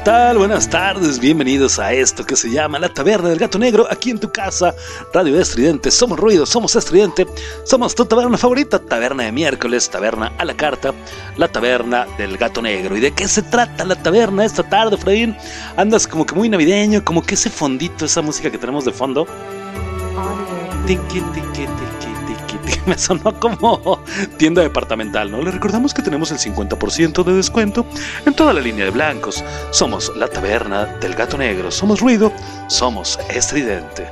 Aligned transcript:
¿Qué 0.00 0.04
tal? 0.04 0.38
Buenas 0.38 0.70
tardes, 0.70 1.18
bienvenidos 1.18 1.78
a 1.78 1.92
esto 1.92 2.24
que 2.24 2.34
se 2.34 2.50
llama 2.50 2.78
La 2.78 2.88
Taberna 2.88 3.28
del 3.28 3.38
Gato 3.38 3.58
Negro, 3.58 3.86
aquí 3.90 4.08
en 4.08 4.18
tu 4.18 4.32
casa, 4.32 4.74
Radio 5.12 5.38
Estridente. 5.38 5.90
Somos 5.90 6.18
ruido, 6.18 6.46
somos 6.46 6.74
estridente, 6.74 7.26
somos 7.64 7.94
tu 7.94 8.06
taberna 8.06 8.38
favorita, 8.38 8.78
taberna 8.78 9.24
de 9.24 9.32
miércoles, 9.32 9.90
taberna 9.90 10.32
a 10.38 10.44
la 10.46 10.56
carta, 10.56 10.94
la 11.36 11.48
taberna 11.48 12.06
del 12.16 12.38
Gato 12.38 12.62
Negro. 12.62 12.96
¿Y 12.96 13.00
de 13.00 13.12
qué 13.12 13.28
se 13.28 13.42
trata 13.42 13.84
la 13.84 13.94
taberna 13.94 14.46
esta 14.46 14.62
tarde, 14.62 14.96
Fredín? 14.96 15.36
Andas 15.76 16.06
como 16.06 16.24
que 16.24 16.34
muy 16.34 16.48
navideño, 16.48 17.04
como 17.04 17.22
que 17.22 17.34
ese 17.34 17.50
fondito, 17.50 18.06
esa 18.06 18.22
música 18.22 18.50
que 18.50 18.56
tenemos 18.56 18.86
de 18.86 18.92
fondo. 18.92 19.26
Tiqui, 20.86 21.20
tiqui, 21.20 21.66
tiqui, 21.66 21.99
Me 22.86 22.96
sonó 22.98 23.38
como 23.38 24.02
tienda 24.36 24.62
departamental, 24.62 25.30
¿no? 25.30 25.42
Le 25.42 25.50
recordamos 25.50 25.94
que 25.94 26.02
tenemos 26.02 26.30
el 26.30 26.38
50% 26.38 27.24
de 27.24 27.32
descuento 27.34 27.86
en 28.26 28.34
toda 28.34 28.52
la 28.52 28.60
línea 28.60 28.84
de 28.84 28.90
blancos. 28.90 29.44
Somos 29.70 30.12
la 30.16 30.28
taberna 30.28 30.86
del 31.00 31.14
gato 31.14 31.36
negro. 31.38 31.70
Somos 31.70 32.00
ruido, 32.00 32.32
somos 32.68 33.18
estridente. 33.28 34.08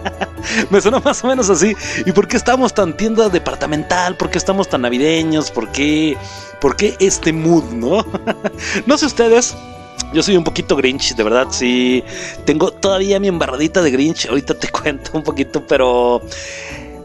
Me 0.70 0.80
sonó 0.80 1.00
más 1.00 1.22
o 1.24 1.28
menos 1.28 1.50
así. 1.50 1.74
¿Y 2.04 2.12
por 2.12 2.28
qué 2.28 2.36
estamos 2.36 2.72
tan 2.74 2.96
tienda 2.96 3.28
departamental? 3.28 4.16
¿Por 4.16 4.30
qué 4.30 4.38
estamos 4.38 4.68
tan 4.68 4.82
navideños? 4.82 5.50
¿Por 5.50 5.70
qué, 5.70 6.16
por 6.60 6.76
qué 6.76 6.96
este 7.00 7.32
mood, 7.32 7.64
no? 7.72 8.04
no 8.86 8.98
sé 8.98 9.06
ustedes, 9.06 9.56
Yo 10.12 10.22
soy 10.22 10.36
un 10.36 10.44
poquito 10.44 10.76
Grinch, 10.76 11.14
de 11.14 11.22
verdad, 11.22 11.48
sí. 11.50 12.04
Tengo 12.44 12.70
todavía 12.70 13.18
mi 13.18 13.28
embarradita 13.28 13.82
de 13.82 13.90
Grinch. 13.90 14.26
Ahorita 14.26 14.54
te 14.54 14.68
cuento 14.70 15.10
un 15.14 15.22
poquito, 15.22 15.66
pero 15.66 16.22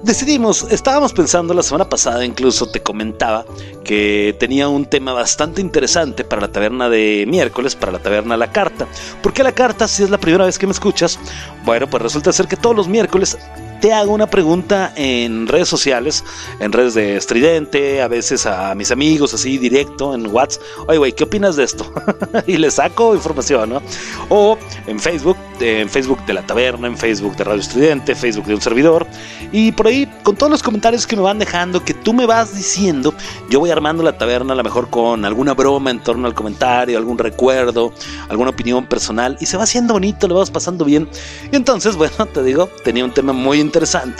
decidimos, 0.03 0.65
estábamos 0.69 1.13
pensando 1.13 1.53
la 1.53 1.63
semana 1.63 1.87
pasada, 1.87 2.25
incluso 2.25 2.69
te 2.69 2.81
comentaba 2.81 3.45
que 3.83 4.35
tenía 4.39 4.67
un 4.67 4.85
tema 4.85 5.13
bastante 5.13 5.61
interesante 5.61 6.23
para 6.23 6.41
la 6.41 6.51
taberna 6.51 6.89
de 6.89 7.25
miércoles, 7.27 7.75
para 7.75 7.91
la 7.91 7.99
taberna 7.99 8.37
La 8.37 8.51
Carta. 8.51 8.87
¿Por 9.21 9.33
qué 9.33 9.43
La 9.43 9.51
Carta 9.51 9.87
si 9.87 10.03
es 10.03 10.09
la 10.09 10.17
primera 10.17 10.45
vez 10.45 10.57
que 10.57 10.67
me 10.67 10.73
escuchas? 10.73 11.19
Bueno, 11.65 11.89
pues 11.89 12.01
resulta 12.03 12.31
ser 12.31 12.47
que 12.47 12.57
todos 12.57 12.75
los 12.75 12.87
miércoles 12.87 13.37
te 13.81 13.91
hago 13.91 14.13
una 14.13 14.27
pregunta 14.27 14.93
en 14.95 15.47
redes 15.47 15.67
sociales, 15.67 16.23
en 16.59 16.71
redes 16.71 16.93
de 16.93 17.17
estridente, 17.17 18.01
a 18.01 18.07
veces 18.07 18.45
a 18.45 18.75
mis 18.75 18.91
amigos, 18.91 19.33
así 19.33 19.57
directo, 19.57 20.13
en 20.13 20.27
WhatsApp. 20.27 20.61
Oye, 20.87 20.97
güey, 20.99 21.13
¿qué 21.13 21.23
opinas 21.23 21.55
de 21.55 21.63
esto? 21.63 21.91
y 22.47 22.57
les 22.57 22.75
saco 22.75 23.15
información, 23.15 23.71
¿no? 23.71 23.81
O 24.29 24.55
en 24.85 24.99
Facebook, 24.99 25.35
en 25.59 25.89
Facebook 25.89 26.23
de 26.27 26.33
la 26.33 26.45
taberna, 26.45 26.87
en 26.87 26.95
Facebook 26.95 27.35
de 27.35 27.43
Radio 27.43 27.59
Estridente, 27.59 28.13
Facebook 28.13 28.45
de 28.45 28.53
un 28.53 28.61
servidor. 28.61 29.07
Y 29.51 29.71
por 29.71 29.87
ahí, 29.87 30.07
con 30.21 30.35
todos 30.35 30.51
los 30.51 30.61
comentarios 30.61 31.07
que 31.07 31.15
me 31.15 31.23
van 31.23 31.39
dejando, 31.39 31.83
que 31.83 31.95
tú 31.95 32.13
me 32.13 32.27
vas 32.27 32.55
diciendo, 32.55 33.15
yo 33.49 33.59
voy 33.59 33.71
armando 33.71 34.03
la 34.03 34.15
taberna 34.15 34.53
a 34.53 34.55
lo 34.55 34.63
mejor 34.63 34.91
con 34.91 35.25
alguna 35.25 35.55
broma 35.55 35.89
en 35.89 36.01
torno 36.03 36.27
al 36.27 36.35
comentario, 36.35 36.99
algún 36.99 37.17
recuerdo, 37.17 37.91
alguna 38.29 38.51
opinión 38.51 38.85
personal. 38.85 39.37
Y 39.39 39.47
se 39.47 39.57
va 39.57 39.63
haciendo 39.63 39.93
bonito, 39.93 40.27
lo 40.27 40.35
vas 40.35 40.51
pasando 40.51 40.85
bien. 40.85 41.09
Y 41.51 41.55
entonces, 41.55 41.95
bueno, 41.97 42.27
te 42.31 42.43
digo, 42.43 42.69
tenía 42.83 43.03
un 43.03 43.11
tema 43.11 43.33
muy 43.33 43.59
interesante, 43.59 43.70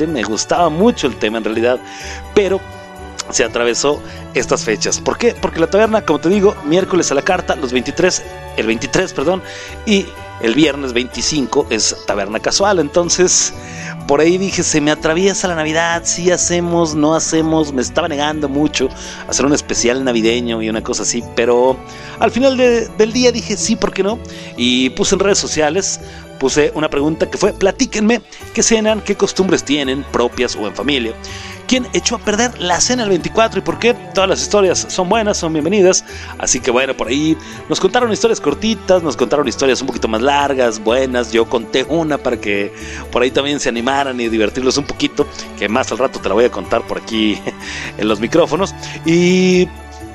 me 0.08 0.24
gustaba 0.24 0.70
mucho 0.70 1.08
el 1.08 1.18
tema 1.18 1.38
en 1.40 1.44
realidad, 1.44 1.80
pero 2.34 2.60
se 3.30 3.44
atravesó 3.44 4.02
estas 4.34 4.64
fechas. 4.64 5.00
¿Por 5.00 5.18
qué? 5.18 5.36
Porque 5.40 5.60
la 5.60 5.68
taberna, 5.68 6.02
como 6.06 6.20
te 6.20 6.30
digo, 6.30 6.56
miércoles 6.66 7.12
a 7.12 7.16
la 7.16 7.22
carta, 7.22 7.56
los 7.56 7.72
23, 7.72 8.24
el 8.58 8.68
23, 8.68 9.14
perdón, 9.14 9.42
y 9.86 10.06
el 10.42 10.56
viernes 10.56 10.92
25 10.94 11.68
es 11.70 11.96
taberna 12.08 12.40
casual. 12.40 12.80
Entonces, 12.80 13.54
por 14.08 14.20
ahí 14.20 14.38
dije, 14.38 14.64
se 14.64 14.82
me 14.82 14.92
atraviesa 14.92 15.48
la 15.48 15.56
Navidad, 15.56 16.02
si 16.04 16.32
hacemos, 16.32 16.96
no 16.96 17.14
hacemos, 17.16 17.72
me 17.72 17.82
estaba 17.82 18.08
negando 18.08 18.50
mucho 18.50 18.90
hacer 19.30 19.46
un 19.46 19.54
especial 19.54 20.04
navideño 20.04 20.62
y 20.62 20.70
una 20.70 20.82
cosa 20.84 21.04
así, 21.04 21.24
pero 21.36 21.78
al 22.20 22.32
final 22.32 22.58
de- 22.58 22.88
del 22.98 23.14
día 23.14 23.32
dije, 23.32 23.56
sí, 23.56 23.76
¿por 23.76 23.94
qué 23.94 24.04
no? 24.04 24.18
Y 24.58 24.90
puse 24.90 25.16
en 25.16 25.20
redes 25.20 25.38
sociales, 25.38 26.00
puse 26.42 26.72
una 26.74 26.90
pregunta 26.90 27.30
que 27.30 27.38
fue, 27.38 27.54
platíquenme 27.54 28.24
qué 28.56 28.64
cenan, 28.64 29.00
qué 29.02 29.16
costumbres 29.16 29.64
tienen, 29.64 30.04
propias 30.12 30.56
o 30.56 30.66
en 30.66 30.74
familia. 30.74 31.14
¿Quién 31.68 31.88
echó 31.94 32.16
a 32.16 32.18
perder 32.18 32.60
la 32.60 32.82
cena 32.82 33.04
el 33.04 33.10
24 33.10 33.60
y 33.60 33.62
por 33.62 33.78
qué? 33.78 33.94
Todas 34.16 34.28
las 34.28 34.42
historias 34.42 34.88
son 34.90 35.08
buenas, 35.08 35.38
son 35.38 35.54
bienvenidas. 35.54 36.04
Así 36.40 36.60
que 36.60 36.72
bueno, 36.72 36.98
por 36.98 37.10
ahí 37.10 37.38
nos 37.70 37.80
contaron 37.80 38.12
historias 38.12 38.42
cortitas, 38.42 39.04
nos 39.04 39.16
contaron 39.16 39.48
historias 39.48 39.82
un 39.82 39.88
poquito 39.88 40.08
más 40.08 40.24
largas, 40.24 40.84
buenas. 40.84 41.32
Yo 41.32 41.48
conté 41.48 41.86
una 41.88 42.18
para 42.18 42.42
que 42.42 42.74
por 43.12 43.22
ahí 43.22 43.30
también 43.30 43.60
se 43.60 43.70
animaran 43.70 44.20
y 44.20 44.28
divertirlos 44.28 44.80
un 44.80 44.86
poquito, 44.86 45.28
que 45.60 45.70
más 45.70 45.92
al 45.92 46.00
rato 46.00 46.20
te 46.20 46.28
la 46.28 46.34
voy 46.34 46.46
a 46.46 46.50
contar 46.50 46.82
por 46.88 46.98
aquí 46.98 47.40
en 48.00 48.08
los 48.08 48.20
micrófonos. 48.20 48.74
Y 49.06 49.68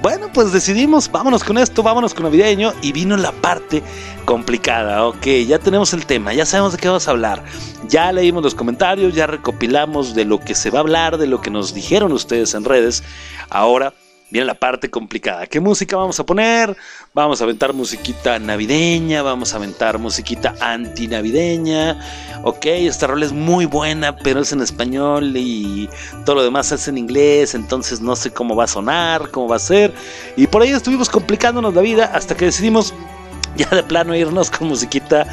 bueno, 0.07 0.31
pues 0.33 0.53
decidimos, 0.53 1.11
vámonos 1.11 1.43
con 1.43 1.59
esto, 1.59 1.83
vámonos 1.83 2.15
con 2.15 2.23
navideño 2.23 2.73
y 2.81 2.93
vino 2.93 3.17
la 3.17 3.33
parte 3.33 3.83
complicada. 4.25 5.05
Ok, 5.05 5.27
ya 5.49 5.59
tenemos 5.59 5.93
el 5.95 6.07
tema, 6.07 6.33
ya 6.33 6.47
sabemos 6.47 6.71
de 6.71 6.79
qué 6.79 6.87
vamos 6.87 7.09
a 7.09 7.11
hablar. 7.11 7.43
Ya 7.89 8.13
leímos 8.13 8.45
los 8.45 8.55
comentarios, 8.55 9.17
ya 9.17 9.27
recopilamos 9.27 10.15
de 10.15 10.25
lo 10.25 10.39
que 10.39 10.55
se 10.55 10.71
va 10.71 10.79
a 10.79 10.83
hablar, 10.83 11.19
de 11.19 11.27
lo 11.27 11.41
que 11.41 11.51
nos 11.51 11.75
dijeron 11.75 12.13
ustedes 12.13 12.55
en 12.55 12.65
redes. 12.65 13.03
Ahora 13.51 13.95
viene 14.31 14.47
la 14.47 14.55
parte 14.55 14.91
complicada. 14.91 15.47
¿Qué 15.47 15.61
música 15.61 15.97
vamos 15.97 16.19
a 16.19 16.27
poner? 16.27 16.77
Vamos 17.15 17.41
a 17.41 17.45
aventar 17.45 17.73
musiquita 17.73 18.39
navideña, 18.39 19.23
vamos 19.23 19.53
a 19.53 19.57
aventar 19.57 19.99
musiquita 19.99 20.55
antinavideña. 20.61 22.01
Ok, 22.43 22.67
esta 22.67 23.07
rola 23.07 23.25
es 23.25 23.33
muy 23.33 23.67
buena, 23.67 24.17
pero 24.17 24.41
es 24.41 24.53
en 24.53 24.61
español 24.61 25.33
y 25.37 25.89
todo 26.25 26.37
lo 26.37 26.43
demás 26.43 26.73
es 26.73 26.89
en 26.89 26.99
inglés, 26.99 27.55
entonces 27.55 28.01
no 28.01 28.17
sé 28.17 28.33
cómo 28.33 28.57
va 28.57 28.65
a 28.65 28.69
sonar, 28.69 29.31
cómo 29.31 29.49
va 29.49 29.57
a 29.57 29.61
ser. 29.61 29.95
Y 30.37 30.47
por 30.47 30.63
ahí 30.63 30.71
estuvimos 30.71 31.09
complicándonos 31.09 31.75
la 31.75 31.83
vida 31.83 32.11
hasta 32.13 32.37
que 32.37 32.47
decidimos 32.47 32.93
ya 33.57 33.69
de 33.71 33.83
plano 33.83 34.15
irnos 34.15 34.51
con 34.51 34.69
musiquita 34.69 35.27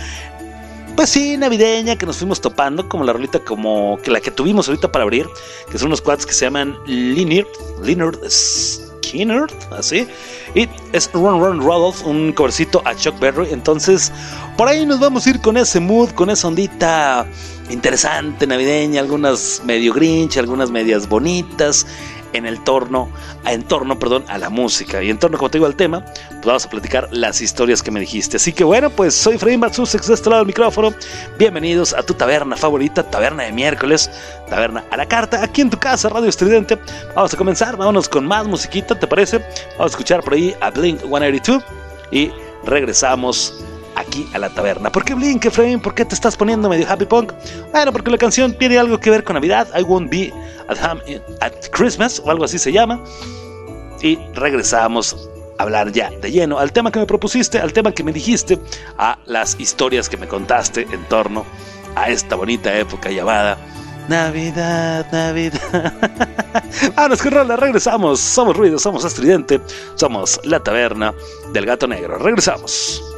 pues 0.96 1.10
sí, 1.10 1.38
navideña 1.38 1.96
que 1.96 2.06
nos 2.06 2.18
fuimos 2.18 2.40
topando, 2.40 2.88
como 2.88 3.04
la 3.04 3.14
rolita 3.14 3.40
como 3.40 3.98
que 4.04 4.12
la 4.12 4.22
que 4.22 4.30
tuvimos 4.30 4.68
ahorita 4.68 4.92
para 4.92 5.04
abrir, 5.04 5.28
que 5.72 5.80
son 5.80 5.88
unos 5.88 6.02
cuads 6.02 6.26
que 6.26 6.34
se 6.34 6.46
llaman 6.46 6.78
Leonard, 6.86 7.48
Leonard 7.82 8.24
Skinner, 9.04 9.46
así, 9.78 10.08
y 10.56 10.68
es 10.94 11.12
Run 11.14 11.40
Run 11.40 11.60
Rudolph, 11.60 12.06
un 12.06 12.32
covercito 12.32 12.82
a 12.86 12.96
Chuck 12.96 13.20
Berry, 13.20 13.50
entonces 13.52 14.12
por 14.58 14.68
ahí 14.68 14.86
nos 14.86 15.00
vamos 15.00 15.26
a 15.26 15.32
ir 15.32 15.42
con 15.42 15.58
ese 15.58 15.80
mood, 15.80 16.12
con 16.12 16.30
esa 16.30 16.48
ondita 16.48 17.26
interesante 17.70 18.48
navideña, 18.48 19.02
algunas 19.02 19.62
medio 19.66 19.94
grinch, 19.94 20.38
algunas 20.38 20.72
medias 20.72 21.08
bonitas, 21.08 21.86
en 22.34 22.46
el 22.46 22.64
torno, 22.64 23.10
en 23.46 23.64
torno, 23.64 23.98
perdón, 23.98 24.26
a 24.28 24.38
la 24.38 24.50
música. 24.50 25.02
Y 25.02 25.10
en 25.10 25.18
torno, 25.18 25.38
como 25.38 25.50
te 25.50 25.58
digo, 25.58 25.66
al 25.66 25.76
tema, 25.76 26.04
pues 26.04 26.46
vamos 26.46 26.66
a 26.66 26.70
platicar 26.70 27.08
las 27.12 27.42
historias 27.42 27.82
que 27.82 27.92
me 27.92 28.00
dijiste. 28.00 28.38
Así 28.38 28.52
que 28.52 28.64
bueno, 28.64 28.90
pues 28.90 29.14
soy 29.14 29.38
Freddy 29.38 29.58
Matsusex 29.58 30.08
de 30.08 30.14
este 30.14 30.30
lado 30.30 30.42
del 30.42 30.48
micrófono. 30.48 30.94
Bienvenidos 31.38 31.94
a 31.94 32.04
tu 32.04 32.14
taberna 32.14 32.56
favorita, 32.56 33.04
taberna 33.04 33.44
de 33.44 33.52
miércoles, 33.52 34.10
taberna 34.50 34.84
a 34.92 34.98
la 34.98 35.08
carta, 35.08 35.44
aquí 35.44 35.62
en 35.62 35.70
tu 35.70 35.78
casa, 35.78 36.10
Radio 36.10 36.30
Estridente. 36.30 36.78
Vamos 37.16 37.34
a 37.34 37.38
comenzar, 37.38 37.78
vámonos 37.78 38.10
con 38.10 38.26
más 38.26 38.48
musiquita, 38.48 38.98
¿te 38.98 39.08
parece? 39.08 39.40
Vamos 39.78 39.94
a 39.94 39.96
escuchar 39.96 40.24
por 40.24 40.34
ahí 40.34 40.56
a 40.60 40.72
Blink 40.72 41.00
182 41.02 41.64
y 42.12 42.32
regresamos 42.66 43.64
aquí 44.04 44.28
a 44.34 44.40
la 44.40 44.50
taberna. 44.50 44.92
¿Por 44.92 45.04
qué 45.04 45.16
Blink, 45.16 45.46
Efraín? 45.46 45.80
¿Por 45.80 45.94
qué 45.94 46.06
te 46.06 46.16
estás 46.16 46.38
poniendo 46.38 46.70
medio 46.70 46.90
happy 46.90 47.06
punk? 47.06 47.34
Bueno, 47.72 47.92
porque 47.92 48.12
la 48.12 48.18
canción 48.18 48.54
tiene 48.54 48.78
algo 48.78 49.00
que 49.00 49.10
ver 49.10 49.24
con 49.24 49.34
Navidad. 49.36 49.68
I 49.78 49.84
won't 49.84 50.10
be 50.10 50.34
at, 50.68 50.78
home 50.84 51.02
at 51.42 51.54
Christmas 51.72 52.22
o 52.24 52.30
algo 52.30 52.46
así 52.46 52.60
se 52.60 52.72
llama. 52.72 53.04
Y 54.02 54.18
regresamos 54.34 55.30
a 55.58 55.64
hablar 55.64 55.92
ya 55.92 56.10
de 56.10 56.32
lleno 56.32 56.60
al 56.60 56.72
tema 56.72 56.92
que 56.92 57.00
me 57.00 57.06
propusiste, 57.06 57.60
al 57.60 57.74
tema 57.74 57.92
que 57.92 58.04
me 58.04 58.12
dijiste, 58.12 58.60
a 58.98 59.18
las 59.26 59.60
historias 59.60 60.10
que 60.10 60.18
me 60.18 60.28
contaste 60.28 60.88
en 60.92 61.04
torno 61.06 61.46
a 61.96 62.10
esta 62.10 62.36
bonita 62.36 62.76
época 62.78 63.12
llamada 63.12 63.58
Navidad, 64.08 65.08
Navidad. 65.12 65.62
Vámonos 66.96 67.22
con 67.22 67.32
rola, 67.32 67.56
regresamos. 67.56 68.20
Somos 68.20 68.56
ruido, 68.58 68.78
somos 68.78 69.06
estridente, 69.06 69.62
somos 69.96 70.40
la 70.44 70.60
taberna 70.60 71.14
del 71.54 71.66
gato 71.66 71.88
negro. 71.88 72.18
Regresamos. 72.18 73.13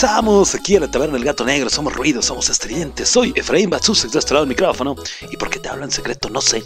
Regresamos 0.00 0.54
aquí 0.54 0.76
a 0.76 0.80
la 0.80 0.88
taberna 0.88 1.14
del 1.14 1.24
gato 1.24 1.44
negro, 1.44 1.68
somos 1.68 1.92
ruidos, 1.92 2.26
somos 2.26 2.48
estridentes. 2.48 3.08
Soy 3.08 3.32
Efraín 3.34 3.68
Batsusek 3.68 4.12
de 4.12 4.20
este 4.20 4.32
lado 4.32 4.46
del 4.46 4.50
micrófono. 4.50 4.94
¿Y 5.28 5.36
por 5.36 5.50
qué 5.50 5.58
te 5.58 5.68
hablo 5.68 5.84
en 5.84 5.90
secreto? 5.90 6.30
No 6.30 6.40
sé. 6.40 6.62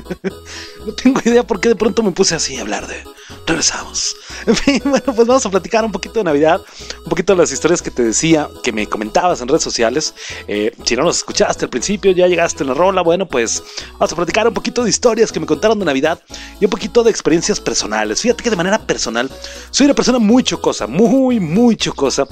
no 0.86 0.94
tengo 0.94 1.20
idea 1.22 1.42
por 1.42 1.60
qué 1.60 1.68
de 1.68 1.76
pronto 1.76 2.02
me 2.02 2.12
puse 2.12 2.34
así 2.34 2.56
a 2.56 2.62
hablar 2.62 2.86
de. 2.86 3.04
Regresamos. 3.46 4.16
En 4.46 4.54
fin, 4.54 4.80
bueno, 4.84 5.12
pues 5.14 5.26
vamos 5.26 5.44
a 5.44 5.50
platicar 5.50 5.84
un 5.84 5.90
poquito 5.90 6.20
de 6.20 6.24
Navidad, 6.24 6.62
un 7.06 7.10
poquito 7.10 7.34
de 7.34 7.38
las 7.38 7.52
historias 7.52 7.80
que 7.80 7.92
te 7.92 8.02
decía, 8.02 8.48
que 8.64 8.72
me 8.72 8.88
comentabas 8.88 9.40
en 9.40 9.46
redes 9.46 9.62
sociales. 9.62 10.12
Eh, 10.48 10.72
si 10.84 10.96
no 10.96 11.04
nos 11.04 11.18
escuchaste 11.18 11.64
al 11.64 11.70
principio, 11.70 12.10
ya 12.10 12.26
llegaste 12.26 12.64
en 12.64 12.68
la 12.68 12.74
rola, 12.74 13.00
bueno, 13.02 13.26
pues 13.26 13.62
vamos 13.92 14.12
a 14.12 14.16
platicar 14.16 14.48
un 14.48 14.54
poquito 14.54 14.82
de 14.82 14.90
historias 14.90 15.30
que 15.30 15.38
me 15.38 15.46
contaron 15.46 15.78
de 15.78 15.84
Navidad 15.84 16.20
y 16.60 16.64
un 16.64 16.70
poquito 16.70 17.04
de 17.04 17.10
experiencias 17.12 17.60
personales. 17.60 18.20
Fíjate 18.20 18.42
que 18.42 18.50
de 18.50 18.56
manera 18.56 18.78
personal, 18.78 19.30
soy 19.70 19.84
una 19.84 19.94
persona 19.94 20.18
muy 20.18 20.42
chocosa, 20.42 20.88
muy, 20.88 21.38
muy 21.38 21.76
chocosa. 21.76 22.26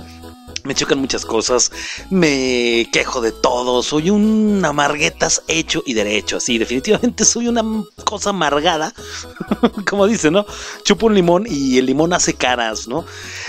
Me 0.64 0.75
chocan 0.75 0.99
muchas 0.99 1.26
cosas, 1.26 1.71
me 2.09 2.88
quejo 2.90 3.21
de 3.21 3.33
todo, 3.33 3.83
soy 3.83 4.09
un 4.09 4.64
amarguetas 4.64 5.42
hecho 5.47 5.83
y 5.85 5.92
derecho, 5.92 6.38
así, 6.38 6.56
definitivamente 6.56 7.25
soy 7.26 7.49
una 7.49 7.62
cosa 8.04 8.30
amargada, 8.30 8.94
como 9.88 10.06
dice, 10.06 10.30
¿no? 10.30 10.47
Chupo 10.83 11.06
un 11.06 11.14
limón 11.14 11.44
y 11.47 11.76
el 11.76 11.85
limón 11.85 12.14
hace 12.14 12.33
caras, 12.33 12.88
¿no? 12.88 13.04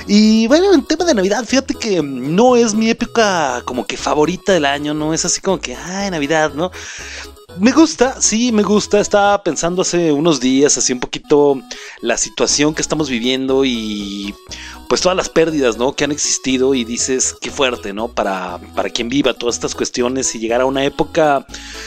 Y 0.07 0.47
bueno, 0.47 0.73
en 0.73 0.85
tema 0.85 1.05
de 1.05 1.13
Navidad, 1.13 1.45
fíjate 1.45 1.75
que 1.75 2.03
no 2.03 2.57
es 2.57 2.73
mi 2.73 2.89
época 2.89 3.61
como 3.63 3.87
que 3.87 3.95
favorita 3.95 4.51
del 4.51 4.65
año, 4.65 4.93
no 4.93 5.13
es 5.13 5.23
así 5.23 5.39
como 5.39 5.59
que, 5.59 5.73
ay, 5.73 6.11
Navidad, 6.11 6.53
¿no? 6.53 6.69
Me 7.59 7.71
gusta, 7.71 8.21
sí, 8.21 8.51
me 8.51 8.63
gusta. 8.63 8.99
Estaba 8.99 9.41
pensando 9.41 9.81
hace 9.81 10.11
unos 10.11 10.39
días, 10.39 10.77
así 10.77 10.91
un 10.91 10.99
poquito 10.99 11.61
la 12.01 12.17
situación 12.17 12.73
que 12.73 12.81
estamos 12.81 13.09
viviendo 13.09 13.63
y 13.63 14.35
pues 14.89 15.01
todas 15.01 15.15
las 15.15 15.29
pérdidas, 15.29 15.77
¿no? 15.77 15.93
Que 15.93 16.03
han 16.03 16.11
existido 16.11 16.75
y 16.75 16.83
dices, 16.83 17.35
qué 17.39 17.49
fuerte, 17.49 17.93
¿no? 17.93 18.09
Para, 18.09 18.59
para 18.75 18.89
quien 18.89 19.09
viva 19.09 19.33
todas 19.33 19.55
estas 19.55 19.73
cuestiones 19.73 20.35
y 20.35 20.39
llegar 20.39 20.61
a 20.61 20.65
una 20.65 20.83
época 20.83 21.45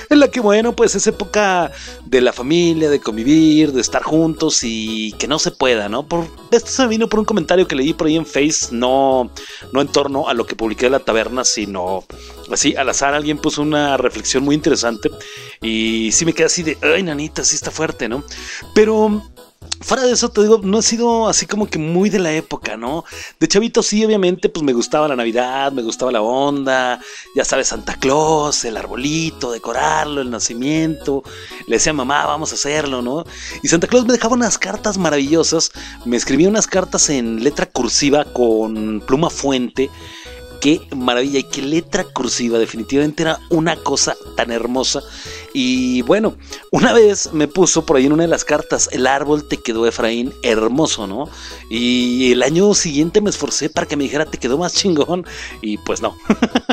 en 0.09 0.21
la 0.21 0.29
que, 0.29 0.41
bueno, 0.41 0.75
pues 0.75 0.95
es 0.95 1.07
época 1.07 1.71
de 2.05 2.21
la 2.23 2.33
familia, 2.33 2.89
de 2.89 3.01
convivir, 3.01 3.73
de 3.73 3.81
estar 3.81 4.03
juntos 4.03 4.61
y 4.63 5.13
que 5.13 5.29
no 5.29 5.39
se 5.39 5.51
pueda, 5.51 5.89
¿no? 5.89 6.07
Por, 6.07 6.27
esto 6.51 6.71
se 6.71 6.83
me 6.83 6.89
vino 6.89 7.09
por 7.09 7.21
un 7.21 7.27
comentario 7.27 7.69
que 7.69 7.77
leí 7.77 7.93
por 7.93 8.07
ahí 8.07 8.17
en 8.17 8.27
Face, 8.27 8.69
no, 8.73 9.31
no 9.73 9.81
en 9.81 9.89
torno 9.89 10.29
a 10.29 10.35
lo 10.35 10.47
que 10.47 10.57
publiqué 10.57 10.87
de 10.87 10.91
la 10.91 11.01
taberna, 11.01 11.45
sino 11.45 12.05
así 12.53 12.75
al 12.77 12.89
azar 12.89 13.15
alguien 13.15 13.39
puso 13.39 13.63
una 13.63 13.97
reflexión 13.97 14.45
muy 14.45 14.55
interesante 14.55 15.11
y 15.61 16.11
sí 16.13 16.25
me 16.25 16.33
quedé 16.33 16.47
así 16.47 16.63
de, 16.63 16.79
ay, 16.83 17.03
nanita, 17.03 17.45
sí 17.45 17.57
está 17.57 17.71
fuerte, 17.71 18.09
¿no? 18.09 18.25
Pero 18.75 19.23
Fuera 19.81 20.05
de 20.05 20.13
eso, 20.13 20.29
te 20.29 20.43
digo, 20.43 20.61
no 20.63 20.81
he 20.81 20.83
sido 20.83 21.29
así 21.29 21.47
como 21.47 21.67
que 21.69 21.79
muy 21.79 22.11
de 22.11 22.19
la 22.19 22.33
época, 22.33 22.77
¿no? 22.77 23.05
De 23.39 23.47
chavito 23.47 23.83
sí, 23.83 24.05
obviamente, 24.05 24.49
pues 24.49 24.65
me 24.65 24.73
gustaba 24.73 25.07
la 25.07 25.15
Navidad, 25.15 25.71
me 25.73 25.83
gustaba 25.83 26.11
la 26.11 26.21
onda, 26.21 27.01
ya 27.37 27.45
sabes, 27.45 27.69
Santa 27.69 27.95
Claus, 27.95 28.65
el 28.65 28.77
arbolito, 28.77 29.53
decorarlo, 29.53 30.21
el 30.21 30.31
nacimiento. 30.31 31.23
Le 31.69 31.77
decía 31.77 31.93
mamá, 31.93 32.27
vamos 32.27 32.51
a 32.53 32.57
hacerlo, 32.57 33.03
¿no? 33.03 33.25
Y 33.63 33.69
Santa 33.69 33.87
Claus 33.87 34.05
me 34.05 34.13
dejaba 34.13 34.35
unas 34.35 34.59
cartas 34.59 34.99
maravillosas, 34.99 35.71
me 36.05 36.17
escribía 36.17 36.49
unas 36.49 36.67
cartas 36.67 37.09
en 37.09 37.43
letra 37.43 37.67
cursiva 37.67 38.25
con 38.25 39.01
pluma 39.07 39.31
fuente. 39.31 39.91
Qué 40.61 40.81
maravilla 40.97 41.39
y 41.39 41.45
qué 41.45 41.63
letra 41.63 42.05
cursiva, 42.05 42.59
definitivamente 42.59 43.23
era 43.23 43.39
una 43.51 43.77
cosa 43.77 44.17
tan 44.37 44.51
hermosa. 44.51 45.03
Y 45.61 46.03
bueno, 46.03 46.37
una 46.71 46.93
vez 46.93 47.33
me 47.33 47.49
puso 47.49 47.85
por 47.85 47.97
ahí 47.97 48.07
en 48.07 48.13
una 48.13 48.23
de 48.23 48.29
las 48.29 48.45
cartas, 48.45 48.89
el 48.93 49.09
árbol 49.09 49.49
te 49.49 49.57
quedó 49.57 49.89
Efraín 49.89 50.33
hermoso, 50.45 51.09
¿no? 51.09 51.29
Y 51.69 52.31
el 52.31 52.45
año 52.45 52.73
siguiente 52.75 53.21
me 53.21 53.31
esforcé 53.31 53.69
para 53.69 53.85
que 53.85 53.97
me 53.97 54.05
dijera 54.05 54.25
te 54.25 54.39
quedó 54.39 54.57
más 54.57 54.75
chingón 54.75 55.27
y 55.61 55.77
pues 55.79 56.01
no. 56.01 56.17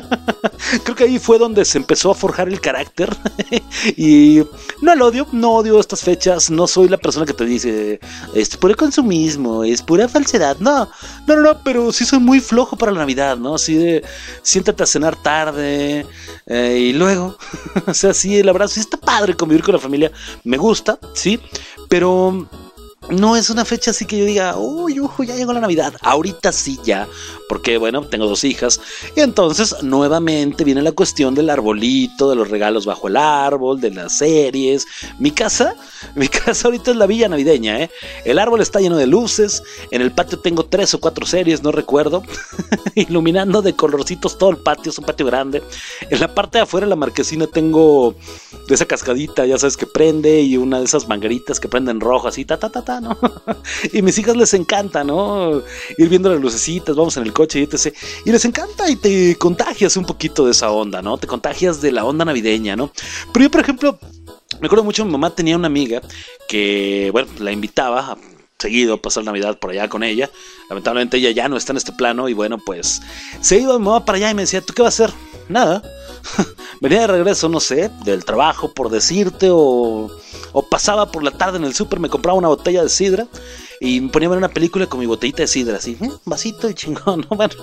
Creo 0.84 0.96
que 0.96 1.06
ahí 1.06 1.18
fue 1.18 1.40
donde 1.40 1.66
se 1.66 1.80
empezó 1.80 2.12
a 2.12 2.16
forjar 2.16 2.48
el 2.48 2.62
carácter 2.62 3.10
y 3.98 4.44
no 4.82 4.94
el 4.94 5.02
odio, 5.02 5.26
no 5.32 5.54
odio 5.54 5.80
estas 5.80 6.02
fechas, 6.02 6.52
no 6.52 6.68
soy 6.68 6.88
la 6.88 6.98
persona 6.98 7.26
que 7.26 7.34
te 7.34 7.46
dice 7.46 8.00
es 8.36 8.56
puro 8.56 8.76
consumismo, 8.76 9.64
es 9.64 9.82
pura 9.82 10.08
falsedad, 10.08 10.58
no, 10.60 10.88
no, 11.26 11.36
no, 11.36 11.42
no, 11.42 11.64
pero 11.64 11.92
sí 11.92 12.06
soy 12.06 12.20
muy 12.20 12.40
flojo 12.40 12.76
para 12.78 12.92
la 12.92 13.00
Navidad, 13.00 13.36
¿no? 13.38 13.56
Así 13.56 13.74
de 13.74 14.04
siéntate 14.44 14.84
a 14.84 14.86
cenar 14.86 15.16
tarde 15.16 16.06
eh, 16.46 16.78
y 16.80 16.94
luego, 16.94 17.36
o 17.88 17.94
sea, 17.96 18.14
sí, 18.14 18.44
la 18.44 18.54
verdad 18.54 18.75
sí 18.76 18.82
está 18.82 18.98
padre 18.98 19.36
convivir 19.36 19.64
con 19.64 19.74
la 19.74 19.80
familia, 19.80 20.12
me 20.44 20.58
gusta, 20.58 21.00
sí, 21.14 21.40
pero 21.88 22.46
no 23.10 23.36
es 23.36 23.50
una 23.50 23.66
fecha 23.66 23.92
así 23.92 24.06
que 24.06 24.18
yo 24.18 24.26
diga, 24.26 24.58
uy, 24.58 25.00
uy, 25.00 25.28
ya 25.28 25.36
llegó 25.36 25.54
la 25.54 25.60
Navidad. 25.60 25.94
Ahorita 26.02 26.52
sí 26.52 26.80
ya, 26.84 27.08
porque 27.48 27.78
bueno, 27.78 28.04
tengo 28.04 28.28
dos 28.28 28.44
hijas. 28.44 28.80
Y 29.16 29.22
entonces 29.22 29.84
nuevamente 29.84 30.64
viene 30.64 30.82
la 30.82 30.92
cuestión 30.92 31.36
del 31.36 31.50
arbolito, 31.50 32.30
de 32.30 32.36
los 32.36 32.50
regalos 32.50 32.86
bajo 32.86 33.08
el 33.08 33.18
árbol, 33.18 33.80
de 33.80 33.92
las 33.92 34.18
series. 34.18 34.86
Mi 35.20 35.32
casa, 35.32 35.76
mi 36.16 36.28
casa 36.28 36.68
ahorita 36.68 36.92
es 36.92 36.98
la 36.98 37.06
villa 37.06 37.28
navideña, 37.28 37.80
¿eh? 37.80 37.90
El 38.24 38.40
árbol 38.40 38.62
está 38.62 38.80
lleno 38.80 38.98
de 38.98 39.08
luces. 39.08 39.64
En 39.92 40.02
el 40.02 40.12
patio 40.12 40.40
tengo 40.40 40.66
tres 40.66 40.94
o 40.94 41.00
cuatro 41.00 41.26
series, 41.26 41.64
no 41.64 41.72
recuerdo. 41.72 42.24
Iluminando 42.96 43.62
de 43.62 43.76
colorcitos 43.76 44.38
todo 44.38 44.50
el 44.50 44.58
patio, 44.58 44.92
es 44.92 44.98
un 44.98 45.06
patio 45.06 45.26
grande. 45.26 45.64
En 46.10 46.20
la 46.20 46.34
parte 46.34 46.58
de 46.58 46.64
afuera 46.64 46.88
la 46.88 46.96
marquesina 46.96 47.48
tengo 47.48 48.16
esa 48.70 48.86
cascadita, 48.86 49.46
ya 49.46 49.58
sabes, 49.58 49.78
que 49.78 49.86
prende 49.86 50.42
y 50.42 50.58
una 50.58 50.80
de 50.80 50.86
esas 50.86 51.08
mangueritas 51.08 51.60
que 51.60 51.68
prenden 51.68 52.00
rojo, 52.00 52.28
así, 52.28 52.46
ta, 52.46 52.58
ta, 52.58 52.70
ta, 52.70 52.95
y 53.94 54.02
mis 54.02 54.18
hijas 54.18 54.36
les 54.36 54.54
encanta, 54.54 55.04
¿no? 55.04 55.62
Ir 55.98 56.10
viendo 56.10 56.32
las 56.32 56.42
lucecitas, 56.42 56.96
vamos 56.96 57.18
en 57.18 57.24
el 57.24 57.34
coche 57.34 57.60
y 57.60 57.64
etc. 57.64 57.96
Y 58.26 58.32
les 58.32 58.46
encanta 58.46 58.90
y 58.90 58.96
te 58.96 59.36
contagias 59.38 59.98
un 59.98 60.06
poquito 60.06 60.46
de 60.46 60.52
esa 60.52 60.72
onda, 60.72 61.02
¿no? 61.02 61.18
Te 61.18 61.28
contagias 61.28 61.82
de 61.82 61.92
la 61.92 62.06
onda 62.06 62.26
navideña, 62.26 62.76
¿no? 62.76 62.92
Pero 63.34 63.46
yo, 63.46 63.52
por 63.52 63.62
ejemplo, 63.62 64.00
me 64.60 64.68
acuerdo 64.68 64.84
mucho, 64.84 65.06
mi 65.06 65.12
mamá 65.12 65.30
tenía 65.30 65.56
una 65.56 65.68
amiga 65.68 66.02
que, 66.48 67.10
bueno, 67.12 67.30
la 67.40 67.52
invitaba 67.52 68.12
a 68.12 68.18
seguido 68.58 68.96
a 68.96 69.02
pasar 69.02 69.24
Navidad 69.24 69.60
por 69.60 69.72
allá 69.72 69.90
con 69.90 70.04
ella. 70.04 70.30
Lamentablemente 70.70 71.18
ella 71.18 71.32
ya 71.32 71.50
no 71.50 71.58
está 71.58 71.74
en 71.74 71.78
este 71.78 71.92
plano 71.92 72.30
y 72.30 72.34
bueno, 72.34 72.58
pues 72.66 73.02
se 73.42 73.60
iba 73.60 73.78
mi 73.78 73.86
mamá 73.86 74.06
para 74.06 74.18
allá 74.18 74.32
y 74.32 74.34
me 74.34 74.44
decía, 74.44 74.62
¿tú 74.62 74.74
qué 74.74 74.82
vas 74.82 75.00
a 75.00 75.06
hacer? 75.06 75.16
Nada. 75.50 75.84
Venía 76.82 77.02
de 77.02 77.08
regreso, 77.08 77.50
no 77.50 77.60
sé, 77.60 77.92
del 78.04 78.26
trabajo 78.26 78.74
por 78.74 78.90
decirte 78.90 79.50
o, 79.52 80.10
o 80.58 80.64
pasaba 80.64 81.12
por 81.12 81.22
la 81.22 81.32
tarde 81.32 81.58
en 81.58 81.66
el 81.66 81.74
súper, 81.76 82.00
me 82.00 82.10
compraba 82.10 82.38
una 82.38 82.48
botella 82.48 82.82
de 82.82 82.88
sidra 82.88 83.28
y 83.82 84.00
me 84.00 84.08
ponía 84.08 84.28
a 84.28 84.30
ver 84.30 84.38
una 84.38 84.48
película 84.48 84.88
con 84.88 85.02
mi 85.02 85.06
botellita 85.06 85.42
de 85.42 85.48
sidra, 85.48 85.76
así, 85.76 85.98
"Mm, 86.00 86.12
vasito 86.24 86.70
y 86.70 86.74
chingón, 86.74 87.28
¿no? 87.30 87.36
Bueno, 87.36 87.54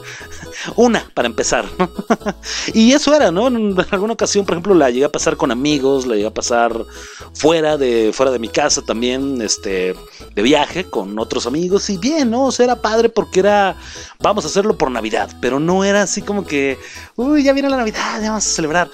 una 0.76 1.10
para 1.14 1.26
empezar, 1.26 1.64
¿no? 1.78 1.88
y 2.74 2.92
eso 2.92 3.14
era, 3.14 3.30
¿no? 3.32 3.46
En 3.48 3.74
alguna 3.90 4.12
ocasión, 4.12 4.44
por 4.44 4.54
ejemplo, 4.54 4.74
la 4.74 4.90
llegué 4.90 5.06
a 5.06 5.08
pasar 5.10 5.38
con 5.38 5.50
amigos, 5.50 6.06
la 6.06 6.16
llegué 6.16 6.26
a 6.26 6.34
pasar 6.34 6.84
fuera 7.32 7.78
de, 7.78 8.12
fuera 8.12 8.30
de 8.30 8.38
mi 8.38 8.48
casa 8.50 8.82
también, 8.82 9.40
este, 9.40 9.94
de 10.34 10.42
viaje 10.42 10.84
con 10.84 11.18
otros 11.18 11.46
amigos, 11.46 11.88
y 11.88 11.96
bien, 11.96 12.30
¿no? 12.30 12.44
O 12.44 12.52
sea, 12.52 12.64
era 12.64 12.82
padre 12.82 13.08
porque 13.08 13.40
era, 13.40 13.74
vamos 14.20 14.44
a 14.44 14.48
hacerlo 14.48 14.76
por 14.76 14.90
Navidad, 14.90 15.30
pero 15.40 15.58
no 15.58 15.82
era 15.82 16.02
así 16.02 16.20
como 16.20 16.44
que, 16.44 16.78
uy, 17.16 17.42
ya 17.42 17.54
viene 17.54 17.70
la 17.70 17.78
Navidad, 17.78 18.20
ya 18.20 18.28
vamos 18.28 18.46
a 18.46 18.50
celebrar. 18.50 18.90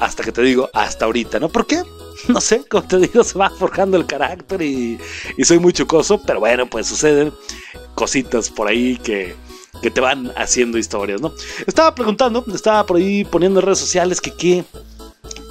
Hasta 0.00 0.24
que 0.24 0.32
te 0.32 0.42
digo, 0.42 0.68
hasta 0.74 1.04
ahorita, 1.04 1.38
¿no? 1.38 1.48
¿Por 1.48 1.64
qué? 1.64 1.82
No 2.28 2.40
sé, 2.40 2.64
como 2.68 2.86
te 2.86 2.98
digo, 2.98 3.22
se 3.24 3.38
va 3.38 3.50
forjando 3.50 3.96
el 3.96 4.06
carácter 4.06 4.62
y, 4.62 4.98
y 5.36 5.44
soy 5.44 5.58
muy 5.58 5.72
chocoso, 5.72 6.20
pero 6.22 6.40
bueno, 6.40 6.66
pues 6.68 6.86
suceden 6.86 7.32
cositas 7.94 8.50
por 8.50 8.68
ahí 8.68 8.96
que, 8.98 9.34
que 9.82 9.90
te 9.90 10.00
van 10.00 10.32
haciendo 10.36 10.78
historias, 10.78 11.20
¿no? 11.20 11.32
Estaba 11.66 11.94
preguntando, 11.94 12.44
estaba 12.54 12.84
por 12.86 12.96
ahí 12.96 13.24
poniendo 13.24 13.60
en 13.60 13.66
redes 13.66 13.78
sociales 13.78 14.20
que 14.20 14.32
qué, 14.32 14.64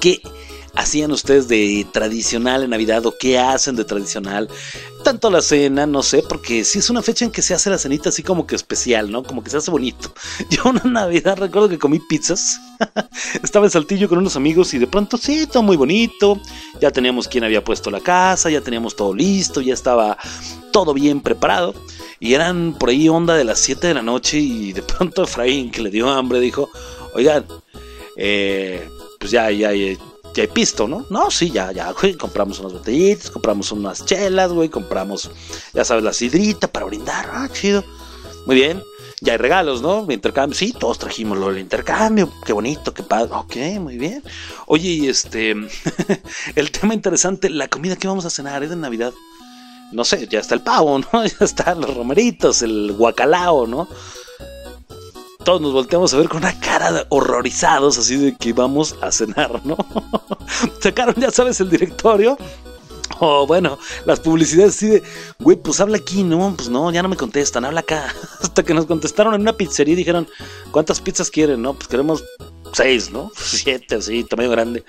qué 0.00 0.20
hacían 0.74 1.10
ustedes 1.10 1.48
de 1.48 1.86
tradicional 1.92 2.62
en 2.62 2.70
Navidad 2.70 3.04
o 3.06 3.14
qué 3.18 3.38
hacen 3.38 3.76
de 3.76 3.84
tradicional. 3.84 4.48
Tanto 5.06 5.30
la 5.30 5.40
cena, 5.40 5.86
no 5.86 6.02
sé, 6.02 6.24
porque 6.28 6.64
sí 6.64 6.80
es 6.80 6.90
una 6.90 7.00
fecha 7.00 7.24
en 7.24 7.30
que 7.30 7.40
se 7.40 7.54
hace 7.54 7.70
la 7.70 7.78
cenita 7.78 8.08
así 8.08 8.24
como 8.24 8.44
que 8.44 8.56
especial, 8.56 9.08
¿no? 9.08 9.22
Como 9.22 9.44
que 9.44 9.50
se 9.50 9.58
hace 9.58 9.70
bonito. 9.70 10.12
Yo 10.50 10.62
una 10.64 10.82
Navidad 10.82 11.38
recuerdo 11.38 11.68
que 11.68 11.78
comí 11.78 12.00
pizzas. 12.00 12.60
Estaba 13.44 13.66
en 13.66 13.70
Saltillo 13.70 14.08
con 14.08 14.18
unos 14.18 14.34
amigos 14.34 14.74
y 14.74 14.78
de 14.78 14.88
pronto 14.88 15.16
sí, 15.16 15.46
todo 15.46 15.62
muy 15.62 15.76
bonito. 15.76 16.40
Ya 16.80 16.90
teníamos 16.90 17.28
quien 17.28 17.44
había 17.44 17.62
puesto 17.62 17.88
la 17.88 18.00
casa, 18.00 18.50
ya 18.50 18.62
teníamos 18.62 18.96
todo 18.96 19.14
listo, 19.14 19.60
ya 19.60 19.74
estaba 19.74 20.18
todo 20.72 20.92
bien 20.92 21.20
preparado. 21.20 21.72
Y 22.18 22.34
eran 22.34 22.74
por 22.76 22.88
ahí 22.88 23.08
onda 23.08 23.36
de 23.36 23.44
las 23.44 23.60
7 23.60 23.86
de 23.86 23.94
la 23.94 24.02
noche 24.02 24.38
y 24.38 24.72
de 24.72 24.82
pronto 24.82 25.22
Efraín, 25.22 25.70
que 25.70 25.82
le 25.82 25.90
dio 25.90 26.10
hambre, 26.10 26.40
dijo, 26.40 26.68
oigan, 27.14 27.46
eh, 28.16 28.88
pues 29.20 29.30
ya, 29.30 29.52
ya, 29.52 29.72
ya, 29.72 29.96
ya 30.36 30.42
hay 30.42 30.48
pisto, 30.48 30.86
¿no? 30.86 31.06
No, 31.08 31.30
sí, 31.30 31.50
ya, 31.50 31.72
ya, 31.72 31.90
güey, 31.92 32.14
compramos 32.14 32.60
unas 32.60 32.74
botellitas, 32.74 33.30
compramos 33.30 33.72
unas 33.72 34.04
chelas, 34.04 34.52
güey, 34.52 34.68
compramos, 34.68 35.30
ya 35.72 35.84
sabes, 35.84 36.04
la 36.04 36.12
sidrita 36.12 36.68
para 36.68 36.84
brindar, 36.84 37.30
ah, 37.32 37.48
chido. 37.50 37.82
Muy 38.44 38.56
bien, 38.56 38.82
ya 39.22 39.32
hay 39.32 39.38
regalos, 39.38 39.80
¿no? 39.80 40.06
Intercambio, 40.10 40.56
sí, 40.56 40.74
todos 40.78 40.98
trajimos 40.98 41.38
lo 41.38 41.48
del 41.48 41.58
intercambio, 41.58 42.30
qué 42.44 42.52
bonito, 42.52 42.92
qué 42.92 43.02
padre, 43.02 43.30
ok, 43.32 43.56
muy 43.80 43.96
bien. 43.96 44.22
Oye, 44.66 44.90
y 44.90 45.08
este, 45.08 45.52
el 46.54 46.70
tema 46.70 46.92
interesante, 46.92 47.48
la 47.48 47.68
comida 47.68 47.96
que 47.96 48.06
vamos 48.06 48.26
a 48.26 48.30
cenar 48.30 48.62
es 48.62 48.70
de 48.70 48.76
Navidad. 48.76 49.14
No 49.92 50.04
sé, 50.04 50.28
ya 50.28 50.40
está 50.40 50.54
el 50.54 50.60
pavo, 50.60 50.98
¿no? 50.98 51.24
Ya 51.24 51.46
están 51.46 51.80
los 51.80 51.96
romeritos, 51.96 52.60
el 52.60 52.92
guacalao, 52.92 53.66
¿no? 53.66 53.88
Todos 55.46 55.60
nos 55.60 55.72
volteamos 55.72 56.12
a 56.12 56.16
ver 56.16 56.28
con 56.28 56.38
una 56.38 56.58
cara 56.58 56.90
de 56.90 57.06
horrorizados, 57.08 57.96
así 57.98 58.16
de 58.16 58.36
que 58.36 58.52
vamos 58.52 58.96
a 59.00 59.12
cenar, 59.12 59.64
¿no? 59.64 59.76
Sacaron, 60.80 61.14
ya 61.14 61.30
sabes, 61.30 61.60
el 61.60 61.70
directorio. 61.70 62.36
O 63.20 63.46
bueno, 63.46 63.78
las 64.06 64.18
publicidades 64.18 64.74
así 64.74 64.88
de, 64.88 65.04
güey, 65.38 65.56
pues 65.56 65.78
habla 65.78 65.98
aquí, 65.98 66.24
no, 66.24 66.52
pues 66.56 66.68
no, 66.68 66.90
ya 66.90 67.00
no 67.00 67.08
me 67.08 67.16
contestan, 67.16 67.64
habla 67.64 67.80
acá. 67.80 68.12
Hasta 68.42 68.64
que 68.64 68.74
nos 68.74 68.86
contestaron 68.86 69.34
en 69.34 69.42
una 69.42 69.52
pizzería 69.52 69.92
y 69.92 69.96
dijeron, 69.96 70.28
¿cuántas 70.72 71.00
pizzas 71.00 71.30
quieren? 71.30 71.62
No, 71.62 71.74
pues 71.74 71.86
queremos 71.86 72.24
seis, 72.72 73.12
¿no? 73.12 73.30
Siete, 73.36 73.94
así, 73.94 74.24
tamaño 74.24 74.50
grande. 74.50 74.84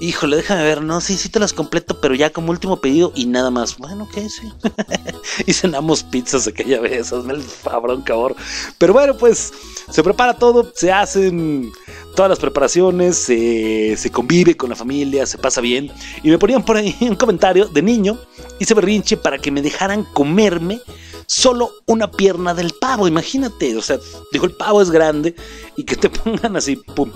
Híjole, 0.00 0.36
déjame 0.36 0.64
ver, 0.64 0.82
no, 0.82 1.00
sí, 1.00 1.16
sí 1.16 1.28
te 1.28 1.38
las 1.38 1.52
completo, 1.52 2.00
pero 2.00 2.14
ya 2.14 2.30
como 2.30 2.50
último 2.50 2.80
pedido 2.80 3.12
y 3.14 3.26
nada 3.26 3.50
más. 3.50 3.78
Bueno, 3.78 4.04
ok, 4.04 4.18
sí. 4.28 4.52
y 5.46 5.52
cenamos 5.52 6.02
pizzas 6.02 6.46
aquella 6.46 6.80
vez, 6.80 7.12
hazme 7.12 7.34
el 7.34 7.42
fabrón, 7.42 8.02
cabrón. 8.02 8.36
Pero 8.78 8.92
bueno, 8.92 9.16
pues 9.16 9.52
se 9.90 10.02
prepara 10.02 10.34
todo, 10.34 10.70
se 10.74 10.92
hacen 10.92 11.72
todas 12.14 12.28
las 12.28 12.38
preparaciones, 12.38 13.16
se, 13.16 13.96
se 13.96 14.10
convive 14.10 14.56
con 14.56 14.70
la 14.70 14.76
familia, 14.76 15.26
se 15.26 15.38
pasa 15.38 15.60
bien. 15.60 15.90
Y 16.22 16.30
me 16.30 16.38
ponían 16.38 16.64
por 16.64 16.76
ahí 16.76 16.96
un 17.00 17.16
comentario 17.16 17.66
de 17.66 17.82
niño, 17.82 18.18
hice 18.58 18.74
berrinche 18.74 19.16
para 19.16 19.38
que 19.38 19.50
me 19.50 19.62
dejaran 19.62 20.04
comerme 20.04 20.80
solo 21.26 21.70
una 21.86 22.10
pierna 22.10 22.54
del 22.54 22.72
pavo, 22.80 23.08
imagínate, 23.08 23.76
o 23.76 23.82
sea, 23.82 23.98
dijo 24.32 24.46
el 24.46 24.52
pavo 24.52 24.82
es 24.82 24.90
grande 24.90 25.34
y 25.76 25.84
que 25.84 25.96
te 25.96 26.10
pongan 26.10 26.56
así, 26.56 26.76
pum, 26.76 27.10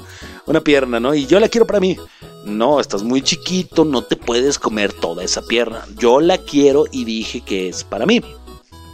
una 0.46 0.60
pierna, 0.60 1.00
¿no? 1.00 1.14
Y 1.14 1.26
yo 1.26 1.40
la 1.40 1.48
quiero 1.48 1.66
para 1.66 1.80
mí. 1.80 1.96
No, 2.44 2.80
estás 2.80 3.02
muy 3.02 3.20
chiquito, 3.20 3.84
no 3.84 4.02
te 4.02 4.16
puedes 4.16 4.58
comer 4.58 4.92
toda 4.92 5.22
esa 5.22 5.42
pierna. 5.42 5.84
Yo 5.96 6.20
la 6.20 6.38
quiero 6.38 6.84
y 6.90 7.04
dije 7.04 7.42
que 7.42 7.68
es 7.68 7.84
para 7.84 8.06
mí. 8.06 8.22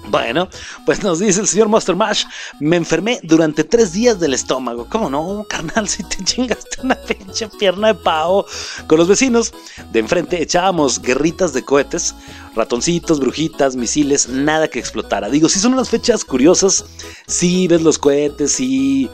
Bueno, 0.08 0.48
pues 0.84 1.02
nos 1.02 1.18
dice 1.18 1.40
el 1.40 1.48
señor 1.48 1.68
Monster 1.68 1.96
Mash, 1.96 2.24
me 2.60 2.76
enfermé 2.76 3.20
durante 3.22 3.64
tres 3.64 3.92
días 3.92 4.20
del 4.20 4.34
estómago. 4.34 4.86
¿Cómo 4.88 5.08
no, 5.08 5.44
carnal? 5.48 5.88
Si 5.88 6.02
te 6.04 6.22
chingaste 6.22 6.82
una 6.82 6.94
pinche 6.94 7.48
pierna 7.58 7.88
de 7.88 7.94
pavo. 7.94 8.46
Con 8.86 8.98
los 8.98 9.08
vecinos 9.08 9.52
de 9.92 10.00
enfrente 10.00 10.42
echábamos 10.42 11.00
guerritas 11.00 11.52
de 11.52 11.64
cohetes, 11.64 12.14
ratoncitos, 12.54 13.18
brujitas, 13.18 13.76
misiles, 13.76 14.28
nada 14.28 14.68
que 14.68 14.78
explotara. 14.78 15.30
Digo, 15.30 15.48
si 15.48 15.58
son 15.58 15.72
unas 15.72 15.88
fechas 15.88 16.24
curiosas, 16.24 16.84
sí 17.26 17.66
ves 17.66 17.82
los 17.82 17.98
cohetes, 17.98 18.52
sí 18.52 19.10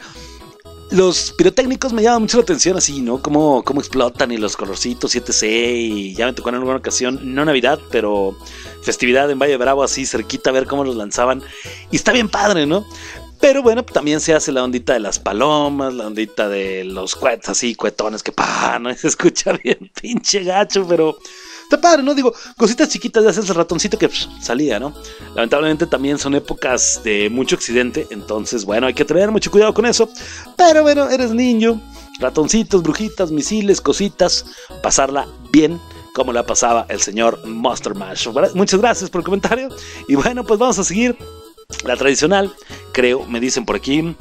los 0.91 1.31
pirotécnicos 1.31 1.93
me 1.93 2.03
llaman 2.03 2.23
mucho 2.23 2.37
la 2.37 2.43
atención 2.43 2.77
así, 2.77 3.01
¿no? 3.01 3.21
Cómo, 3.21 3.63
cómo 3.63 3.79
explotan 3.79 4.31
y 4.31 4.37
los 4.37 4.57
colorcitos 4.57 5.15
7C 5.15 5.47
y 5.47 6.13
ya 6.13 6.25
me 6.25 6.33
tocó 6.33 6.49
en 6.49 6.55
alguna 6.55 6.77
ocasión, 6.77 7.19
no 7.33 7.45
Navidad, 7.45 7.79
pero 7.91 8.37
festividad 8.83 9.31
en 9.31 9.39
Valle 9.39 9.57
Bravo 9.57 9.83
así 9.83 10.05
cerquita 10.05 10.49
a 10.49 10.53
ver 10.53 10.67
cómo 10.67 10.83
los 10.83 10.95
lanzaban. 10.95 11.41
Y 11.91 11.95
está 11.95 12.11
bien 12.11 12.27
padre, 12.29 12.65
¿no? 12.65 12.85
Pero 13.39 13.63
bueno, 13.63 13.83
también 13.83 14.19
se 14.19 14.35
hace 14.35 14.51
la 14.51 14.63
ondita 14.63 14.93
de 14.93 14.99
las 14.99 15.17
palomas, 15.17 15.93
la 15.93 16.07
ondita 16.07 16.47
de 16.47 16.83
los 16.83 17.15
cuetos 17.15 17.49
así, 17.49 17.73
cuetones 17.73 18.21
que 18.21 18.31
pa, 18.31 18.77
¿no? 18.77 18.93
Se 18.95 19.07
escucha 19.07 19.53
bien 19.53 19.91
pinche 19.99 20.43
gacho, 20.43 20.85
pero 20.87 21.17
padre, 21.77 22.03
¿no? 22.03 22.13
Digo, 22.13 22.33
cositas 22.57 22.89
chiquitas 22.89 23.23
de 23.23 23.29
hacer 23.29 23.43
el 23.43 23.55
ratoncito 23.55 23.97
que 23.97 24.07
psh, 24.07 24.27
salía, 24.41 24.79
¿no? 24.79 24.93
Lamentablemente 25.35 25.85
también 25.85 26.17
son 26.17 26.35
épocas 26.35 27.01
de 27.03 27.29
mucho 27.29 27.55
accidente, 27.55 28.07
entonces, 28.09 28.65
bueno, 28.65 28.87
hay 28.87 28.93
que 28.93 29.05
tener 29.05 29.31
mucho 29.31 29.51
cuidado 29.51 29.73
con 29.73 29.85
eso. 29.85 30.09
Pero 30.57 30.83
bueno, 30.83 31.09
eres 31.09 31.31
niño, 31.31 31.81
ratoncitos, 32.19 32.83
brujitas, 32.83 33.31
misiles, 33.31 33.81
cositas, 33.81 34.45
pasarla 34.81 35.27
bien 35.51 35.79
como 36.13 36.33
la 36.33 36.45
pasaba 36.45 36.85
el 36.89 37.01
señor 37.01 37.45
Monster 37.45 37.95
Mash. 37.95 38.27
Muchas 38.53 38.79
gracias 38.79 39.09
por 39.09 39.21
el 39.21 39.25
comentario. 39.25 39.69
Y 40.07 40.15
bueno, 40.15 40.43
pues 40.43 40.59
vamos 40.59 40.77
a 40.79 40.83
seguir 40.83 41.17
la 41.85 41.95
tradicional, 41.95 42.53
creo, 42.91 43.25
me 43.25 43.39
dicen 43.39 43.65
por 43.65 43.75
aquí. 43.75 44.15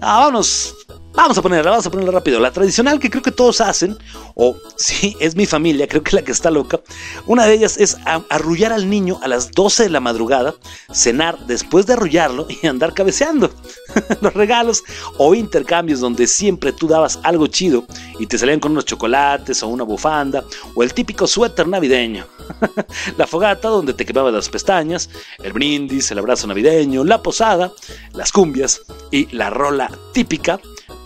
Ah, 0.00 0.20
vámonos. 0.20 0.74
Vamos 1.22 1.36
a 1.36 1.42
ponerla, 1.42 1.70
vamos 1.72 1.84
a 1.86 1.90
ponerla 1.90 2.12
rápido. 2.12 2.40
La 2.40 2.50
tradicional 2.50 2.98
que 2.98 3.10
creo 3.10 3.22
que 3.22 3.30
todos 3.30 3.60
hacen, 3.60 3.94
o 4.34 4.56
sí, 4.76 5.14
es 5.20 5.36
mi 5.36 5.44
familia, 5.44 5.86
creo 5.86 6.02
que 6.02 6.16
la 6.16 6.22
que 6.22 6.32
está 6.32 6.50
loca. 6.50 6.80
Una 7.26 7.44
de 7.44 7.52
ellas 7.52 7.76
es 7.76 7.98
arrullar 8.30 8.72
al 8.72 8.88
niño 8.88 9.20
a 9.22 9.28
las 9.28 9.50
12 9.50 9.82
de 9.82 9.90
la 9.90 10.00
madrugada, 10.00 10.54
cenar 10.90 11.38
después 11.46 11.84
de 11.84 11.92
arrullarlo 11.92 12.46
y 12.48 12.66
andar 12.66 12.94
cabeceando. 12.94 13.50
Los 14.22 14.32
regalos 14.32 14.82
o 15.18 15.34
intercambios 15.34 16.00
donde 16.00 16.26
siempre 16.26 16.72
tú 16.72 16.88
dabas 16.88 17.20
algo 17.22 17.48
chido 17.48 17.84
y 18.18 18.26
te 18.26 18.38
salían 18.38 18.58
con 18.58 18.72
unos 18.72 18.86
chocolates 18.86 19.62
o 19.62 19.68
una 19.68 19.84
bufanda 19.84 20.42
o 20.74 20.82
el 20.82 20.94
típico 20.94 21.26
suéter 21.26 21.68
navideño. 21.68 22.26
la 23.18 23.26
fogata 23.26 23.68
donde 23.68 23.92
te 23.92 24.06
quemabas 24.06 24.32
las 24.32 24.48
pestañas, 24.48 25.10
el 25.42 25.52
brindis, 25.52 26.10
el 26.10 26.18
abrazo 26.18 26.46
navideño, 26.46 27.04
la 27.04 27.22
posada, 27.22 27.70
las 28.14 28.32
cumbias 28.32 28.80
y 29.10 29.26
la 29.36 29.50
rola 29.50 29.90
típica. 30.14 30.58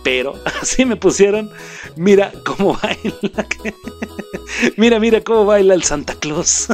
Pero 0.05 0.35
así 0.61 0.85
me 0.85 0.95
pusieron, 0.95 1.49
mira 1.97 2.31
cómo 2.45 2.77
baila. 2.83 3.47
mira, 4.77 4.99
mira 4.99 5.21
cómo 5.21 5.45
baila 5.45 5.73
el 5.73 5.83
Santa 5.83 6.13
Claus. 6.13 6.67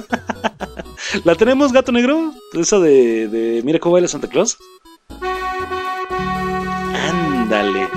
¿La 1.23 1.35
tenemos, 1.35 1.71
gato 1.71 1.93
negro? 1.93 2.33
Esa 2.53 2.79
de, 2.79 3.29
de 3.29 3.61
mira 3.63 3.79
cómo 3.79 3.93
baila 3.93 4.09
Santa 4.09 4.27
Claus. 4.27 4.57
Ándale. 6.93 7.87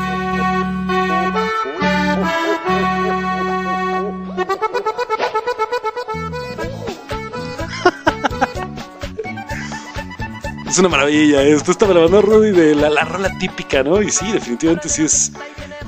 Es 10.74 10.80
una 10.80 10.88
maravilla 10.88 11.40
esto. 11.44 11.70
Esta 11.70 11.86
me 11.86 12.20
Rudy 12.20 12.50
de 12.50 12.74
la, 12.74 12.90
la 12.90 13.04
rola 13.04 13.30
típica, 13.38 13.84
¿no? 13.84 14.02
Y 14.02 14.10
sí, 14.10 14.32
definitivamente 14.32 14.88
sí 14.88 15.04
es, 15.04 15.30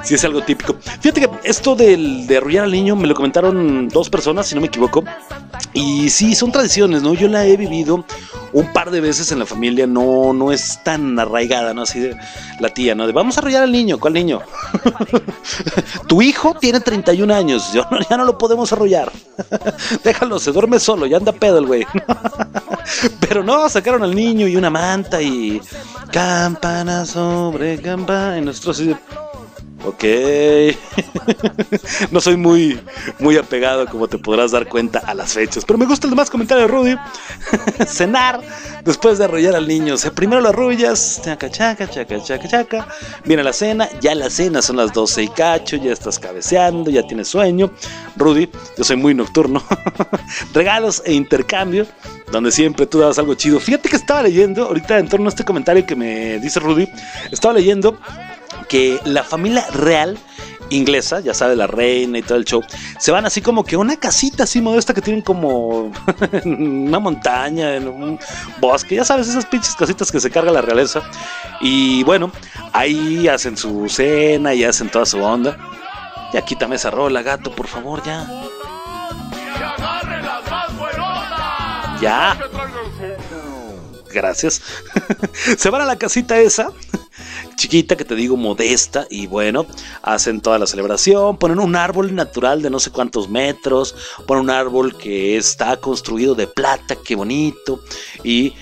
sí 0.05 0.15
es 0.15 0.25
algo 0.25 0.43
típico. 0.43 0.77
Fíjate 1.01 1.23
que 1.23 1.31
esto 1.43 1.75
del, 1.75 2.25
de 2.29 2.37
arrullar 2.37 2.67
al 2.67 2.71
niño 2.71 2.95
me 2.95 3.09
lo 3.09 3.15
comentaron 3.17 3.89
dos 3.89 4.09
personas, 4.09 4.47
si 4.47 4.55
no 4.55 4.61
me 4.61 4.69
equivoco. 4.69 5.03
Y 5.73 6.09
sí, 6.09 6.37
son 6.37 6.53
tradiciones, 6.53 7.03
¿no? 7.03 7.15
Yo 7.15 7.27
la 7.27 7.45
he 7.45 7.57
vivido 7.57 8.05
un 8.53 8.73
par 8.73 8.91
de 8.91 9.01
veces 9.01 9.31
en 9.33 9.39
la 9.39 9.47
familia, 9.47 9.87
no, 9.87 10.33
no 10.33 10.53
es 10.53 10.83
tan 10.83 11.19
arraigada, 11.19 11.75
¿no? 11.75 11.83
Así 11.83 12.01
de 12.01 12.17
la 12.61 12.69
tía, 12.71 12.95
¿no? 12.95 13.07
De 13.07 13.13
vamos 13.13 13.37
a 13.37 13.41
arrullar 13.41 13.63
al 13.63 13.73
niño, 13.73 13.99
¿cuál 13.99 14.15
niño? 14.15 14.41
tu 16.09 16.23
hijo 16.23 16.55
tiene 16.55 16.81
31 16.81 17.35
años, 17.35 17.73
yo 17.73 17.85
no- 17.91 17.99
ya 18.09 18.17
no 18.17 18.25
lo 18.25 18.39
podemos 18.39 18.73
arrullar. 18.73 19.11
Déjalo, 20.05 20.39
se 20.39 20.53
duerme 20.53 20.79
solo, 20.79 21.07
ya 21.07 21.17
anda 21.19 21.33
pedo 21.33 21.59
el 21.59 21.67
güey. 21.67 21.87
Pero 23.21 23.43
no, 23.43 23.69
sacaron 23.69 24.03
al 24.03 24.15
niño 24.15 24.47
y 24.47 24.57
una 24.57 24.71
manta 24.71 25.21
y 25.21 25.61
campana 26.13 27.05
sobre 27.05 27.81
campana. 27.81 28.39
Y 28.39 28.43
nosotros 28.43 28.77
así 28.79 28.89
de, 28.89 28.97
Ok. 29.87 30.03
no 32.11 32.21
soy 32.21 32.37
muy, 32.37 32.81
muy 33.21 33.37
apegado, 33.37 33.87
como 33.87 34.09
te 34.09 34.19
podrás 34.19 34.51
dar 34.51 34.69
cuenta, 34.69 34.99
a 34.99 35.15
las 35.15 35.35
fechas. 35.35 35.65
Pero 35.65 35.79
me 35.79 35.87
gusta 35.87 36.09
el 36.09 36.11
demás 36.11 36.29
comentario 36.29 36.63
de 36.63 36.69
Rudy. 36.69 36.97
Cenar 37.87 38.41
después 38.85 39.19
de 39.19 39.27
arrullar 39.27 39.55
al 39.55 39.69
niño. 39.69 39.95
O 39.95 40.11
primero 40.13 40.41
lo 40.41 40.49
arrullas, 40.49 41.21
chaca, 41.23 41.49
chaca, 41.51 41.89
chaca, 41.89 42.21
chaca, 42.21 42.49
chaca. 42.49 42.89
Viene 43.25 43.45
la 43.45 43.53
cena, 43.53 43.89
ya 44.01 44.17
la 44.17 44.29
cena 44.29 44.61
son 44.61 44.77
las 44.77 44.93
12 44.93 45.23
y 45.23 45.29
cacho, 45.29 45.77
ya 45.77 45.93
estás 45.93 46.19
cabeceando, 46.19 46.91
ya 46.91 47.07
tienes 47.07 47.29
sueño. 47.29 47.71
Rudy, 48.17 48.51
yo 48.77 48.83
soy 48.83 48.97
muy 48.97 49.15
nocturno. 49.15 49.63
Regalos 50.53 51.01
e 51.05 51.13
intercambio, 51.15 51.87
donde 52.33 52.51
siempre 52.51 52.87
tú 52.87 52.99
dabas 52.99 53.21
algo 53.21 53.35
chido. 53.35 53.61
Fíjate 53.61 53.89
que 53.89 53.97
estaba 53.97 54.25
leyendo, 54.25 54.65
ahorita 54.65 54.99
en 54.99 55.09
torno 55.09 55.27
a 55.27 55.29
este 55.29 55.45
comentario 55.45 55.87
que 55.87 55.95
me 55.95 56.41
dice 56.41 56.59
Rudy, 56.59 56.89
estaba 57.31 57.55
leyendo 57.55 57.97
que 58.69 59.01
la 59.05 59.25
familia 59.25 59.67
real 59.73 60.19
inglesa, 60.71 61.21
ya 61.21 61.35
sabes, 61.35 61.57
la 61.57 61.67
reina 61.67 62.19
y 62.19 62.23
todo 62.23 62.39
el 62.39 62.45
show, 62.45 62.63
se 62.99 63.13
van 63.13 63.27
así 63.27 63.41
como 63.41 63.65
que 63.65 63.77
una 63.77 63.97
casita 63.97 64.45
así 64.45 64.61
modesta 64.61 64.95
que 64.95 65.01
tienen 65.01 65.23
como 65.23 65.93
una 66.45 66.99
montaña, 66.99 67.77
en 67.77 67.89
un 67.89 68.19
bosque, 68.61 68.97
ya 68.97 69.05
sabes, 69.05 69.29
esas 69.29 69.47
pinches 69.47 69.75
casitas 69.75 70.11
que 70.11 70.21
se 70.21 70.31
carga 70.31 70.51
la 70.51 70.63
realeza. 70.63 71.03
Y 71.61 72.03
bueno, 72.05 72.31
ahí 72.73 73.29
hacen 73.29 73.57
su 73.57 73.89
cena 73.89 74.55
y 74.55 74.65
hacen 74.65 74.91
toda 74.91 75.07
su 75.07 75.23
onda. 75.23 75.57
Ya 76.33 76.43
quítame 76.43 76.77
esa 76.77 76.91
rola, 76.91 77.23
gato, 77.23 77.51
por 77.53 77.67
favor, 77.67 78.03
ya. 78.05 78.29
Ya. 82.01 82.37
Gracias. 84.13 84.63
se 85.57 85.71
van 85.71 85.83
a 85.83 85.85
la 85.85 85.97
casita 85.97 86.39
esa 86.39 86.73
chiquita, 87.57 87.97
que 87.97 88.05
te 88.05 88.15
digo 88.15 88.37
modesta, 88.37 89.07
y 89.11 89.27
bueno, 89.27 89.67
hacen 90.03 90.41
toda 90.41 90.59
la 90.59 90.67
celebración, 90.67 91.39
ponen 91.39 91.59
un 91.59 91.77
árbol 91.77 92.15
natural 92.15 92.63
de 92.63 92.71
no 92.71 92.79
sé 92.79 92.91
cuántos 92.91 93.29
metros, 93.29 93.95
ponen 94.27 94.45
un 94.45 94.51
árbol 94.51 94.97
que 94.97 95.37
está 95.37 95.77
construido 95.79 96.35
de 96.35 96.47
plata, 96.47 96.97
qué 97.05 97.17
bonito, 97.17 97.81
y 98.23 98.55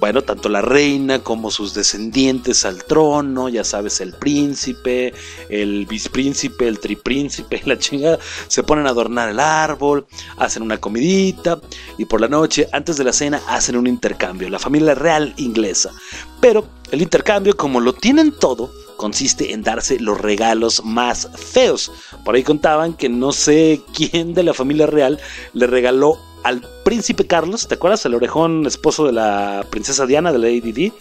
bueno, 0.00 0.22
tanto 0.22 0.48
la 0.48 0.62
reina 0.62 1.18
como 1.18 1.50
sus 1.50 1.74
descendientes 1.74 2.64
al 2.64 2.84
trono, 2.84 3.50
ya 3.50 3.64
sabes, 3.64 4.00
el 4.00 4.14
príncipe, 4.14 5.12
el 5.50 5.84
vispríncipe, 5.84 6.66
el 6.66 6.80
tripríncipe, 6.80 7.60
la 7.66 7.78
chingada, 7.78 8.18
se 8.48 8.62
ponen 8.62 8.86
a 8.86 8.90
adornar 8.90 9.28
el 9.28 9.38
árbol, 9.38 10.06
hacen 10.38 10.62
una 10.62 10.78
comidita 10.78 11.60
y 11.98 12.06
por 12.06 12.22
la 12.22 12.28
noche, 12.28 12.66
antes 12.72 12.96
de 12.96 13.04
la 13.04 13.12
cena, 13.12 13.42
hacen 13.46 13.76
un 13.76 13.86
intercambio, 13.86 14.48
la 14.48 14.58
familia 14.58 14.94
real 14.94 15.34
inglesa. 15.36 15.90
Pero 16.40 16.66
el 16.90 17.02
intercambio, 17.02 17.56
como 17.56 17.80
lo 17.80 17.92
tienen 17.92 18.32
todo, 18.32 18.72
consiste 18.96 19.52
en 19.52 19.62
darse 19.62 19.98
los 20.00 20.20
regalos 20.20 20.84
más 20.84 21.30
feos. 21.34 21.90
Por 22.24 22.34
ahí 22.34 22.42
contaban 22.42 22.94
que 22.94 23.08
no 23.08 23.32
sé 23.32 23.80
quién 23.94 24.34
de 24.34 24.42
la 24.42 24.54
familia 24.54 24.86
real 24.86 25.18
le 25.52 25.66
regaló 25.66 26.18
al 26.42 26.66
príncipe 26.84 27.26
Carlos, 27.26 27.68
¿te 27.68 27.74
acuerdas? 27.74 28.04
El 28.06 28.14
orejón 28.14 28.66
esposo 28.66 29.04
de 29.04 29.12
la 29.12 29.64
princesa 29.70 30.06
Diana 30.06 30.32
de 30.32 30.38
la 30.38 30.48
ADD. 30.48 30.92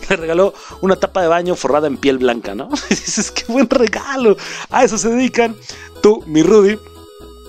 Le 0.10 0.16
regaló 0.16 0.54
una 0.80 0.96
tapa 0.96 1.22
de 1.22 1.28
baño 1.28 1.54
forrada 1.54 1.86
en 1.86 1.96
piel 1.96 2.18
blanca, 2.18 2.54
¿no? 2.54 2.68
Y 2.90 2.94
dices, 2.94 3.30
qué 3.30 3.44
buen 3.46 3.68
regalo. 3.68 4.36
A 4.70 4.84
eso 4.84 4.98
se 4.98 5.08
dedican. 5.08 5.56
Tú, 6.02 6.22
mi 6.26 6.42
Rudy, 6.42 6.78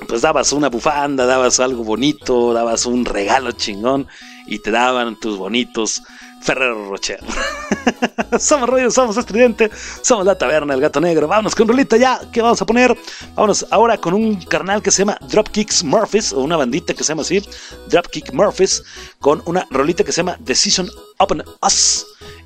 pues 0.07 0.21
dabas 0.21 0.51
una 0.53 0.69
bufanda, 0.69 1.25
dabas 1.25 1.59
algo 1.59 1.83
bonito, 1.83 2.53
dabas 2.53 2.85
un 2.85 3.05
regalo 3.05 3.51
chingón 3.51 4.07
y 4.47 4.59
te 4.59 4.71
daban 4.71 5.19
tus 5.19 5.37
bonitos 5.37 6.01
Ferrero 6.41 6.89
Rocher. 6.89 7.19
somos 8.39 8.69
Ruido, 8.69 8.91
somos 8.91 9.17
Estridente, 9.17 9.69
somos 10.01 10.25
la 10.25 10.37
taberna 10.37 10.73
del 10.73 10.81
gato 10.81 10.99
negro. 11.01 11.27
Vámonos 11.27 11.55
con 11.55 11.67
Rolita 11.67 11.97
ya. 11.97 12.21
¿Qué 12.31 12.41
vamos 12.41 12.61
a 12.61 12.65
poner? 12.65 12.97
Vámonos 13.35 13.65
ahora 13.71 13.97
con 13.97 14.13
un 14.13 14.35
carnal 14.41 14.81
que 14.81 14.91
se 14.91 15.03
llama 15.03 15.17
Dropkicks 15.29 15.83
Murphys, 15.83 16.33
o 16.33 16.41
una 16.41 16.57
bandita 16.57 16.93
que 16.93 17.03
se 17.03 17.09
llama 17.09 17.21
así, 17.21 17.41
Dropkick 17.89 18.33
Murphys, 18.33 18.83
con 19.19 19.41
una 19.45 19.67
rolita 19.69 20.03
que 20.03 20.11
se 20.11 20.17
llama 20.17 20.37
Decision 20.39 20.89
Open 21.17 21.43
Us. 21.61 22.05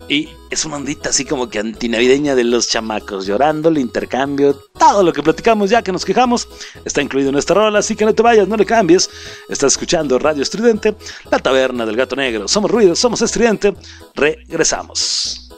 Y 0.09 0.29
es 0.49 0.65
una 0.65 0.75
ondita 0.75 1.09
así 1.09 1.25
como 1.25 1.49
que 1.49 1.59
antinavideña 1.59 2.35
de 2.35 2.43
los 2.43 2.67
chamacos, 2.67 3.25
llorando, 3.25 3.69
el 3.69 3.77
intercambio, 3.77 4.53
todo 4.77 5.01
lo 5.01 5.13
que 5.13 5.23
platicamos 5.23 5.69
ya 5.69 5.81
que 5.81 5.91
nos 5.91 6.05
quejamos, 6.05 6.47
está 6.85 7.01
incluido 7.01 7.29
en 7.29 7.37
esta 7.37 7.53
rola, 7.53 7.79
así 7.79 7.95
que 7.95 8.05
no 8.05 8.13
te 8.13 8.21
vayas, 8.21 8.47
no 8.47 8.57
le 8.57 8.65
cambies. 8.65 9.09
Estás 9.49 9.73
escuchando 9.73 10.19
Radio 10.19 10.43
Estridente, 10.43 10.95
la 11.31 11.39
taberna 11.39 11.85
del 11.85 11.95
gato 11.95 12.15
negro. 12.15 12.47
Somos 12.47 12.69
ruido, 12.69 12.95
somos 12.95 13.21
estridente. 13.21 13.73
Regresamos. 14.13 15.49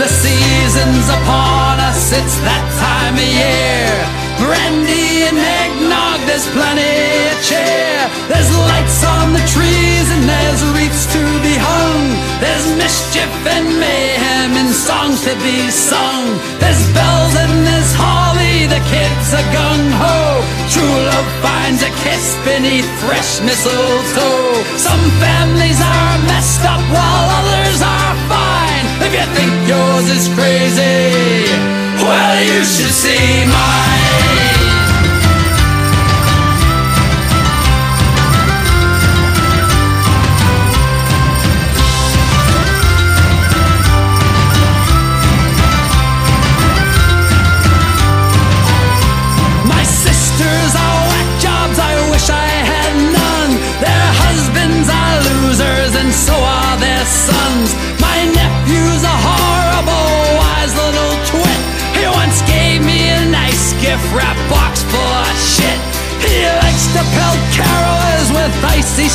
The 0.00 0.08
season's 0.08 1.10
upon 1.10 1.69
us, 2.00 2.12
it's 2.16 2.36
that 2.48 2.64
time 2.80 3.14
of 3.14 3.28
year. 3.28 3.92
Brandy 4.40 5.28
and 5.28 5.36
eggnog, 5.36 6.18
there's 6.24 6.48
plenty 6.56 6.96
of 7.28 7.36
cheer. 7.44 8.00
There's 8.32 8.48
lights 8.72 9.04
on 9.04 9.36
the 9.36 9.44
trees 9.52 10.06
and 10.08 10.24
there's 10.24 10.62
wreaths 10.72 11.04
to 11.12 11.22
be 11.44 11.54
hung. 11.60 12.04
There's 12.40 12.66
mischief 12.80 13.28
and 13.44 13.68
mayhem 13.76 14.50
and 14.56 14.72
songs 14.72 15.20
to 15.28 15.36
be 15.44 15.68
sung. 15.68 16.24
There's 16.56 16.80
bells 16.96 17.34
and 17.36 17.54
there's 17.68 17.92
holly, 17.92 18.64
the 18.64 18.80
kids 18.88 19.28
are 19.36 19.48
gung 19.52 19.86
ho. 20.00 20.40
True 20.72 20.96
love 21.04 21.30
finds 21.44 21.84
a 21.84 21.92
kiss 22.00 22.24
beneath 22.48 22.88
fresh 23.04 23.44
mistletoe. 23.44 24.56
Some 24.80 25.04
families 25.20 25.80
are 25.84 26.16
messed 26.32 26.64
up 26.64 26.80
while 26.88 27.26
others 27.44 27.80
are 27.84 28.14
fine. 28.32 28.84
If 29.04 29.12
you 29.12 29.26
think 29.36 29.52
yours 29.68 30.06
is 30.08 30.24
crazy, 30.32 31.79
well, 32.02 32.42
you 32.42 32.64
should 32.64 32.90
see 32.90 33.44
mine. 33.46 33.99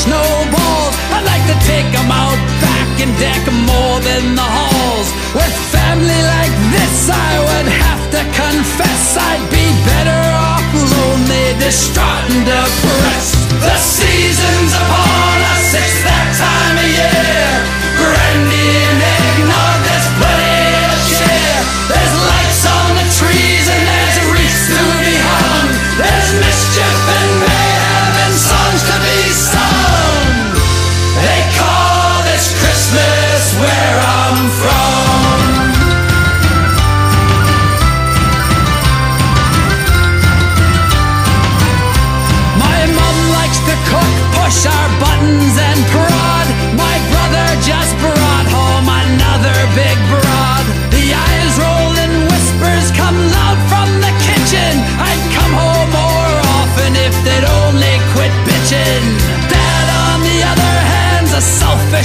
Snowballs. 0.03 0.93
I'd 1.15 1.23
like 1.23 1.45
to 1.47 1.57
take 1.63 1.89
him 1.95 2.09
out 2.11 2.39
back 2.59 2.91
and 2.99 3.11
deck 3.15 3.43
more 3.71 3.97
than 4.03 4.35
the 4.35 4.47
halls. 4.57 5.07
With 5.31 5.55
family 5.71 6.21
like 6.35 6.55
this, 6.75 7.07
I 7.07 7.31
would 7.47 7.69
have 7.71 8.03
to 8.15 8.21
confess 8.35 9.03
I'd 9.15 9.45
be 9.51 9.65
better 9.87 10.21
off 10.35 10.65
lonely, 10.75 11.55
distraught, 11.63 12.27
and 12.31 12.43
depressed. 12.43 13.39
The 13.63 13.77
season's 13.79 14.73
upon 14.75 15.37
us, 15.53 15.67
it's 15.79 15.99
that 16.03 16.27
time 16.43 16.75
of 16.83 16.89
year. 16.91 17.54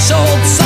Old 0.09 0.60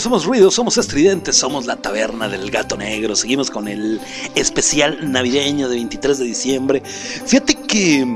Regresamos, 0.00 0.22
somos 0.22 0.24
ruido, 0.24 0.50
somos 0.50 0.78
estridentes, 0.78 1.36
somos 1.36 1.66
la 1.66 1.76
taberna 1.76 2.26
del 2.26 2.50
gato 2.50 2.74
negro. 2.76 3.14
Seguimos 3.14 3.50
con 3.50 3.68
el 3.68 4.00
especial 4.34 5.12
navideño 5.12 5.68
de 5.68 5.76
23 5.76 6.18
de 6.18 6.24
diciembre. 6.24 6.82
Fíjate 6.82 7.54
que 7.54 8.06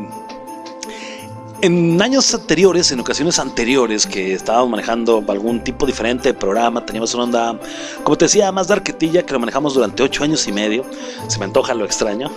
en 1.61 2.03
años 2.03 2.33
anteriores, 2.35 2.91
en 2.91 3.01
ocasiones 3.01 3.39
anteriores, 3.39 4.07
que 4.07 4.33
estábamos 4.33 4.71
manejando 4.71 5.23
algún 5.29 5.63
tipo 5.63 5.85
diferente 5.85 6.33
de 6.33 6.35
programa, 6.35 6.87
teníamos 6.87 7.13
una 7.15 7.25
onda, 7.25 7.61
como 8.03 8.17
te 8.17 8.25
decía, 8.27 8.51
más 8.51 8.69
darquetilla, 8.69 9.27
que 9.27 9.35
lo 9.35 9.41
manejamos 9.41 9.75
durante 9.75 10.03
ocho 10.03 10.25
años 10.25 10.47
y 10.49 10.53
medio. 10.53 10.87
Se 11.29 11.39
me 11.39 11.45
antoja 11.45 11.75
lo 11.75 11.85
extraño. 11.85 12.31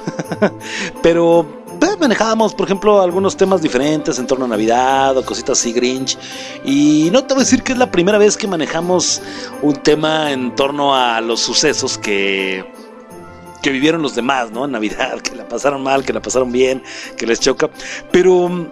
Pero 1.02 1.67
manejábamos, 2.08 2.56
por 2.56 2.68
ejemplo, 2.68 3.02
algunos 3.02 3.36
temas 3.36 3.62
diferentes 3.62 4.18
en 4.18 4.28
torno 4.28 4.46
a 4.46 4.48
Navidad 4.48 5.18
o 5.18 5.26
cositas 5.26 5.60
así 5.60 5.74
Grinch. 5.74 6.18
Y 6.64 7.10
no 7.12 7.26
te 7.26 7.34
voy 7.34 7.42
a 7.42 7.44
decir 7.44 7.64
que 7.64 7.74
es 7.74 7.78
la 7.78 7.92
primera 7.92 8.18
vez 8.18 8.38
que 8.38 8.48
manejamos 8.48 9.22
un 9.62 9.76
tema 9.76 10.32
en 10.32 10.56
torno 10.56 10.96
a 10.96 11.20
los 11.20 11.42
sucesos 11.42 11.98
que 11.98 12.66
que 13.62 13.72
vivieron 13.72 14.02
los 14.02 14.16
demás, 14.16 14.52
¿no? 14.52 14.64
En 14.64 14.72
Navidad, 14.72 15.20
que 15.24 15.36
la 15.36 15.46
pasaron 15.46 15.84
mal, 15.84 16.06
que 16.06 16.14
la 16.14 16.22
pasaron 16.22 16.50
bien, 16.50 16.82
que 17.18 17.28
les 17.28 17.42
choca. 17.42 17.70
Pero 18.10 18.48
mm, 18.48 18.68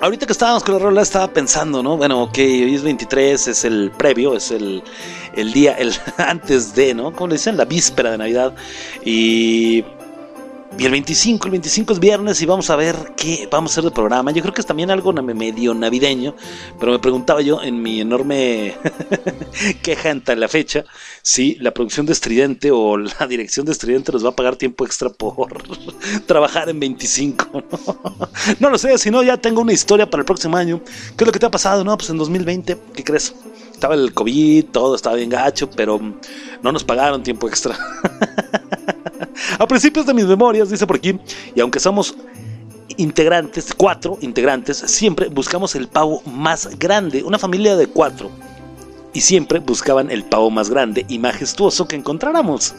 ahorita 0.00 0.26
que 0.26 0.32
estábamos 0.32 0.62
con 0.62 0.74
la 0.74 0.80
rola 0.80 1.02
estaba 1.02 1.26
pensando, 1.26 1.82
¿no? 1.82 1.96
Bueno, 1.96 2.22
ok, 2.22 2.38
hoy 2.38 2.74
es 2.76 2.82
23, 2.82 3.48
es 3.48 3.64
el 3.64 3.90
previo, 3.90 4.36
es 4.36 4.52
el, 4.52 4.84
el 5.34 5.52
día, 5.52 5.72
el 5.72 5.92
antes 6.18 6.76
de, 6.76 6.94
¿no? 6.94 7.12
Como 7.12 7.28
le 7.28 7.34
dicen, 7.34 7.56
la 7.56 7.64
víspera 7.64 8.12
de 8.12 8.18
Navidad. 8.18 8.54
Y 9.04 9.84
y 10.76 10.84
el 10.86 10.90
25, 10.90 11.46
el 11.46 11.50
25 11.52 11.92
es 11.92 12.00
viernes 12.00 12.42
y 12.42 12.46
vamos 12.46 12.68
a 12.68 12.76
ver 12.76 12.96
qué 13.16 13.48
vamos 13.50 13.70
a 13.70 13.72
hacer 13.74 13.84
de 13.84 13.90
programa. 13.90 14.32
Yo 14.32 14.42
creo 14.42 14.52
que 14.52 14.60
es 14.60 14.66
también 14.66 14.90
algo 14.90 15.12
medio 15.12 15.72
navideño, 15.72 16.34
pero 16.80 16.92
me 16.92 16.98
preguntaba 16.98 17.42
yo 17.42 17.62
en 17.62 17.80
mi 17.80 18.00
enorme 18.00 18.74
queja 19.82 20.10
ante 20.10 20.34
la 20.36 20.48
fecha 20.48 20.84
si 21.22 21.54
la 21.56 21.72
producción 21.72 22.06
de 22.06 22.12
Estridente 22.12 22.70
o 22.72 22.96
la 22.96 23.26
dirección 23.28 23.66
de 23.66 23.72
Estridente 23.72 24.12
nos 24.12 24.24
va 24.24 24.30
a 24.30 24.36
pagar 24.36 24.56
tiempo 24.56 24.84
extra 24.84 25.10
por 25.10 25.62
trabajar 26.26 26.68
en 26.68 26.80
25. 26.80 27.46
¿no? 27.52 27.64
no 28.58 28.70
lo 28.70 28.78
sé, 28.78 28.98
si 28.98 29.10
no 29.10 29.22
ya 29.22 29.36
tengo 29.36 29.62
una 29.62 29.72
historia 29.72 30.10
para 30.10 30.22
el 30.22 30.26
próximo 30.26 30.56
año. 30.56 30.80
¿Qué 31.16 31.24
es 31.24 31.26
lo 31.26 31.32
que 31.32 31.38
te 31.38 31.46
ha 31.46 31.50
pasado? 31.50 31.84
No, 31.84 31.96
pues 31.96 32.10
en 32.10 32.18
2020, 32.18 32.78
¿qué 32.94 33.04
crees? 33.04 33.34
Estaba 33.72 33.94
el 33.94 34.12
COVID, 34.12 34.66
todo 34.66 34.96
estaba 34.96 35.16
bien 35.16 35.30
gacho, 35.30 35.70
pero 35.70 36.00
no 36.62 36.72
nos 36.72 36.84
pagaron 36.84 37.22
tiempo 37.22 37.48
extra. 37.48 37.78
A 39.58 39.66
principios 39.66 40.06
de 40.06 40.14
mis 40.14 40.26
memorias, 40.26 40.70
dice 40.70 40.86
por 40.86 40.96
aquí, 40.96 41.18
y 41.54 41.60
aunque 41.60 41.80
somos 41.80 42.14
integrantes, 42.96 43.74
cuatro 43.74 44.18
integrantes, 44.20 44.78
siempre 44.78 45.28
buscamos 45.28 45.74
el 45.74 45.88
pavo 45.88 46.22
más 46.26 46.78
grande, 46.78 47.22
una 47.22 47.38
familia 47.38 47.76
de 47.76 47.86
cuatro. 47.86 48.30
Y 49.12 49.20
siempre 49.20 49.60
buscaban 49.60 50.10
el 50.10 50.24
pavo 50.24 50.50
más 50.50 50.70
grande 50.70 51.06
y 51.08 51.20
majestuoso 51.20 51.86
que 51.86 51.94
encontráramos. 51.94 52.74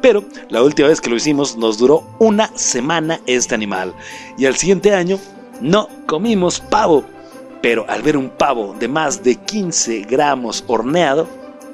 Pero 0.00 0.24
la 0.48 0.62
última 0.62 0.86
vez 0.86 1.00
que 1.00 1.10
lo 1.10 1.16
hicimos 1.16 1.56
nos 1.56 1.78
duró 1.78 2.04
una 2.20 2.56
semana 2.56 3.20
este 3.26 3.56
animal. 3.56 3.92
Y 4.38 4.46
al 4.46 4.54
siguiente 4.54 4.94
año 4.94 5.18
no 5.60 5.88
comimos 6.06 6.60
pavo. 6.60 7.04
Pero 7.60 7.84
al 7.88 8.02
ver 8.02 8.16
un 8.16 8.30
pavo 8.30 8.76
de 8.78 8.86
más 8.86 9.24
de 9.24 9.34
15 9.34 10.02
gramos 10.02 10.62
horneado, 10.68 11.26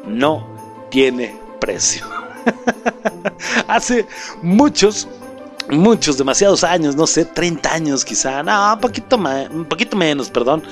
no 0.07 0.47
tiene 0.91 1.37
precio. 1.61 2.26
Hace 3.69 4.07
muchos, 4.43 5.09
muchos, 5.69 6.19
demasiados 6.19 6.65
años, 6.65 6.97
no 6.97 7.07
sé, 7.07 7.25
30 7.25 7.73
años 7.73 8.05
quizá, 8.05 8.43
no, 8.43 8.75
un 8.75 8.81
poquito, 8.81 9.17
un 9.17 9.65
poquito 9.65 9.97
menos, 9.97 10.31
perdón. 10.31 10.63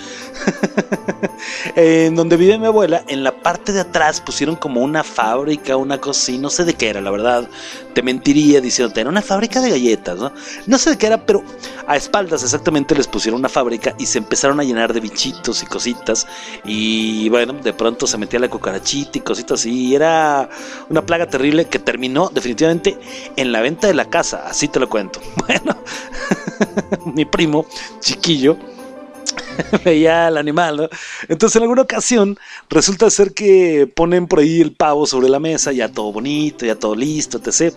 en 1.76 2.14
donde 2.14 2.36
vive 2.36 2.58
mi 2.58 2.66
abuela, 2.66 3.04
en 3.08 3.24
la 3.24 3.32
parte 3.42 3.72
de 3.72 3.80
atrás 3.80 4.20
pusieron 4.20 4.56
como 4.56 4.82
una 4.82 5.04
fábrica, 5.04 5.76
una 5.76 5.98
cocina, 5.98 6.42
no 6.42 6.50
sé 6.50 6.64
de 6.64 6.74
qué 6.74 6.88
era, 6.88 7.00
la 7.00 7.10
verdad. 7.10 7.48
Te 7.94 8.02
mentiría 8.02 8.60
diciéndote, 8.60 9.00
era 9.00 9.10
una 9.10 9.22
fábrica 9.22 9.60
de 9.60 9.70
galletas, 9.70 10.18
¿no? 10.18 10.32
No 10.66 10.78
sé 10.78 10.90
de 10.90 10.98
qué 10.98 11.06
era, 11.06 11.24
pero 11.24 11.42
a 11.86 11.96
espaldas 11.96 12.42
exactamente 12.42 12.94
les 12.94 13.06
pusieron 13.06 13.40
una 13.40 13.48
fábrica 13.48 13.94
y 13.98 14.06
se 14.06 14.18
empezaron 14.18 14.60
a 14.60 14.64
llenar 14.64 14.92
de 14.92 15.00
bichitos 15.00 15.62
y 15.62 15.66
cositas. 15.66 16.26
Y 16.64 17.28
bueno, 17.28 17.52
de 17.52 17.72
pronto 17.72 18.06
se 18.06 18.18
metía 18.18 18.40
la 18.40 18.48
cucarachita 18.48 19.18
y 19.18 19.20
cositas 19.20 19.60
así. 19.60 19.88
Y 19.88 19.94
era 19.94 20.48
una 20.88 21.04
plaga 21.04 21.28
terrible 21.28 21.66
que 21.66 21.78
terminó 21.78 22.30
definitivamente 22.32 22.98
en 23.36 23.52
la 23.52 23.60
venta 23.60 23.86
de 23.86 23.94
la 23.94 24.06
casa, 24.06 24.44
así 24.46 24.68
te 24.68 24.80
lo 24.80 24.88
cuento. 24.88 25.20
Bueno, 25.44 25.76
mi 27.14 27.26
primo 27.26 27.66
chiquillo 28.00 28.56
veía 29.84 30.26
al 30.26 30.36
animal, 30.36 30.76
¿no? 30.76 30.88
Entonces 31.28 31.56
en 31.56 31.62
alguna 31.62 31.82
ocasión 31.82 32.38
resulta 32.68 33.10
ser 33.10 33.32
que 33.34 33.90
ponen 33.94 34.26
por 34.26 34.40
ahí 34.40 34.60
el 34.60 34.72
pavo 34.72 35.06
sobre 35.06 35.28
la 35.28 35.40
mesa, 35.40 35.72
ya 35.72 35.88
todo 35.88 36.12
bonito, 36.12 36.66
ya 36.66 36.74
todo 36.74 36.94
listo, 36.94 37.40
etc. 37.44 37.74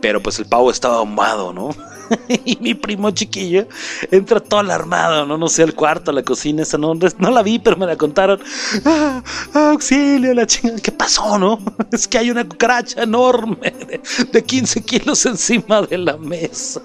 Pero 0.00 0.22
pues 0.22 0.38
el 0.38 0.46
pavo 0.46 0.70
estaba 0.70 0.96
ahumado, 0.96 1.52
¿no? 1.52 1.70
y 2.44 2.56
mi 2.60 2.74
primo 2.74 3.10
chiquillo 3.10 3.66
entra 4.10 4.40
todo 4.40 4.60
alarmado, 4.60 5.26
¿no? 5.26 5.38
No 5.38 5.48
sé, 5.48 5.62
al 5.62 5.74
cuarto, 5.74 6.10
a 6.10 6.14
la 6.14 6.22
cocina, 6.22 6.62
esa 6.62 6.78
no, 6.78 6.94
no 6.94 7.30
la 7.30 7.42
vi, 7.42 7.58
pero 7.58 7.76
me 7.76 7.86
la 7.86 7.96
contaron. 7.96 8.40
¡Ah, 8.84 9.22
auxilio, 9.54 10.34
la 10.34 10.46
chingada! 10.46 10.80
¿Qué 10.80 10.92
pasó, 10.92 11.38
no? 11.38 11.58
Es 11.92 12.08
que 12.08 12.18
hay 12.18 12.30
una 12.30 12.48
cucaracha 12.48 13.02
enorme 13.02 13.72
de, 13.86 14.00
de 14.32 14.44
15 14.44 14.82
kilos 14.82 15.26
encima 15.26 15.82
de 15.82 15.98
la 15.98 16.16
mesa. 16.16 16.80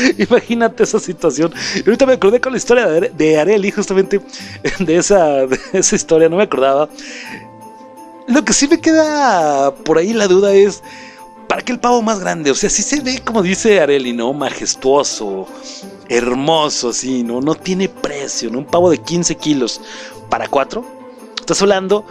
Imagínate 0.18 0.82
esa 0.84 0.98
situación. 0.98 1.52
Y 1.76 1.80
ahorita 1.80 2.06
me 2.06 2.14
acordé 2.14 2.40
con 2.40 2.52
la 2.52 2.58
historia 2.58 2.86
de, 2.86 2.96
Are- 2.98 3.12
de 3.16 3.38
Areli, 3.38 3.70
justamente 3.70 4.20
de 4.78 4.96
esa, 4.96 5.46
de 5.46 5.58
esa 5.72 5.96
historia, 5.96 6.28
no 6.28 6.36
me 6.36 6.44
acordaba. 6.44 6.88
Lo 8.26 8.44
que 8.44 8.52
sí 8.52 8.68
me 8.68 8.80
queda 8.80 9.74
por 9.84 9.98
ahí 9.98 10.12
la 10.12 10.28
duda 10.28 10.52
es, 10.54 10.82
¿para 11.48 11.62
qué 11.62 11.72
el 11.72 11.80
pavo 11.80 12.00
más 12.02 12.20
grande? 12.20 12.50
O 12.50 12.54
sea, 12.54 12.70
sí 12.70 12.82
se 12.82 13.00
ve, 13.00 13.20
como 13.24 13.42
dice 13.42 13.80
Areli, 13.80 14.12
¿no? 14.12 14.32
Majestuoso, 14.32 15.48
hermoso, 16.08 16.90
así, 16.90 17.24
¿no? 17.24 17.40
No 17.40 17.54
tiene 17.54 17.88
precio, 17.88 18.50
¿no? 18.50 18.58
Un 18.58 18.66
pavo 18.66 18.90
de 18.90 18.98
15 18.98 19.34
kilos 19.36 19.80
para 20.28 20.46
cuatro. 20.46 20.84
Estás 21.40 21.60
hablando 21.62 22.04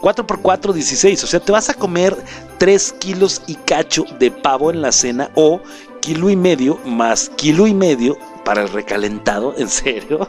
4 0.00 0.26
por 0.26 0.40
4, 0.40 0.72
16. 0.72 1.22
O 1.24 1.26
sea, 1.26 1.40
te 1.40 1.52
vas 1.52 1.68
a 1.68 1.74
comer 1.74 2.16
3 2.56 2.92
kilos 2.94 3.42
y 3.46 3.56
cacho 3.56 4.04
de 4.18 4.30
pavo 4.30 4.70
en 4.70 4.80
la 4.80 4.92
cena 4.92 5.30
o 5.34 5.60
kilo 6.08 6.30
y 6.30 6.36
medio 6.36 6.78
más 6.86 7.28
kilo 7.36 7.66
y 7.66 7.74
medio 7.74 8.16
para 8.42 8.62
el 8.62 8.70
recalentado. 8.70 9.54
¿En 9.58 9.68
serio? 9.68 10.26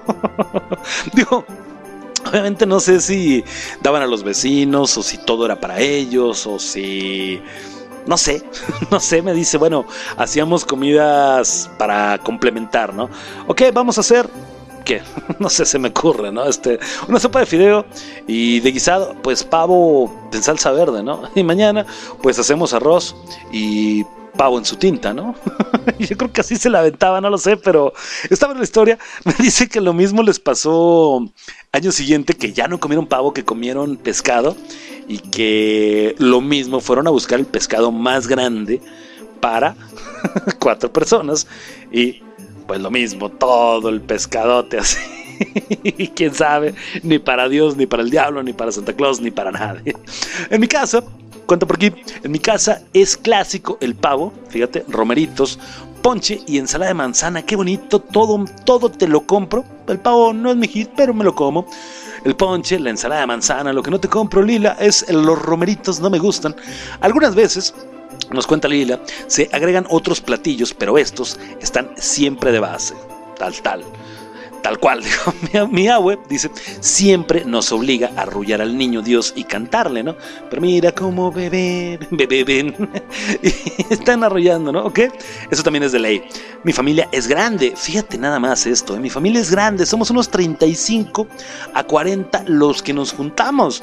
Digo, 1.13 1.45
obviamente 2.27 2.65
no 2.65 2.81
sé 2.81 2.99
si 2.99 3.45
daban 3.81 4.01
a 4.01 4.05
los 4.05 4.23
vecinos 4.23 4.97
o 4.97 5.03
si 5.03 5.19
todo 5.19 5.45
era 5.45 5.57
para 5.57 5.79
ellos 5.79 6.45
o 6.47 6.59
si... 6.59 7.41
No 8.05 8.17
sé, 8.17 8.43
no 8.91 8.99
sé, 8.99 9.21
me 9.21 9.33
dice, 9.33 9.57
bueno, 9.57 9.85
hacíamos 10.17 10.65
comidas 10.65 11.71
para 11.77 12.17
complementar, 12.17 12.93
¿no? 12.93 13.09
Ok, 13.47 13.61
vamos 13.73 13.97
a 13.97 14.01
hacer 14.01 14.29
¿qué? 14.83 15.01
No 15.39 15.49
sé, 15.49 15.65
se 15.65 15.79
me 15.79 15.87
ocurre, 15.87 16.29
¿no? 16.29 16.43
Este, 16.43 16.77
una 17.07 17.21
sopa 17.21 17.39
de 17.39 17.45
fideo 17.45 17.85
y 18.27 18.59
de 18.59 18.71
guisado, 18.73 19.15
pues 19.21 19.45
pavo 19.45 20.13
en 20.33 20.43
salsa 20.43 20.71
verde, 20.71 21.03
¿no? 21.03 21.21
Y 21.35 21.43
mañana, 21.43 21.85
pues 22.21 22.37
hacemos 22.37 22.73
arroz 22.73 23.15
y 23.49 24.03
pavo 24.39 24.57
en 24.57 24.63
su 24.63 24.77
tinta, 24.77 25.13
¿no? 25.13 25.35
Yo 25.99 26.15
creo 26.15 26.31
que 26.31 26.39
así 26.39 26.55
se 26.55 26.69
la 26.69 26.79
aventaba, 26.79 27.19
no 27.19 27.29
lo 27.29 27.37
sé, 27.37 27.57
pero 27.57 27.91
estaba 28.29 28.53
en 28.53 28.59
la 28.59 28.63
historia. 28.63 28.97
Me 29.25 29.33
dice 29.37 29.67
que 29.67 29.81
lo 29.81 29.91
mismo 29.91 30.23
les 30.23 30.39
pasó 30.39 31.29
año 31.73 31.91
siguiente, 31.91 32.35
que 32.35 32.53
ya 32.53 32.69
no 32.69 32.79
comieron 32.79 33.05
pavo, 33.05 33.33
que 33.33 33.43
comieron 33.43 33.97
pescado 33.97 34.55
y 35.09 35.17
que 35.17 36.15
lo 36.19 36.39
mismo 36.39 36.79
fueron 36.79 37.05
a 37.07 37.09
buscar 37.09 37.37
el 37.37 37.47
pescado 37.47 37.91
más 37.91 38.27
grande 38.27 38.81
para 39.41 39.75
cuatro 40.59 40.89
personas 40.93 41.45
y 41.91 42.23
pues 42.65 42.79
lo 42.79 42.91
mismo, 42.91 43.27
todo 43.27 43.89
el 43.89 43.99
pescadote 43.99 44.77
así. 44.77 44.99
Y 45.83 46.07
quién 46.09 46.33
sabe, 46.33 46.75
ni 47.03 47.19
para 47.19 47.49
Dios, 47.49 47.75
ni 47.75 47.87
para 47.87 48.03
el 48.03 48.09
diablo, 48.09 48.41
ni 48.41 48.53
para 48.53 48.71
Santa 48.71 48.93
Claus, 48.93 49.19
ni 49.19 49.31
para 49.31 49.51
nadie. 49.51 49.95
En 50.49 50.61
mi 50.61 50.67
casa, 50.67 51.03
cuento 51.49 51.65
por 51.65 51.77
aquí, 51.77 51.91
en 52.23 52.31
mi 52.31 52.37
casa 52.37 52.83
es 52.93 53.17
clásico 53.17 53.79
el 53.81 53.95
pavo, 53.95 54.31
fíjate, 54.49 54.85
romeritos, 54.87 55.57
ponche 56.03 56.41
y 56.45 56.59
ensalada 56.59 56.89
de 56.89 56.93
manzana, 56.93 57.41
qué 57.41 57.55
bonito, 57.55 57.99
todo, 57.99 58.45
todo 58.65 58.91
te 58.91 59.07
lo 59.07 59.21
compro. 59.21 59.65
El 59.87 59.97
pavo 59.97 60.31
no 60.31 60.51
es 60.51 60.57
mi 60.57 60.67
hit, 60.67 60.91
pero 60.95 61.11
me 61.11 61.23
lo 61.23 61.33
como. 61.33 61.65
el 62.23 62.35
ponche, 62.35 62.79
la 62.79 62.91
ensalada 62.91 63.21
de 63.21 63.27
manzana. 63.27 63.73
Lo 63.73 63.81
que 63.81 63.89
no 63.89 63.99
te 63.99 64.07
compro, 64.07 64.43
Lila, 64.43 64.77
es 64.79 65.09
los 65.09 65.41
romeritos, 65.41 65.99
no 65.99 66.11
me 66.11 66.19
gustan. 66.19 66.55
Algunas 67.01 67.33
veces, 67.33 67.73
nos 68.29 68.45
cuenta 68.45 68.67
Lila, 68.67 68.99
se 69.25 69.49
agregan 69.51 69.87
otros 69.89 70.21
platillos, 70.21 70.75
pero 70.75 70.99
estos 70.99 71.39
están 71.61 71.89
siempre 71.97 72.51
de 72.51 72.59
base. 72.59 72.93
Tal, 73.39 73.59
tal. 73.63 73.83
Tal 74.61 74.77
cual, 74.77 75.01
mi, 75.71 75.85
mi 75.85 75.89
dice, 76.27 76.51
siempre 76.81 77.45
nos 77.45 77.71
obliga 77.71 78.11
a 78.15 78.21
arrullar 78.23 78.61
al 78.61 78.77
niño 78.77 79.01
Dios 79.01 79.33
y 79.35 79.43
cantarle, 79.45 80.03
¿no? 80.03 80.15
Pero 80.49 80.61
mira 80.61 80.91
cómo 80.91 81.31
ven. 81.31 81.99
y 83.41 83.93
están 83.93 84.23
arrullando, 84.23 84.71
¿no? 84.71 84.83
¿Ok? 84.85 84.99
Eso 85.49 85.63
también 85.63 85.83
es 85.83 85.91
de 85.91 85.99
ley. 85.99 86.23
Mi 86.63 86.73
familia 86.73 87.07
es 87.11 87.27
grande, 87.27 87.73
fíjate 87.75 88.17
nada 88.17 88.39
más 88.39 88.65
esto, 88.65 88.95
¿eh? 88.95 88.99
mi 88.99 89.09
familia 89.09 89.41
es 89.41 89.51
grande, 89.51 89.85
somos 89.85 90.09
unos 90.09 90.29
35 90.29 91.27
a 91.73 91.83
40 91.83 92.43
los 92.47 92.83
que 92.83 92.93
nos 92.93 93.13
juntamos. 93.13 93.81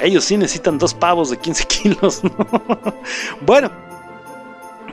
Ellos 0.00 0.24
sí 0.24 0.36
necesitan 0.36 0.78
dos 0.78 0.92
pavos 0.92 1.30
de 1.30 1.38
15 1.38 1.64
kilos, 1.82 2.22
¿no? 2.24 2.30
bueno, 3.40 3.70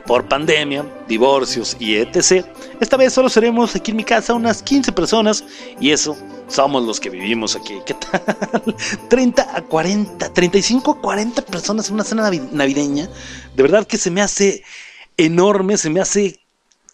por 0.06 0.28
pandemia, 0.28 0.84
divorcios 1.08 1.76
y 1.78 1.94
etc. 1.96 2.44
Esta 2.80 2.96
vez 2.96 3.12
solo 3.12 3.28
seremos 3.28 3.74
aquí 3.76 3.90
en 3.92 3.96
mi 3.98 4.04
casa 4.04 4.34
unas 4.34 4.62
15 4.62 4.92
personas 4.92 5.44
y 5.80 5.90
eso 5.90 6.16
somos 6.48 6.82
los 6.84 7.00
que 7.00 7.10
vivimos 7.10 7.56
aquí. 7.56 7.74
¿Qué 7.86 7.94
tal? 7.94 8.22
30 9.08 9.56
a 9.56 9.62
40, 9.62 10.32
35 10.32 10.90
a 10.90 11.00
40 11.00 11.42
personas 11.42 11.88
en 11.88 11.94
una 11.94 12.04
cena 12.04 12.28
navi- 12.30 12.50
navideña. 12.50 13.08
De 13.56 13.62
verdad 13.62 13.86
que 13.86 13.96
se 13.96 14.10
me 14.10 14.20
hace 14.22 14.62
enorme, 15.16 15.76
se 15.76 15.90
me 15.90 16.00
hace 16.00 16.40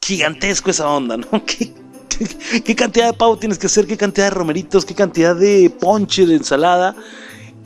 gigantesco 0.03 0.71
esa 0.71 0.89
onda, 0.89 1.17
¿no? 1.17 1.27
¿Qué, 1.47 1.73
qué, 2.09 2.63
qué 2.63 2.77
cantidad 2.77 3.07
de 3.07 3.15
pavo 3.17 3.37
tienes 3.39 3.59
que 3.59 3.67
hacer? 3.67 3.87
¿Qué 3.87 3.97
cantidad 3.97 4.27
de 4.27 4.31
romeritos? 4.31 4.85
¿Qué 4.85 4.95
cantidad 4.95 5.35
de 5.35 5.71
ponche, 5.71 6.27
de 6.27 6.37
ensalada? 6.37 6.95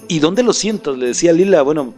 ¿Y 0.09 0.19
dónde 0.19 0.43
lo 0.43 0.53
sientas? 0.53 0.97
Le 0.97 1.07
decía 1.07 1.33
Lila, 1.33 1.63
bueno, 1.63 1.95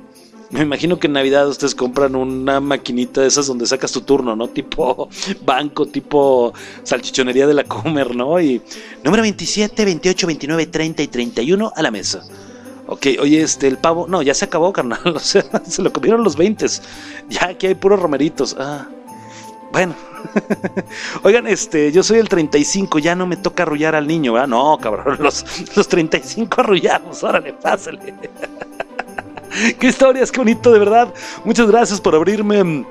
me 0.55 0.63
imagino 0.63 1.01
que 1.01 1.09
en 1.09 1.15
Navidad 1.15 1.49
ustedes 1.49 1.75
compran 1.75 2.15
una 2.15 2.61
maquinita 2.61 3.21
de 3.21 3.27
esas 3.27 3.49
donde 3.49 3.67
sacas 3.67 3.91
tu 3.91 4.03
turno, 4.03 4.37
¿no? 4.37 4.47
Tipo 4.49 5.09
banco, 5.45 5.87
tipo 5.87 6.55
salchichonería 6.85 7.49
de 7.49 7.55
la 7.55 7.65
comer, 7.65 8.15
¿no? 8.15 8.41
Y 8.41 8.63
número 9.03 9.23
27, 9.23 9.85
28, 9.85 10.27
29, 10.29 10.67
30 10.67 11.03
y 11.03 11.09
31 11.09 11.73
a 11.75 11.83
la 11.83 11.91
mesa. 11.91 12.23
Ok, 12.87 13.07
oye, 13.21 13.43
este, 13.43 13.67
el 13.67 13.79
pavo, 13.79 14.07
no, 14.09 14.23
ya 14.23 14.33
se 14.33 14.45
acabó, 14.45 14.73
carnal. 14.73 15.01
O 15.17 15.19
sea, 15.19 15.45
se 15.69 15.83
lo 15.83 15.93
comieron 15.93 16.23
los 16.23 16.37
20. 16.37 16.67
Ya 17.31 17.49
aquí 17.49 17.67
hay 17.67 17.75
puros 17.75 17.99
romeritos. 17.99 18.55
Ah, 18.57 18.87
bueno. 19.73 19.97
Oigan, 21.25 21.49
este, 21.49 21.91
yo 21.91 22.05
soy 22.05 22.19
el 22.19 22.29
35, 22.29 23.01
ya 23.01 23.17
no 23.17 23.27
me 23.27 23.37
toca 23.37 23.65
arrullar 23.65 23.97
al 23.97 24.07
niño, 24.07 24.35
¿verdad? 24.35 24.49
No, 24.49 24.79
cabrón, 24.79 25.19
los, 25.21 25.45
los 25.77 25.89
35 25.89 26.61
arrullamos, 26.61 27.25
órale, 27.25 27.55
pásale. 27.55 28.15
qué 29.79 29.87
historias, 29.87 30.31
qué 30.31 30.39
bonito, 30.39 30.73
de 30.73 30.79
verdad. 30.79 31.13
Muchas 31.45 31.69
gracias 31.69 32.01
por 32.01 32.15
abrirme 32.15 32.63
mm, 32.63 32.87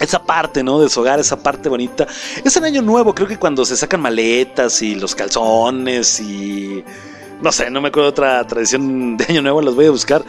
esa 0.00 0.22
parte, 0.22 0.62
¿no? 0.62 0.80
De 0.80 0.88
su 0.88 1.00
hogar, 1.00 1.20
esa 1.20 1.42
parte 1.42 1.68
bonita. 1.68 2.06
Es 2.44 2.56
en 2.56 2.64
Año 2.64 2.82
Nuevo, 2.82 3.14
creo 3.14 3.28
que 3.28 3.38
cuando 3.38 3.64
se 3.64 3.76
sacan 3.76 4.00
maletas 4.00 4.82
y 4.82 4.94
los 4.94 5.14
calzones 5.14 6.20
y... 6.20 6.84
No 7.42 7.50
sé, 7.52 7.70
no 7.70 7.80
me 7.80 7.88
acuerdo 7.88 8.10
otra 8.10 8.46
tradición 8.46 9.16
de 9.16 9.24
Año 9.30 9.40
Nuevo, 9.42 9.62
las 9.62 9.74
voy 9.74 9.86
a 9.86 9.90
buscar. 9.90 10.22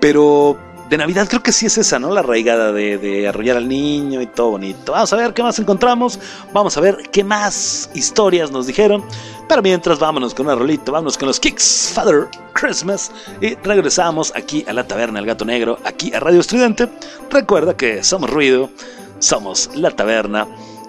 Pero 0.00 0.58
de 0.88 0.98
Navidad 0.98 1.26
creo 1.28 1.42
que 1.42 1.52
sí 1.52 1.66
es 1.66 1.78
esa, 1.78 1.98
¿no? 1.98 2.12
La 2.12 2.20
arraigada 2.20 2.72
de, 2.72 3.26
arrullar 3.28 3.56
al 3.56 3.68
niño 3.68 4.20
y 4.20 4.26
todo 4.26 4.50
bonito. 4.50 4.92
Vamos 4.92 5.12
a 5.12 5.16
ver 5.16 5.34
qué 5.34 5.42
más 5.42 5.58
encontramos. 5.58 6.18
Vamos 6.52 6.76
a 6.76 6.80
ver 6.80 7.10
qué 7.10 7.24
más 7.24 7.90
historias 7.94 8.50
nos 8.50 8.66
dijeron. 8.66 9.04
Pero 9.48 9.62
mientras, 9.62 9.98
vámonos 9.98 10.34
con 10.34 10.46
una 10.46 10.54
rolita, 10.54 10.92
vámonos 10.92 11.18
con 11.18 11.28
los 11.28 11.40
Kicks 11.40 11.92
Father 11.94 12.28
Christmas. 12.52 13.10
Y 13.40 13.54
regresamos 13.56 14.32
aquí 14.36 14.64
a 14.68 14.72
la 14.72 14.86
taberna 14.86 15.18
del 15.18 15.26
gato 15.26 15.44
negro, 15.44 15.78
aquí 15.84 16.12
a 16.14 16.20
Radio 16.20 16.40
Estridente. 16.40 16.88
Recuerda 17.30 17.76
que 17.76 18.04
somos 18.04 18.30
ruido, 18.30 18.70
somos 19.18 19.70
la 19.74 19.90
taberna 19.90 20.46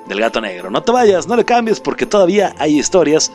del 0.08 0.20
gato 0.20 0.42
negro. 0.42 0.70
No 0.70 0.84
te 0.84 0.92
vayas, 0.92 1.28
no 1.28 1.36
le 1.36 1.46
cambies 1.46 1.80
porque 1.80 2.06
todavía 2.06 2.56
hay 2.60 2.80
historias 2.80 3.32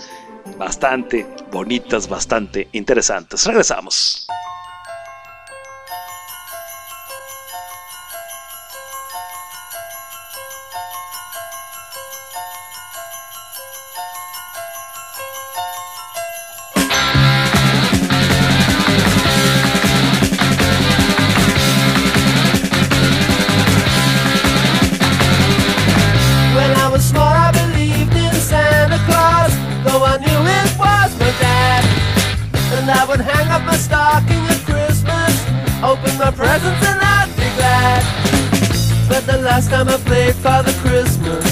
bastante 0.59 1.27
bonitas, 1.51 2.09
bastante 2.09 2.69
interesantes. 2.73 3.45
Regresamos. 3.47 4.27
Stocking 33.83 34.43
at 34.47 34.61
Christmas, 34.65 35.35
open 35.83 36.13
my 36.17 36.31
presents, 36.31 36.83
and 36.87 37.01
I'd 37.03 37.31
be 37.35 37.49
glad. 37.59 38.03
But 39.09 39.27
the 39.27 39.39
last 39.43 39.71
time 39.71 39.89
I 39.89 39.97
played 39.97 40.35
Father 40.37 40.73
Christmas, 40.85 41.45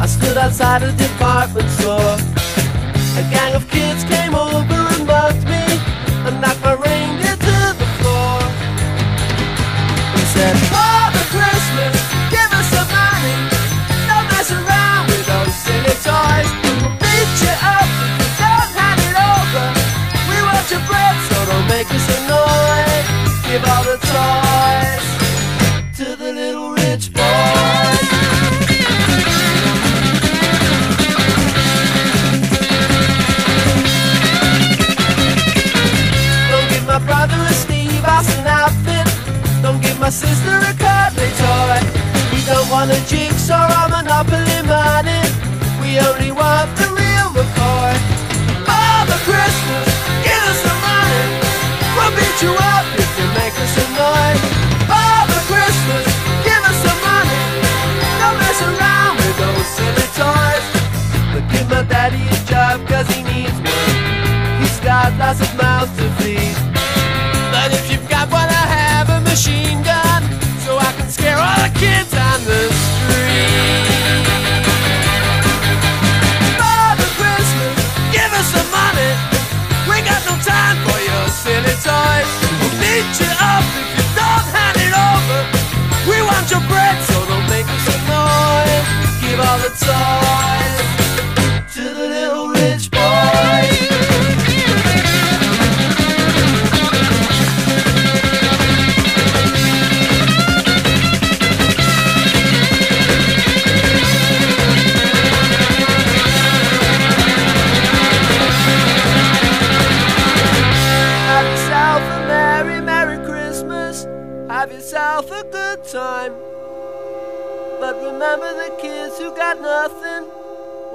I 0.00 0.06
stood 0.06 0.36
outside 0.38 0.82
a 0.82 0.92
department 0.92 1.68
store. 1.70 2.16
A 3.20 3.24
gang 3.34 3.54
of 3.54 3.68
kids 3.68 4.04
came 4.04 4.34
over 4.34 4.80
and 4.94 5.06
mugged 5.06 5.44
me 5.44 5.64
and 6.26 6.40
knocked 6.40 6.62
my 6.62 6.74
reindeer 6.74 7.36
to 7.48 7.56
the 7.80 7.88
floor. 7.98 8.38
He 10.16 10.24
said, 10.34 10.56
Father 10.70 10.91
to 25.96 26.16
the 26.16 26.32
little 26.32 26.70
rich 26.72 27.12
boys. 27.12 28.08
Don't 36.50 36.68
give 36.70 36.86
my 36.86 36.98
brother 37.06 37.36
a 37.36 37.52
Steve 37.52 38.04
Austin 38.04 38.46
outfit. 38.46 39.06
Don't 39.62 39.80
give 39.80 39.98
my 40.00 40.10
sister 40.10 40.56
a 40.70 40.72
cuddly 40.74 41.30
toy. 41.42 41.78
We 42.32 42.40
don't 42.44 42.68
want 42.70 42.90
a 42.90 43.00
jigsaw 43.06 43.68
or 43.84 43.88
Monopoly 43.88 44.60
money. 44.66 45.22
We 45.82 45.98
only 46.00 46.32
want 46.32 46.68
the 46.76 46.88
real 46.98 47.28
McCoy. 47.36 47.94
Father 48.66 49.18
Christmas, 49.28 49.86
give 50.26 50.44
us 50.52 50.60
money. 50.88 51.24
We'll 51.94 52.12
beat 52.16 52.42
you 52.42 52.54
up 52.74 52.81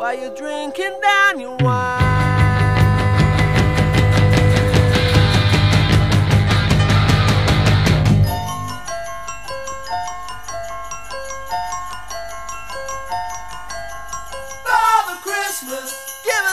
While 0.08 0.18
you're 0.22 0.36
drinking 0.36 1.02
down 1.02 1.38
your 1.38 1.58
wine. 1.58 2.00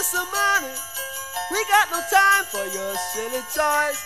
some 0.02 0.26
money. 0.32 0.74
We 1.52 1.64
got 1.68 1.90
no 1.92 2.00
time 2.10 2.44
for 2.46 2.64
your 2.66 2.94
silly 3.12 3.40
toys. 3.54 3.98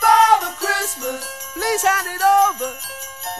Father 0.00 0.54
Christmas, 0.54 1.52
please 1.54 1.82
hand 1.82 2.06
it 2.06 2.22
over. 2.22 2.72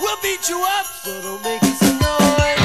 We'll 0.00 0.16
beat 0.22 0.48
you 0.48 0.60
up, 0.60 0.86
so 0.86 1.22
don't 1.22 1.42
make 1.44 1.62
us 1.62 1.80
annoyed. 1.82 2.61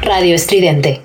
Radio 0.00 0.34
Estridente. 0.34 1.02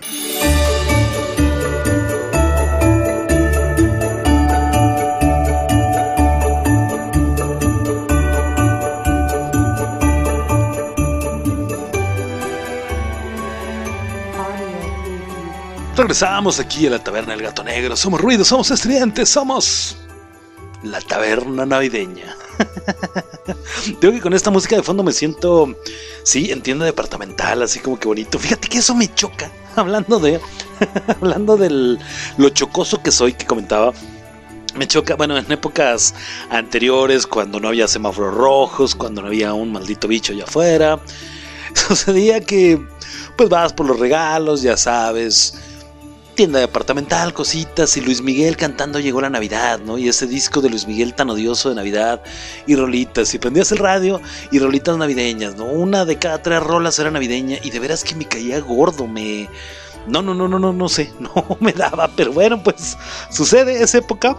Regresamos 15.98 16.62
aquí 16.62 16.88
a 16.88 16.92
la 16.92 17.00
taberna 17.00 17.34
del 17.34 17.42
gato 17.42 17.66
negro. 17.66 17.98
Somos 17.98 18.22
ruidos, 18.22 18.48
somos 18.48 18.72
estridentes, 18.72 19.28
somos 19.28 19.98
la 20.84 21.02
taberna 21.02 21.66
navideña. 21.66 22.34
Tengo 23.92 24.14
que 24.14 24.22
con 24.22 24.34
esta 24.34 24.50
música 24.50 24.76
de 24.76 24.84
fondo 24.84 25.04
me 25.04 25.12
siento, 25.12 25.76
sí, 26.24 26.52
en 26.52 26.62
tienda 26.62 26.86
departamental, 26.86 27.62
así 27.62 27.80
como 27.80 28.00
que 28.00 28.08
bonito. 28.08 28.40
Fíjate 28.40 28.68
que 28.68 28.78
eso 28.78 28.96
me 28.96 29.14
choca. 29.14 29.52
Hablando 29.76 30.20
de, 30.20 30.40
hablando 31.22 31.58
de 31.58 31.98
lo 32.38 32.50
chocoso 32.50 33.02
que 33.02 33.12
soy, 33.12 33.34
que 33.34 33.46
comentaba. 33.46 33.92
Me 34.76 34.88
choca, 34.88 35.16
bueno, 35.16 35.38
en 35.38 35.52
épocas 35.52 36.16
anteriores, 36.50 37.28
cuando 37.28 37.60
no 37.60 37.68
había 37.68 37.88
semáforos 37.88 38.34
rojos, 38.34 38.96
cuando 38.96 39.22
no 39.22 39.28
había 39.28 39.54
un 39.54 39.72
maldito 39.72 40.08
bicho 40.08 40.34
allá 40.34 40.46
afuera, 40.46 41.00
sucedía 41.74 42.42
que, 42.42 42.80
pues 43.36 43.50
vas 43.50 43.74
por 43.74 43.88
los 43.88 44.00
regalos, 44.00 44.62
ya 44.62 44.78
sabes, 44.78 45.56
tienda 46.34 46.60
departamental, 46.60 47.34
cositas, 47.34 47.96
y 47.98 48.02
Luis 48.02 48.22
Miguel 48.22 48.58
cantando 48.58 49.00
Llegó 49.00 49.22
la 49.22 49.30
Navidad, 49.30 49.80
¿no? 49.80 49.98
Y 49.98 50.08
ese 50.10 50.28
disco 50.28 50.62
de 50.62 50.70
Luis 50.70 50.88
Miguel 50.88 51.14
tan 51.14 51.30
odioso 51.30 51.70
de 51.70 51.76
Navidad, 51.76 52.22
y 52.68 52.76
rolitas, 52.76 53.34
y 53.34 53.40
prendías 53.40 53.72
el 53.72 53.78
radio, 53.78 54.22
y 54.52 54.60
rolitas 54.60 54.98
navideñas, 54.98 55.56
¿no? 55.56 55.66
Una 55.66 56.06
de 56.06 56.18
cada 56.18 56.42
tres 56.42 56.62
rolas 56.62 56.98
era 57.00 57.12
navideña, 57.12 57.58
y 57.64 57.70
de 57.70 57.80
veras 57.80 58.04
que 58.04 58.16
me 58.16 58.26
caía 58.26 58.60
gordo, 58.60 59.08
me... 59.08 59.48
No, 60.08 60.22
no, 60.22 60.34
no, 60.34 60.48
no, 60.48 60.60
no, 60.60 60.74
no 60.74 60.90
sé, 60.90 61.12
no 61.20 61.58
me 61.60 61.72
daba, 61.72 62.10
pero 62.16 62.34
bueno, 62.34 62.62
pues 62.62 62.98
sucede 63.30 63.82
esa 63.82 64.00
época. 64.00 64.36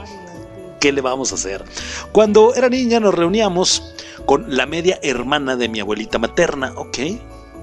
¿Qué 0.81 0.93
le 0.93 1.01
vamos 1.01 1.33
a 1.33 1.37
hacer? 1.37 1.65
Cuando 2.13 2.55
era 2.55 2.69
niña 2.69 3.01
nos 3.01 3.15
reuníamos 3.15 3.95
con 4.27 4.55
la 4.55 4.67
media 4.67 4.99
hermana 5.03 5.57
de 5.57 5.69
mi 5.69 5.81
abuelita 5.81 6.19
materna, 6.19 6.73
¿ok? 6.77 6.99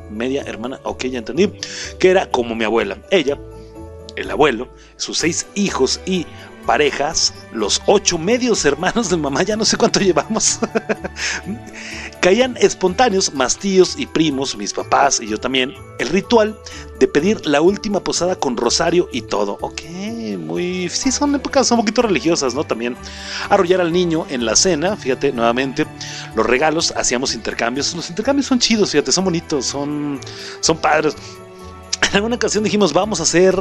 Media 0.10 0.42
hermana, 0.42 0.80
ok, 0.84 1.06
ya 1.06 1.20
entendí. 1.20 1.52
Que 2.00 2.10
era 2.10 2.32
como 2.32 2.56
mi 2.56 2.66
abuela. 2.66 2.98
Ella 3.12 3.38
el 4.16 4.32
abuelo, 4.32 4.70
sus 4.98 5.18
seis 5.18 5.48
hijos 5.56 6.00
y 6.06 6.26
parejas, 6.66 7.34
los 7.52 7.82
ocho 7.86 8.18
medios 8.18 8.64
hermanos 8.66 9.10
de 9.10 9.18
mamá, 9.18 9.44
ya 9.44 9.56
no 9.56 9.66
sé 9.66 9.78
cuánto 9.78 10.00
llevamos, 10.00 10.60
caían 12.22 12.56
espontáneos, 12.60 13.34
más 13.34 13.58
tíos 13.58 13.96
y 13.98 14.06
primos, 14.06 14.56
mis 14.56 14.74
papás 14.74 15.20
y 15.20 15.28
yo 15.28 15.40
también, 15.40 15.74
el 16.00 16.10
ritual 16.10 16.58
de 17.00 17.08
pedir 17.08 17.46
la 17.48 17.62
última 17.62 18.00
posada 18.04 18.36
con 18.36 18.56
rosario 18.56 19.10
y 19.12 19.24
todo. 19.24 19.58
Ok, 19.62 19.82
muy... 20.38 20.88
Sí, 20.88 21.12
son 21.12 21.34
épocas 21.34 21.72
un 21.72 21.78
poquito 21.78 22.04
religiosas, 22.04 22.54
¿no? 22.54 22.64
También 22.64 22.96
arrollar 23.50 23.82
al 23.82 23.92
niño 23.92 24.28
en 24.30 24.46
la 24.46 24.56
cena, 24.56 24.96
fíjate, 24.96 25.32
nuevamente, 25.32 25.88
los 26.36 26.46
regalos, 26.46 26.94
hacíamos 26.96 27.34
intercambios. 27.34 27.96
Los 27.96 28.10
intercambios 28.10 28.46
son 28.46 28.60
chidos, 28.60 28.92
fíjate, 28.92 29.12
son 29.12 29.26
bonitos, 29.26 29.66
son, 29.66 30.20
son 30.60 30.78
padres 30.78 31.16
en 32.12 32.18
alguna 32.18 32.36
ocasión 32.36 32.64
dijimos, 32.64 32.92
vamos 32.92 33.22
a 33.22 33.24
hacer 33.24 33.56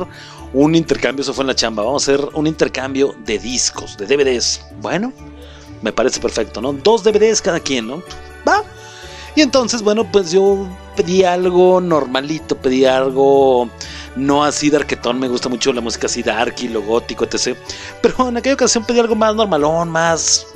un 0.52 0.74
intercambio, 0.74 1.22
eso 1.22 1.32
fue 1.32 1.44
en 1.44 1.48
la 1.48 1.54
chamba, 1.54 1.84
vamos 1.84 2.08
a 2.08 2.12
hacer 2.12 2.28
un 2.34 2.48
intercambio 2.48 3.14
de 3.24 3.38
discos, 3.38 3.96
de 3.96 4.06
DVDs. 4.06 4.60
Bueno, 4.80 5.12
me 5.82 5.92
parece 5.92 6.18
perfecto, 6.18 6.60
¿no? 6.60 6.72
Dos 6.72 7.04
DVDs 7.04 7.40
cada 7.40 7.60
quien, 7.60 7.86
¿no? 7.86 8.02
Va. 8.46 8.64
Y 9.36 9.42
entonces, 9.42 9.82
bueno, 9.82 10.10
pues 10.10 10.32
yo 10.32 10.66
pedí 10.96 11.22
algo 11.22 11.80
normalito, 11.80 12.56
pedí 12.56 12.84
algo 12.84 13.68
no 14.16 14.44
así 14.44 14.70
darketón, 14.70 15.18
me 15.18 15.28
gusta 15.28 15.48
mucho 15.48 15.72
la 15.72 15.80
música 15.80 16.06
así 16.06 16.22
darky, 16.22 16.68
lo 16.68 16.82
gótico, 16.82 17.24
etc. 17.24 17.56
Pero 18.02 18.28
en 18.28 18.36
aquella 18.36 18.54
ocasión 18.54 18.84
pedí 18.84 18.98
algo 18.98 19.14
más 19.14 19.34
normalón, 19.34 19.90
más 19.90 20.46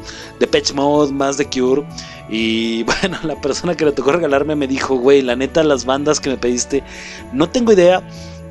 de 0.40 0.46
Patch 0.46 0.72
Mode, 0.72 1.12
más 1.12 1.36
de 1.36 1.46
Cure. 1.46 1.84
Y 2.28 2.82
bueno, 2.84 3.18
la 3.22 3.40
persona 3.40 3.76
que 3.76 3.84
le 3.84 3.92
tocó 3.92 4.12
regalarme 4.12 4.56
me 4.56 4.66
dijo, 4.66 4.96
güey, 4.96 5.22
la 5.22 5.36
neta, 5.36 5.62
las 5.62 5.84
bandas 5.84 6.20
que 6.20 6.30
me 6.30 6.36
pediste, 6.36 6.82
no 7.32 7.48
tengo 7.48 7.72
idea. 7.72 8.02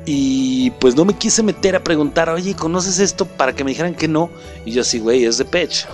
Y 0.06 0.70
pues 0.80 0.94
no 0.96 1.06
me 1.06 1.14
quise 1.14 1.42
meter 1.42 1.76
a 1.76 1.82
preguntar, 1.82 2.28
oye, 2.28 2.54
¿conoces 2.54 2.98
esto? 2.98 3.24
Para 3.24 3.54
que 3.54 3.64
me 3.64 3.70
dijeran 3.70 3.94
que 3.94 4.06
no. 4.06 4.28
Y 4.66 4.72
yo 4.72 4.82
así, 4.82 4.98
güey, 4.98 5.24
es 5.24 5.38
de 5.38 5.46
Patch. 5.46 5.86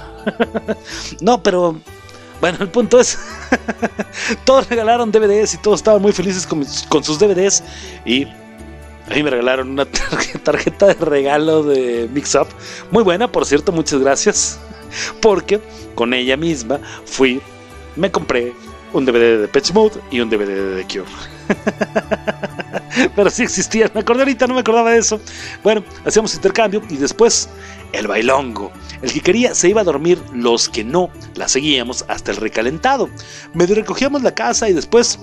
no, 1.20 1.40
pero 1.40 1.76
bueno, 2.40 2.58
el 2.60 2.68
punto 2.68 2.98
es, 2.98 3.18
todos 4.44 4.68
regalaron 4.68 5.12
DVDs 5.12 5.54
y 5.54 5.58
todos 5.58 5.78
estaban 5.78 6.02
muy 6.02 6.12
felices 6.12 6.44
con, 6.44 6.64
con 6.88 7.04
sus 7.04 7.20
DVDs. 7.20 7.62
Y 8.04 8.26
a 9.10 9.14
mí 9.14 9.22
me 9.22 9.30
regalaron 9.30 9.70
una 9.70 9.84
tarje- 9.90 10.40
tarjeta 10.42 10.86
de 10.86 10.94
regalo 10.94 11.62
de 11.62 12.08
Mix 12.12 12.34
Up. 12.34 12.46
Muy 12.90 13.02
buena, 13.02 13.30
por 13.30 13.44
cierto, 13.44 13.72
muchas 13.72 14.00
gracias. 14.00 14.58
Porque 15.20 15.60
con 15.94 16.14
ella 16.14 16.36
misma 16.36 16.80
fui, 17.04 17.40
me 17.96 18.10
compré 18.10 18.52
un 18.92 19.04
DVD 19.04 19.40
de 19.40 19.48
Patch 19.48 19.70
y 20.10 20.20
un 20.20 20.30
DVD 20.30 20.46
de 20.48 20.82
The 20.82 20.98
Cure. 20.98 21.10
Pero 23.16 23.30
sí 23.30 23.42
existían, 23.44 23.90
me 23.94 24.00
acordé 24.00 24.20
ahorita, 24.22 24.46
no 24.46 24.54
me 24.54 24.60
acordaba 24.60 24.90
de 24.90 24.98
eso. 24.98 25.20
Bueno, 25.62 25.84
hacíamos 26.04 26.34
intercambio 26.34 26.82
y 26.88 26.96
después 26.96 27.48
el 27.92 28.06
bailongo. 28.08 28.72
El 29.02 29.12
que 29.12 29.20
quería 29.20 29.54
se 29.54 29.68
iba 29.68 29.80
a 29.80 29.84
dormir, 29.84 30.20
los 30.32 30.68
que 30.68 30.82
no 30.84 31.10
la 31.34 31.48
seguíamos 31.48 32.04
hasta 32.08 32.32
el 32.32 32.36
recalentado. 32.38 33.08
Medio 33.54 33.76
recogíamos 33.76 34.22
la 34.22 34.34
casa 34.34 34.68
y 34.68 34.72
después 34.72 35.18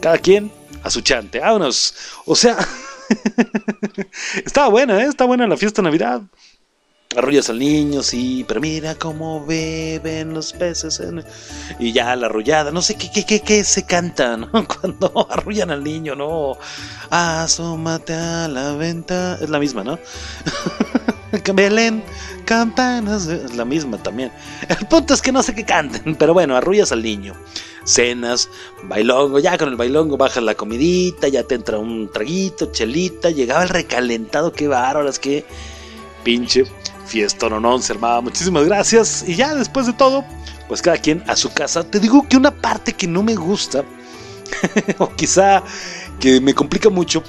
cada 0.00 0.18
quien 0.18 0.52
a 0.82 0.90
su 0.90 1.00
chante. 1.00 1.40
Vámonos. 1.40 1.94
O 2.26 2.36
sea, 2.36 2.56
estaba 4.44 4.68
buena, 4.68 5.02
¿eh? 5.02 5.06
Está 5.06 5.24
buena 5.24 5.46
la 5.46 5.56
fiesta 5.56 5.82
de 5.82 5.86
Navidad. 5.86 6.22
Arrullas 7.16 7.48
al 7.48 7.58
niño, 7.58 8.02
sí, 8.02 8.44
pero 8.46 8.60
mira 8.60 8.94
cómo 8.94 9.44
beben 9.46 10.34
los 10.34 10.52
peces. 10.52 11.00
Y 11.78 11.92
ya 11.92 12.14
la 12.16 12.26
arrullada, 12.26 12.72
no 12.72 12.82
sé 12.82 12.96
qué, 12.96 13.10
qué, 13.10 13.24
qué, 13.24 13.40
qué 13.40 13.64
se 13.64 13.86
canta, 13.86 14.36
¿no? 14.36 14.50
Cuando 14.50 15.26
arrullan 15.30 15.70
al 15.70 15.82
niño, 15.84 16.14
¿no? 16.14 16.58
Asómate 17.10 18.12
a 18.12 18.48
la 18.48 18.72
venta. 18.72 19.38
Es 19.40 19.48
la 19.48 19.58
misma, 19.58 19.84
¿no? 19.84 19.98
Belén, 21.54 22.02
campanas. 22.44 23.26
Es 23.26 23.54
la 23.56 23.64
misma 23.64 23.98
también. 23.98 24.32
El 24.68 24.86
punto 24.86 25.14
es 25.14 25.22
que 25.22 25.32
no 25.32 25.42
sé 25.42 25.54
qué 25.54 25.64
canten, 25.64 26.14
pero 26.16 26.34
bueno, 26.34 26.56
arrullas 26.56 26.92
al 26.92 27.02
niño. 27.02 27.34
Cenas, 27.84 28.48
bailongo, 28.82 29.38
ya 29.38 29.56
con 29.56 29.68
el 29.68 29.76
bailongo 29.76 30.16
bajas 30.16 30.42
la 30.42 30.54
comidita, 30.56 31.28
ya 31.28 31.44
te 31.44 31.54
entra 31.54 31.78
un 31.78 32.10
traguito, 32.10 32.72
chelita, 32.72 33.30
llegaba 33.30 33.62
el 33.62 33.68
recalentado, 33.68 34.52
qué 34.52 34.66
bárbaras, 34.66 35.20
qué 35.20 35.44
pinche 36.24 36.64
fiesta 37.06 37.48
no, 37.48 37.60
no, 37.60 37.78
se 37.78 37.92
armaba. 37.92 38.20
Muchísimas 38.20 38.64
gracias. 38.64 39.24
Y 39.26 39.36
ya 39.36 39.54
después 39.54 39.86
de 39.86 39.92
todo, 39.92 40.24
pues 40.68 40.82
cada 40.82 40.98
quien 40.98 41.22
a 41.26 41.36
su 41.36 41.52
casa. 41.52 41.84
Te 41.84 42.00
digo 42.00 42.26
que 42.28 42.36
una 42.36 42.50
parte 42.50 42.92
que 42.92 43.06
no 43.06 43.22
me 43.22 43.34
gusta, 43.34 43.84
o 44.98 45.08
quizá 45.10 45.62
que 46.20 46.40
me 46.40 46.54
complica 46.54 46.90
mucho, 46.90 47.22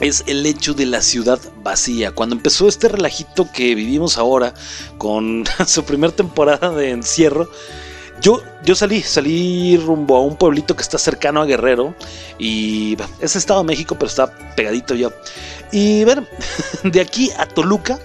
es 0.00 0.24
el 0.26 0.44
hecho 0.46 0.74
de 0.74 0.86
la 0.86 1.02
ciudad 1.02 1.40
vacía. 1.62 2.12
Cuando 2.12 2.36
empezó 2.36 2.68
este 2.68 2.88
relajito 2.88 3.50
que 3.52 3.74
vivimos 3.74 4.18
ahora, 4.18 4.54
con 4.98 5.44
su 5.66 5.84
primer 5.84 6.12
temporada 6.12 6.70
de 6.70 6.90
encierro, 6.90 7.48
yo, 8.20 8.42
yo 8.64 8.74
salí, 8.74 9.02
salí 9.02 9.76
rumbo 9.76 10.16
a 10.16 10.20
un 10.20 10.36
pueblito 10.36 10.74
que 10.74 10.82
está 10.82 10.98
cercano 10.98 11.40
a 11.40 11.46
Guerrero, 11.46 11.94
y 12.38 12.96
es 13.20 13.36
Estado 13.36 13.60
de 13.60 13.66
México, 13.66 13.94
pero 13.94 14.08
está 14.08 14.32
pegadito 14.56 14.94
yo. 14.94 15.12
Y 15.70 16.04
bueno, 16.04 16.26
de 16.82 17.00
aquí 17.00 17.30
a 17.38 17.46
Toluca, 17.46 17.98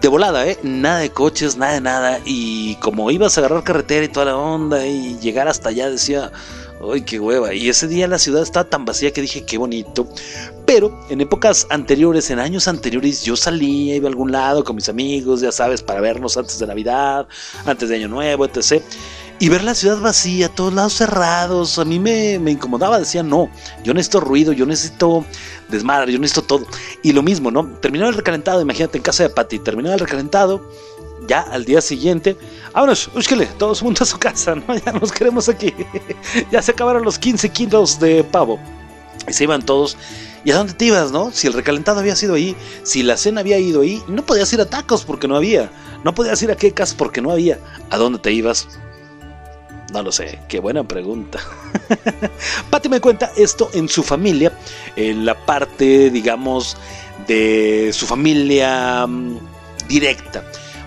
de 0.00 0.08
volada, 0.08 0.46
¿eh? 0.46 0.58
Nada 0.62 0.98
de 0.98 1.10
coches, 1.10 1.56
nada 1.56 1.72
de 1.72 1.80
nada. 1.80 2.20
Y 2.26 2.74
como 2.76 3.10
ibas 3.10 3.38
a 3.38 3.40
agarrar 3.40 3.64
carretera 3.64 4.04
y 4.04 4.08
toda 4.08 4.26
la 4.26 4.36
onda 4.36 4.86
y 4.86 5.18
llegar 5.18 5.48
hasta 5.48 5.70
allá, 5.70 5.88
decía, 5.88 6.30
Ay, 6.92 7.02
qué 7.02 7.18
hueva. 7.20 7.54
Y 7.54 7.68
ese 7.68 7.88
día 7.88 8.08
la 8.08 8.18
ciudad 8.18 8.42
estaba 8.42 8.68
tan 8.68 8.84
vacía 8.84 9.12
que 9.12 9.20
dije, 9.20 9.44
qué 9.44 9.58
bonito. 9.58 10.08
Pero 10.66 10.98
en 11.08 11.20
épocas 11.20 11.66
anteriores, 11.70 12.30
en 12.30 12.38
años 12.38 12.68
anteriores, 12.68 13.22
yo 13.22 13.36
salía, 13.36 13.96
iba 13.96 14.06
a 14.06 14.10
algún 14.10 14.32
lado 14.32 14.64
con 14.64 14.76
mis 14.76 14.88
amigos, 14.88 15.40
ya 15.40 15.52
sabes, 15.52 15.82
para 15.82 16.00
vernos 16.00 16.36
antes 16.36 16.58
de 16.58 16.66
Navidad, 16.66 17.26
antes 17.66 17.88
de 17.88 17.96
Año 17.96 18.08
Nuevo, 18.08 18.44
etc. 18.44 18.82
Y 19.40 19.48
ver 19.48 19.64
la 19.64 19.74
ciudad 19.74 19.98
vacía, 20.00 20.48
todos 20.48 20.72
lados 20.72 20.94
cerrados, 20.94 21.78
a 21.78 21.84
mí 21.84 21.98
me, 21.98 22.38
me 22.38 22.52
incomodaba. 22.52 22.98
Decía, 22.98 23.22
no, 23.22 23.50
yo 23.82 23.92
necesito 23.92 24.20
ruido, 24.20 24.52
yo 24.52 24.64
necesito 24.64 25.24
desmadre, 25.68 26.12
yo 26.12 26.18
necesito 26.18 26.46
todo. 26.46 26.66
Y 27.02 27.12
lo 27.12 27.22
mismo, 27.22 27.50
¿no? 27.50 27.66
Terminaba 27.80 28.10
el 28.10 28.16
recalentado, 28.16 28.62
imagínate 28.62 28.98
en 28.98 29.02
casa 29.02 29.24
de 29.24 29.30
Pati, 29.30 29.58
terminaba 29.58 29.94
el 29.94 30.00
recalentado, 30.00 30.70
ya 31.26 31.40
al 31.40 31.64
día 31.64 31.80
siguiente, 31.80 32.36
vámonos, 32.72 33.10
úsquele, 33.14 33.46
todos 33.46 33.80
juntos 33.80 34.08
a 34.08 34.10
su 34.12 34.18
casa, 34.18 34.54
¿no? 34.54 34.64
Ya 34.84 34.92
nos 34.92 35.12
queremos 35.12 35.48
aquí. 35.48 35.72
ya 36.50 36.62
se 36.62 36.72
acabaron 36.72 37.04
los 37.04 37.18
15 37.18 37.48
kilos 37.50 37.98
de 38.00 38.24
pavo. 38.24 38.58
Y 39.28 39.32
se 39.32 39.44
iban 39.44 39.64
todos. 39.64 39.96
¿Y 40.44 40.50
a 40.50 40.56
dónde 40.56 40.74
te 40.74 40.84
ibas, 40.84 41.10
no? 41.10 41.32
Si 41.32 41.46
el 41.46 41.54
recalentado 41.54 42.00
había 42.00 42.16
sido 42.16 42.34
ahí, 42.34 42.54
si 42.82 43.02
la 43.02 43.16
cena 43.16 43.40
había 43.40 43.58
ido 43.58 43.80
ahí, 43.80 44.02
no 44.08 44.26
podías 44.26 44.52
ir 44.52 44.60
a 44.60 44.66
tacos 44.66 45.04
porque 45.04 45.26
no 45.26 45.36
había. 45.36 45.70
No 46.04 46.14
podías 46.14 46.42
ir 46.42 46.50
a 46.50 46.56
quecas 46.56 46.92
porque 46.92 47.22
no 47.22 47.30
había. 47.30 47.58
¿A 47.88 47.96
dónde 47.96 48.18
te 48.18 48.30
ibas? 48.32 48.68
No 49.92 50.02
lo 50.02 50.12
sé, 50.12 50.40
qué 50.48 50.60
buena 50.60 50.86
pregunta. 50.86 51.38
Pati 52.70 52.88
me 52.88 53.00
cuenta 53.00 53.30
esto 53.36 53.70
en 53.72 53.88
su 53.88 54.02
familia, 54.02 54.52
en 54.96 55.24
la 55.24 55.34
parte, 55.46 56.10
digamos, 56.10 56.76
de 57.26 57.90
su 57.94 58.06
familia 58.06 59.06
mm, 59.06 59.38
directa. 59.88 60.44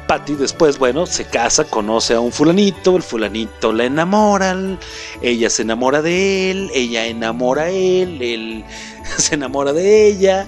Patty 0.08 0.36
después, 0.36 0.80
bueno, 0.80 1.05
se 1.05 1.26
casa, 1.26 1.66
conoce 1.66 2.14
a 2.14 2.20
un 2.22 2.32
fulanito, 2.32 2.95
el 2.95 3.03
fulanito 3.03 3.74
la 3.74 3.84
enamora, 3.86 4.51
el- 4.51 4.78
ella 5.22 5.49
se 5.49 5.64
enamora 5.64 6.01
de 6.01 6.51
él, 6.51 6.72
ella 6.74 7.05
enamora 7.08 7.64
a 7.64 7.70
él, 7.70 8.22
él 8.22 8.64
se 9.18 9.36
enamora 9.36 9.74
de 9.74 10.08
ella. 10.08 10.47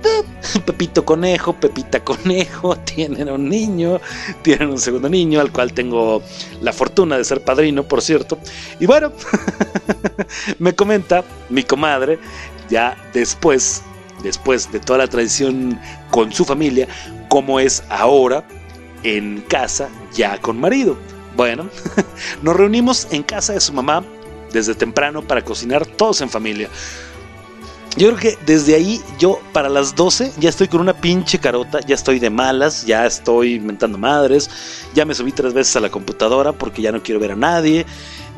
Pe- 0.00 0.60
Pepito 0.66 1.04
Conejo, 1.04 1.54
Pepita 1.54 2.00
Conejo, 2.04 2.76
tienen 2.84 3.28
un 3.30 3.48
niño, 3.48 4.00
tienen 4.42 4.70
un 4.70 4.78
segundo 4.78 5.08
niño, 5.08 5.40
al 5.40 5.50
cual 5.50 5.72
tengo 5.72 6.22
la 6.60 6.72
fortuna 6.72 7.16
de 7.16 7.24
ser 7.24 7.42
padrino, 7.42 7.82
por 7.82 8.00
cierto. 8.00 8.38
Y 8.78 8.86
bueno, 8.86 9.12
me 10.58 10.72
comenta 10.74 11.24
mi 11.48 11.64
comadre, 11.64 12.18
ya 12.70 12.96
después, 13.12 13.82
después 14.22 14.70
de 14.70 14.78
toda 14.78 15.00
la 15.00 15.08
tradición 15.08 15.78
con 16.10 16.32
su 16.32 16.44
familia, 16.44 16.86
cómo 17.28 17.58
es 17.58 17.82
ahora 17.88 18.44
en 19.04 19.42
casa 19.42 19.88
ya 20.12 20.40
con 20.40 20.58
marido. 20.58 20.96
Bueno, 21.36 21.68
nos 22.42 22.56
reunimos 22.56 23.06
en 23.10 23.22
casa 23.22 23.52
de 23.52 23.60
su 23.60 23.72
mamá 23.72 24.04
desde 24.52 24.74
temprano 24.74 25.22
para 25.22 25.42
cocinar 25.42 25.86
todos 25.86 26.20
en 26.20 26.30
familia. 26.30 26.68
Yo 27.96 28.08
creo 28.08 28.18
que 28.18 28.38
desde 28.44 28.74
ahí 28.74 29.00
yo 29.20 29.38
para 29.52 29.68
las 29.68 29.94
12 29.94 30.32
ya 30.38 30.48
estoy 30.48 30.66
con 30.66 30.80
una 30.80 30.94
pinche 30.94 31.38
carota, 31.38 31.78
ya 31.86 31.94
estoy 31.94 32.18
de 32.18 32.28
malas, 32.28 32.84
ya 32.86 33.06
estoy 33.06 33.54
inventando 33.54 33.98
madres, 33.98 34.50
ya 34.94 35.04
me 35.04 35.14
subí 35.14 35.30
tres 35.30 35.54
veces 35.54 35.76
a 35.76 35.80
la 35.80 35.90
computadora 35.90 36.52
porque 36.52 36.82
ya 36.82 36.90
no 36.90 37.04
quiero 37.04 37.20
ver 37.20 37.32
a 37.32 37.36
nadie, 37.36 37.86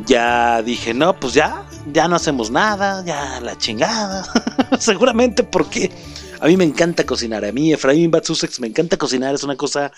ya 0.04 0.60
dije, 0.60 0.92
no, 0.92 1.18
pues 1.18 1.32
ya, 1.32 1.64
ya 1.90 2.06
no 2.06 2.16
hacemos 2.16 2.50
nada, 2.50 3.02
ya 3.06 3.40
la 3.40 3.56
chingada, 3.56 4.26
seguramente 4.78 5.42
porque 5.42 5.90
a 6.38 6.46
mí 6.48 6.56
me 6.58 6.64
encanta 6.64 7.04
cocinar, 7.04 7.42
a 7.44 7.52
mí 7.52 7.72
Efraín 7.72 8.10
Bad 8.10 8.24
Sussex 8.24 8.60
me 8.60 8.66
encanta 8.66 8.98
cocinar, 8.98 9.34
es 9.34 9.42
una 9.42 9.56
cosa 9.56 9.90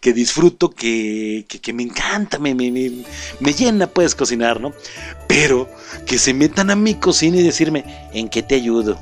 que 0.00 0.12
disfruto, 0.12 0.70
que, 0.70 1.46
que, 1.48 1.72
me 1.72 1.82
encanta, 1.82 2.38
me, 2.38 2.54
me, 2.54 2.70
me, 2.70 3.52
llena 3.52 3.86
pues 3.86 4.14
cocinar, 4.14 4.60
¿no? 4.60 4.72
Pero 5.26 5.68
que 6.06 6.18
se 6.18 6.34
metan 6.34 6.70
a 6.70 6.76
mi 6.76 6.94
cocina 6.94 7.38
y 7.38 7.42
decirme, 7.42 7.84
¿en 8.12 8.28
qué 8.28 8.42
te 8.42 8.54
ayudo? 8.54 8.98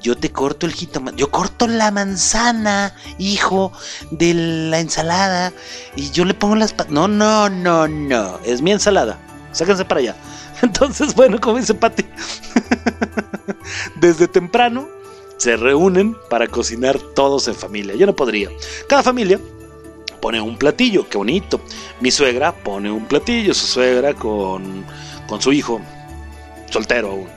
Yo 0.00 0.16
te 0.16 0.30
corto 0.30 0.66
el 0.66 0.72
jitomate, 0.72 1.16
yo 1.16 1.30
corto 1.30 1.66
la 1.66 1.90
manzana, 1.90 2.94
hijo, 3.18 3.72
de 4.10 4.34
la 4.34 4.78
ensalada, 4.78 5.52
y 5.96 6.10
yo 6.10 6.24
le 6.24 6.34
pongo 6.34 6.54
las... 6.54 6.74
No, 6.90 7.08
no, 7.08 7.48
no, 7.48 7.88
no, 7.88 8.38
es 8.44 8.62
mi 8.62 8.72
ensalada, 8.72 9.18
sáquense 9.52 9.84
para 9.84 10.00
allá. 10.00 10.16
Entonces, 10.62 11.14
bueno, 11.14 11.40
como 11.40 11.58
dice 11.58 11.74
Pati, 11.74 12.04
desde 13.96 14.28
temprano 14.28 14.88
se 15.38 15.56
reúnen 15.56 16.16
para 16.30 16.46
cocinar 16.46 16.98
todos 17.14 17.48
en 17.48 17.54
familia. 17.54 17.94
Yo 17.94 18.06
no 18.06 18.16
podría. 18.16 18.50
Cada 18.88 19.02
familia 19.02 19.38
pone 20.20 20.40
un 20.40 20.56
platillo, 20.56 21.08
qué 21.08 21.18
bonito. 21.18 21.60
Mi 22.00 22.10
suegra 22.10 22.52
pone 22.52 22.90
un 22.90 23.06
platillo, 23.06 23.54
su 23.54 23.66
suegra 23.66 24.14
con, 24.14 24.84
con 25.28 25.40
su 25.40 25.52
hijo, 25.52 25.80
soltero 26.70 27.10
aún. 27.10 27.28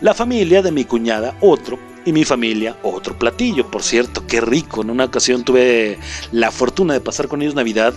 La 0.00 0.14
familia 0.14 0.62
de 0.62 0.72
mi 0.72 0.84
cuñada, 0.84 1.34
otro. 1.40 1.78
Y 2.04 2.12
mi 2.12 2.24
familia, 2.24 2.76
otro 2.84 3.18
platillo. 3.18 3.68
Por 3.68 3.82
cierto, 3.82 4.26
qué 4.28 4.40
rico. 4.40 4.82
En 4.82 4.90
una 4.90 5.06
ocasión 5.06 5.42
tuve 5.42 5.98
la 6.30 6.52
fortuna 6.52 6.94
de 6.94 7.00
pasar 7.00 7.26
con 7.26 7.42
ellos 7.42 7.56
Navidad. 7.56 7.94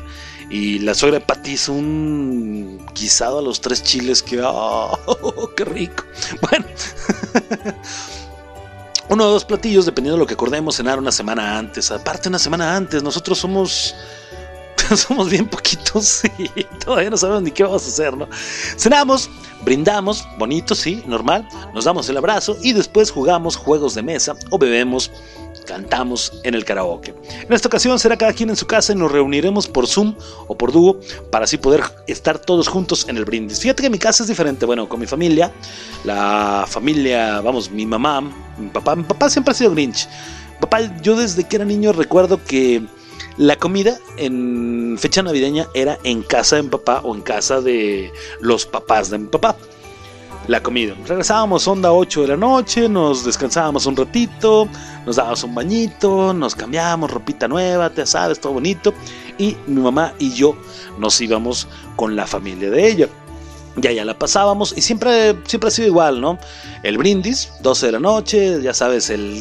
Y 0.49 0.79
la 0.79 0.95
suegra 0.95 1.19
de 1.19 1.25
Pati 1.25 1.51
hizo 1.51 1.73
un 1.73 2.83
guisado 2.95 3.37
a 3.37 3.41
los 3.43 3.61
tres 3.61 3.83
chiles. 3.83 4.23
Que, 4.23 4.41
¡oh, 4.43 4.97
qué 5.55 5.63
rico! 5.63 6.05
Bueno, 6.41 6.65
uno 9.09 9.25
o 9.25 9.29
dos 9.29 9.45
platillos, 9.45 9.85
dependiendo 9.85 10.15
de 10.15 10.21
lo 10.21 10.27
que 10.27 10.33
acordemos, 10.33 10.77
cenar 10.77 10.97
una 10.97 11.11
semana 11.11 11.59
antes. 11.59 11.91
Aparte, 11.91 12.29
una 12.29 12.39
semana 12.39 12.75
antes, 12.75 13.03
nosotros 13.03 13.37
somos. 13.37 13.95
Somos 14.95 15.29
bien 15.29 15.47
poquitos 15.47 16.23
y 16.37 16.63
todavía 16.83 17.09
no 17.09 17.17
sabemos 17.17 17.43
ni 17.43 17.51
qué 17.51 17.63
vamos 17.63 17.85
a 17.85 17.87
hacer, 17.87 18.15
¿no? 18.15 18.27
Cenamos, 18.77 19.29
brindamos, 19.63 20.27
bonito, 20.37 20.75
sí, 20.75 21.03
normal, 21.05 21.47
nos 21.73 21.85
damos 21.85 22.09
el 22.09 22.17
abrazo 22.17 22.57
y 22.61 22.73
después 22.73 23.11
jugamos 23.11 23.55
juegos 23.55 23.95
de 23.95 24.01
mesa 24.01 24.35
o 24.51 24.57
bebemos, 24.57 25.11
cantamos 25.65 26.33
en 26.43 26.55
el 26.55 26.65
karaoke. 26.65 27.13
En 27.41 27.53
esta 27.53 27.67
ocasión 27.67 27.99
será 27.99 28.17
cada 28.17 28.33
quien 28.33 28.49
en 28.49 28.55
su 28.55 28.65
casa 28.65 28.93
y 28.93 28.95
nos 28.95 29.11
reuniremos 29.11 29.67
por 29.67 29.87
Zoom 29.87 30.15
o 30.47 30.57
por 30.57 30.71
dúo 30.71 30.99
para 31.31 31.45
así 31.45 31.57
poder 31.57 31.83
estar 32.07 32.39
todos 32.39 32.67
juntos 32.67 33.05
en 33.07 33.17
el 33.17 33.25
brindis. 33.25 33.59
Fíjate 33.59 33.83
que 33.83 33.89
mi 33.89 33.99
casa 33.99 34.23
es 34.23 34.29
diferente, 34.29 34.65
bueno, 34.65 34.89
con 34.89 34.99
mi 34.99 35.05
familia, 35.05 35.51
la 36.03 36.65
familia, 36.67 37.41
vamos, 37.41 37.69
mi 37.69 37.85
mamá, 37.85 38.21
mi 38.57 38.69
papá, 38.69 38.95
mi 38.95 39.03
papá 39.03 39.29
siempre 39.29 39.51
ha 39.51 39.55
sido 39.55 39.71
Grinch. 39.71 40.07
Papá, 40.59 40.81
yo 41.01 41.15
desde 41.15 41.45
que 41.45 41.55
era 41.55 41.65
niño 41.65 41.93
recuerdo 41.93 42.43
que 42.43 42.83
la 43.39 43.55
comida 43.55 43.97
en 44.17 44.97
fecha 44.99 45.23
navideña 45.23 45.69
era 45.73 45.97
en 46.03 46.23
casa 46.23 46.57
de 46.57 46.63
mi 46.63 46.67
papá 46.67 46.99
o 47.05 47.15
en 47.15 47.21
casa 47.21 47.61
de 47.61 48.11
los 48.41 48.65
papás 48.65 49.09
de 49.09 49.17
mi 49.17 49.27
papá. 49.27 49.55
La 50.47 50.61
comida. 50.61 50.93
Regresábamos 51.07 51.65
onda 51.65 51.93
8 51.93 52.23
de 52.23 52.27
la 52.27 52.35
noche, 52.35 52.89
nos 52.89 53.23
descansábamos 53.23 53.85
un 53.85 53.95
ratito, 53.95 54.67
nos 55.05 55.15
dábamos 55.15 55.43
un 55.45 55.55
bañito, 55.55 56.33
nos 56.33 56.53
cambiábamos 56.53 57.11
ropita 57.11 57.47
nueva, 57.47 57.89
te 57.89 58.05
sabes, 58.05 58.41
todo 58.41 58.53
bonito. 58.53 58.93
Y 59.37 59.55
mi 59.67 59.81
mamá 59.81 60.13
y 60.19 60.33
yo 60.33 60.57
nos 60.97 61.21
íbamos 61.21 61.69
con 61.95 62.17
la 62.17 62.27
familia 62.27 62.69
de 62.69 62.87
ella. 62.89 63.07
Ya, 63.81 63.91
ya 63.91 64.05
la 64.05 64.17
pasábamos 64.17 64.73
y 64.75 64.81
siempre, 64.81 65.35
siempre 65.45 65.67
ha 65.67 65.71
sido 65.71 65.87
igual, 65.87 66.19
¿no? 66.19 66.37
El 66.83 66.97
brindis, 66.97 67.51
12 67.61 67.85
de 67.85 67.91
la 67.93 67.99
noche, 67.99 68.61
ya 68.61 68.73
sabes, 68.73 69.09
el... 69.09 69.39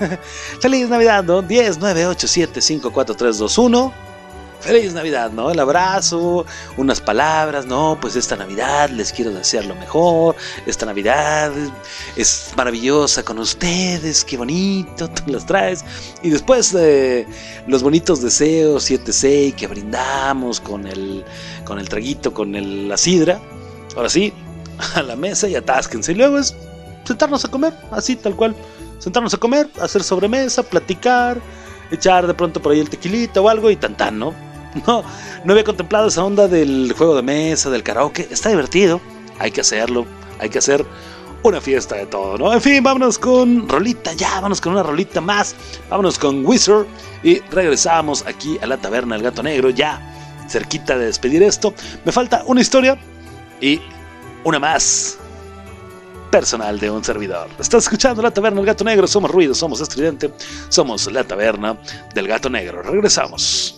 Feliz 0.60 0.88
Navidad, 0.88 1.24
¿no? 1.24 1.42
10, 1.42 1.78
9, 1.78 2.06
8, 2.06 2.28
7, 2.28 2.60
5, 2.60 2.90
4, 2.92 3.14
3, 3.14 3.38
2, 3.38 3.58
1. 3.58 4.08
Feliz 4.60 4.92
Navidad, 4.92 5.30
¿no? 5.30 5.52
El 5.52 5.60
abrazo, 5.60 6.44
unas 6.76 7.00
palabras, 7.00 7.66
no, 7.66 7.96
pues 8.00 8.16
esta 8.16 8.34
Navidad 8.34 8.90
les 8.90 9.12
quiero 9.12 9.30
desear 9.30 9.64
lo 9.64 9.76
mejor, 9.76 10.34
esta 10.66 10.84
Navidad 10.84 11.52
es 12.16 12.52
maravillosa 12.56 13.22
con 13.22 13.38
ustedes, 13.38 14.24
qué 14.24 14.36
bonito, 14.36 15.08
tú 15.10 15.30
las 15.30 15.46
traes. 15.46 15.84
Y 16.22 16.30
después 16.30 16.74
eh, 16.76 17.24
los 17.68 17.84
bonitos 17.84 18.20
deseos, 18.20 18.82
7, 18.82 19.12
6, 19.12 19.54
que 19.54 19.68
brindamos 19.68 20.60
con 20.60 20.88
el, 20.88 21.24
con 21.64 21.78
el 21.78 21.88
traguito, 21.88 22.34
con 22.34 22.56
el, 22.56 22.88
la 22.88 22.96
sidra. 22.96 23.40
Ahora 23.98 24.08
sí, 24.08 24.32
a 24.94 25.02
la 25.02 25.16
mesa 25.16 25.48
y 25.48 25.56
atásquense. 25.56 26.12
Y 26.12 26.14
luego 26.14 26.38
es 26.38 26.54
sentarnos 27.02 27.44
a 27.44 27.50
comer, 27.50 27.74
así 27.90 28.14
tal 28.14 28.36
cual. 28.36 28.54
Sentarnos 29.00 29.34
a 29.34 29.38
comer, 29.38 29.68
hacer 29.80 30.04
sobremesa, 30.04 30.62
platicar, 30.62 31.40
echar 31.90 32.24
de 32.28 32.32
pronto 32.32 32.62
por 32.62 32.70
ahí 32.70 32.78
el 32.78 32.88
tequilita 32.88 33.40
o 33.40 33.48
algo 33.48 33.72
y 33.72 33.76
tan 33.76 33.96
¿no? 34.16 34.32
No, 34.86 35.02
no 35.44 35.52
había 35.52 35.64
contemplado 35.64 36.06
esa 36.06 36.24
onda 36.24 36.46
del 36.46 36.94
juego 36.96 37.16
de 37.16 37.22
mesa, 37.22 37.70
del 37.70 37.82
karaoke. 37.82 38.28
Está 38.30 38.50
divertido, 38.50 39.00
hay 39.40 39.50
que 39.50 39.62
hacerlo, 39.62 40.06
hay 40.38 40.48
que 40.48 40.58
hacer 40.58 40.86
una 41.42 41.60
fiesta 41.60 41.96
de 41.96 42.06
todo, 42.06 42.38
¿no? 42.38 42.54
En 42.54 42.60
fin, 42.60 42.80
vámonos 42.84 43.18
con 43.18 43.68
rolita, 43.68 44.12
ya, 44.12 44.30
vámonos 44.34 44.60
con 44.60 44.74
una 44.74 44.84
rolita 44.84 45.20
más. 45.20 45.56
Vámonos 45.90 46.20
con 46.20 46.46
Wizard 46.46 46.86
y 47.24 47.40
regresamos 47.50 48.24
aquí 48.28 48.58
a 48.62 48.66
la 48.66 48.76
taberna 48.76 49.16
del 49.16 49.24
gato 49.24 49.42
negro, 49.42 49.70
ya 49.70 50.00
cerquita 50.48 50.96
de 50.96 51.06
despedir 51.06 51.42
esto. 51.42 51.74
Me 52.04 52.12
falta 52.12 52.44
una 52.46 52.60
historia 52.60 52.96
y 53.60 53.80
una 54.44 54.58
más 54.58 55.18
personal 56.30 56.78
de 56.78 56.90
un 56.90 57.02
servidor. 57.02 57.48
Estás 57.58 57.84
escuchando 57.84 58.22
la 58.22 58.30
taberna 58.30 58.58
del 58.58 58.66
gato 58.66 58.84
negro, 58.84 59.06
somos 59.06 59.30
ruido, 59.30 59.54
somos 59.54 59.80
estridente, 59.80 60.32
somos 60.68 61.10
la 61.10 61.24
taberna 61.24 61.78
del 62.14 62.28
gato 62.28 62.50
negro. 62.50 62.82
Regresamos. 62.82 63.77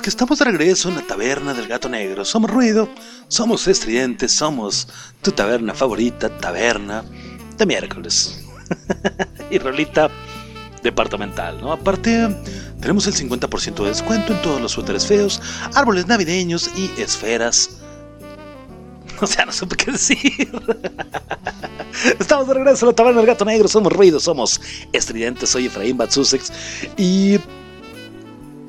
Que 0.00 0.10
estamos 0.10 0.38
de 0.38 0.44
regreso 0.44 0.88
en 0.88 0.96
la 0.96 1.02
taberna 1.02 1.54
del 1.54 1.66
gato 1.66 1.88
negro. 1.88 2.24
Somos 2.24 2.50
ruido, 2.50 2.88
somos 3.28 3.66
estridentes, 3.66 4.32
somos 4.32 4.88
tu 5.22 5.32
taberna 5.32 5.74
favorita, 5.74 6.28
taberna 6.28 7.04
de 7.56 7.66
miércoles. 7.66 8.44
y 9.50 9.58
rolita 9.58 10.10
departamental, 10.82 11.60
¿no? 11.60 11.72
Aparte, 11.72 12.28
tenemos 12.80 13.06
el 13.06 13.14
50% 13.14 13.82
de 13.82 13.88
descuento 13.88 14.32
en 14.32 14.42
todos 14.42 14.60
los 14.60 14.72
suéteres 14.72 15.06
feos, 15.06 15.40
árboles 15.74 16.06
navideños 16.06 16.70
y 16.76 16.90
esferas. 17.00 17.70
O 19.20 19.26
sea, 19.26 19.44
no 19.44 19.52
supe 19.52 19.74
qué 19.74 19.90
decir. 19.90 20.48
Estamos 22.20 22.46
de 22.46 22.54
regreso 22.54 22.86
a 22.86 22.90
la 22.90 22.94
taberna 22.94 23.18
del 23.18 23.26
gato 23.26 23.44
negro. 23.44 23.66
Somos 23.66 23.92
ruido, 23.92 24.20
somos 24.20 24.60
estridentes. 24.92 25.50
Soy 25.50 25.66
Efraín 25.66 25.96
Batsusex. 25.96 26.52
Y 26.96 27.40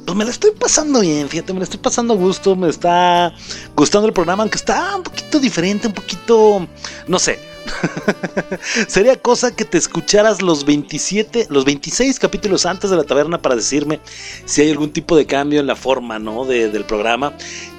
pues 0.09 0.17
me 0.17 0.25
la 0.25 0.31
estoy 0.31 0.49
pasando 0.57 1.01
bien, 1.01 1.29
fíjate, 1.29 1.53
me 1.53 1.59
la 1.59 1.65
estoy 1.65 1.79
pasando 1.79 2.15
a 2.15 2.17
gusto, 2.17 2.55
me 2.55 2.67
está 2.67 3.31
gustando 3.75 4.07
el 4.07 4.13
programa, 4.13 4.41
aunque 4.41 4.57
está 4.57 4.95
un 4.95 5.03
poquito 5.03 5.39
diferente, 5.39 5.85
un 5.87 5.93
poquito, 5.93 6.67
no 7.07 7.19
sé. 7.19 7.37
Sería 8.87 9.17
cosa 9.17 9.55
que 9.55 9.65
te 9.65 9.77
escucharas 9.77 10.41
los 10.41 10.65
27, 10.65 11.45
los 11.51 11.63
26 11.63 12.17
capítulos 12.17 12.65
antes 12.65 12.89
de 12.89 12.97
la 12.97 13.03
taberna 13.03 13.39
para 13.39 13.55
decirme 13.55 13.99
si 14.45 14.63
hay 14.63 14.71
algún 14.71 14.91
tipo 14.91 15.15
de 15.15 15.27
cambio 15.27 15.59
en 15.59 15.67
la 15.67 15.75
forma, 15.75 16.17
¿no? 16.17 16.43
De- 16.43 16.69
del 16.69 16.85
programa. 16.85 17.33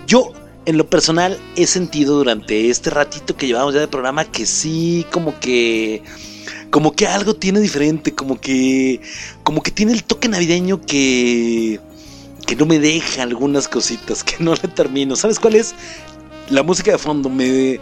Yo, 0.07 0.33
en 0.67 0.77
lo 0.79 0.89
personal, 0.89 1.37
he 1.57 1.67
sentido 1.67 2.17
durante 2.17 2.71
este 2.71 2.91
ratito 2.91 3.37
que 3.37 3.49
llevamos 3.49 3.75
ya 3.75 3.81
de 3.81 3.89
programa 3.89 4.25
que 4.25 4.47
sí, 4.47 5.05
como 5.11 5.41
que 5.41 6.05
como 6.71 6.93
que 6.93 7.09
algo 7.09 7.35
tiene 7.35 7.59
diferente, 7.59 8.15
como 8.15 8.41
que 8.41 9.01
como 9.43 9.65
que 9.65 9.73
tiene 9.73 9.91
el 9.93 10.05
toque 10.05 10.29
navideño 10.29 10.81
que 10.81 11.81
que 12.51 12.57
no 12.57 12.67
me 12.67 12.81
deja 12.81 13.23
algunas 13.23 13.69
cositas, 13.69 14.25
que 14.25 14.35
no 14.43 14.55
le 14.55 14.67
termino. 14.67 15.15
¿Sabes 15.15 15.39
cuál 15.39 15.55
es? 15.55 15.73
La 16.49 16.65
música 16.65 16.91
de 16.91 16.99
fondo 16.99 17.29
me 17.29 17.79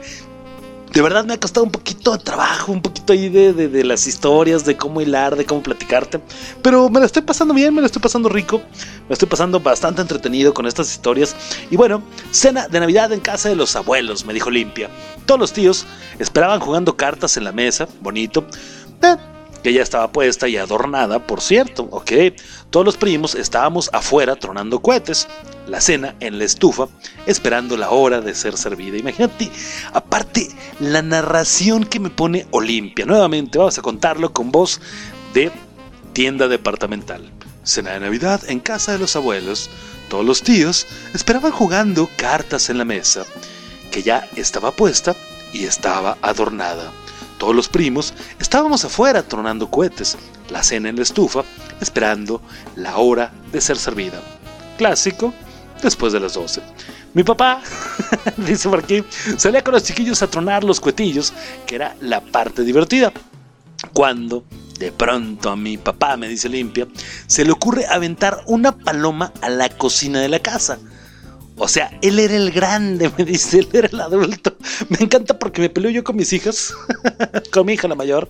de 0.92 1.02
verdad 1.02 1.24
me 1.24 1.32
ha 1.34 1.40
costado 1.40 1.64
un 1.64 1.70
poquito 1.72 2.12
de 2.12 2.18
trabajo, 2.22 2.70
un 2.72 2.82
poquito 2.82 3.14
ahí 3.14 3.30
de, 3.30 3.54
de- 3.54 3.68
de 3.68 3.84
las 3.84 4.06
historias, 4.06 4.66
de 4.66 4.76
cómo 4.76 5.00
hilar, 5.00 5.36
de 5.36 5.46
cómo 5.46 5.62
platicarte. 5.62 6.20
Pero 6.62 6.90
me 6.90 7.00
la 7.00 7.06
estoy 7.06 7.22
pasando 7.22 7.54
bien, 7.54 7.74
me 7.74 7.80
la 7.80 7.86
estoy 7.86 8.02
pasando 8.02 8.28
rico, 8.28 8.60
me 9.08 9.12
estoy 9.14 9.26
pasando 9.28 9.58
bastante 9.60 10.02
entretenido 10.02 10.52
con 10.52 10.66
estas 10.66 10.90
historias. 10.92 11.34
Y 11.70 11.76
bueno, 11.76 12.02
cena 12.30 12.68
de 12.68 12.78
Navidad 12.80 13.10
en 13.12 13.20
casa 13.20 13.48
de 13.48 13.56
los 13.56 13.74
abuelos, 13.74 14.26
me 14.26 14.34
dijo 14.34 14.50
Limpia. 14.50 14.90
Todos 15.24 15.40
los 15.40 15.52
tíos 15.54 15.86
esperaban 16.18 16.60
jugando 16.60 16.94
cartas 16.96 17.38
en 17.38 17.44
la 17.44 17.52
mesa, 17.52 17.88
bonito. 18.02 18.46
Eh, 19.02 19.16
que 19.62 19.72
ya 19.72 19.82
estaba 19.82 20.12
puesta 20.12 20.48
y 20.48 20.56
adornada, 20.56 21.26
por 21.26 21.40
cierto, 21.40 21.88
ok. 21.90 22.12
Todos 22.70 22.86
los 22.86 22.96
primos 22.96 23.34
estábamos 23.34 23.90
afuera 23.92 24.36
tronando 24.36 24.80
cohetes, 24.80 25.26
la 25.66 25.80
cena 25.80 26.14
en 26.20 26.38
la 26.38 26.44
estufa, 26.44 26.88
esperando 27.26 27.76
la 27.76 27.90
hora 27.90 28.20
de 28.20 28.34
ser 28.34 28.56
servida. 28.56 28.96
Imagínate, 28.96 29.50
aparte, 29.92 30.48
la 30.80 31.02
narración 31.02 31.84
que 31.84 32.00
me 32.00 32.10
pone 32.10 32.46
Olimpia. 32.50 33.06
Nuevamente, 33.06 33.58
vamos 33.58 33.78
a 33.78 33.82
contarlo 33.82 34.32
con 34.32 34.52
voz 34.52 34.80
de 35.34 35.50
tienda 36.12 36.48
departamental. 36.48 37.30
Cena 37.64 37.92
de 37.92 38.00
Navidad 38.00 38.42
en 38.48 38.60
casa 38.60 38.92
de 38.92 38.98
los 38.98 39.16
abuelos. 39.16 39.70
Todos 40.08 40.24
los 40.24 40.42
tíos 40.42 40.86
esperaban 41.14 41.52
jugando 41.52 42.08
cartas 42.16 42.70
en 42.70 42.78
la 42.78 42.84
mesa, 42.84 43.26
que 43.90 44.02
ya 44.02 44.26
estaba 44.36 44.70
puesta 44.70 45.14
y 45.52 45.64
estaba 45.64 46.16
adornada. 46.22 46.90
Todos 47.38 47.54
los 47.54 47.68
primos 47.68 48.14
estábamos 48.40 48.84
afuera 48.84 49.22
tronando 49.22 49.70
cohetes, 49.70 50.18
la 50.50 50.62
cena 50.62 50.88
en 50.88 50.96
la 50.96 51.02
estufa, 51.02 51.44
esperando 51.80 52.42
la 52.76 52.98
hora 52.98 53.32
de 53.52 53.60
ser 53.60 53.78
servida. 53.78 54.20
Clásico, 54.76 55.32
después 55.82 56.12
de 56.12 56.20
las 56.20 56.34
12. 56.34 56.60
Mi 57.14 57.22
papá, 57.22 57.62
dice 58.36 58.68
por 58.68 58.80
aquí, 58.80 59.02
salía 59.36 59.62
con 59.62 59.74
los 59.74 59.84
chiquillos 59.84 60.20
a 60.22 60.26
tronar 60.26 60.64
los 60.64 60.80
cohetillos, 60.80 61.32
que 61.66 61.76
era 61.76 61.96
la 62.00 62.20
parte 62.20 62.62
divertida. 62.62 63.12
Cuando, 63.92 64.44
de 64.78 64.90
pronto 64.92 65.50
a 65.50 65.56
mi 65.56 65.78
papá, 65.78 66.16
me 66.16 66.28
dice 66.28 66.48
limpia, 66.48 66.88
se 67.26 67.44
le 67.44 67.52
ocurre 67.52 67.86
aventar 67.86 68.42
una 68.46 68.76
paloma 68.76 69.32
a 69.40 69.48
la 69.48 69.68
cocina 69.68 70.20
de 70.20 70.28
la 70.28 70.40
casa. 70.40 70.78
O 71.58 71.68
sea, 71.68 71.90
él 72.02 72.18
era 72.18 72.36
el 72.36 72.50
grande, 72.50 73.10
me 73.18 73.24
dice, 73.24 73.60
él 73.60 73.68
era 73.72 73.88
el 73.88 74.00
adulto. 74.00 74.56
Me 74.88 74.98
encanta 75.00 75.38
porque 75.38 75.60
me 75.60 75.68
peleo 75.68 75.90
yo 75.90 76.04
con 76.04 76.16
mis 76.16 76.32
hijas, 76.32 76.72
con 77.52 77.66
mi 77.66 77.74
hija 77.74 77.88
la 77.88 77.94
mayor, 77.94 78.28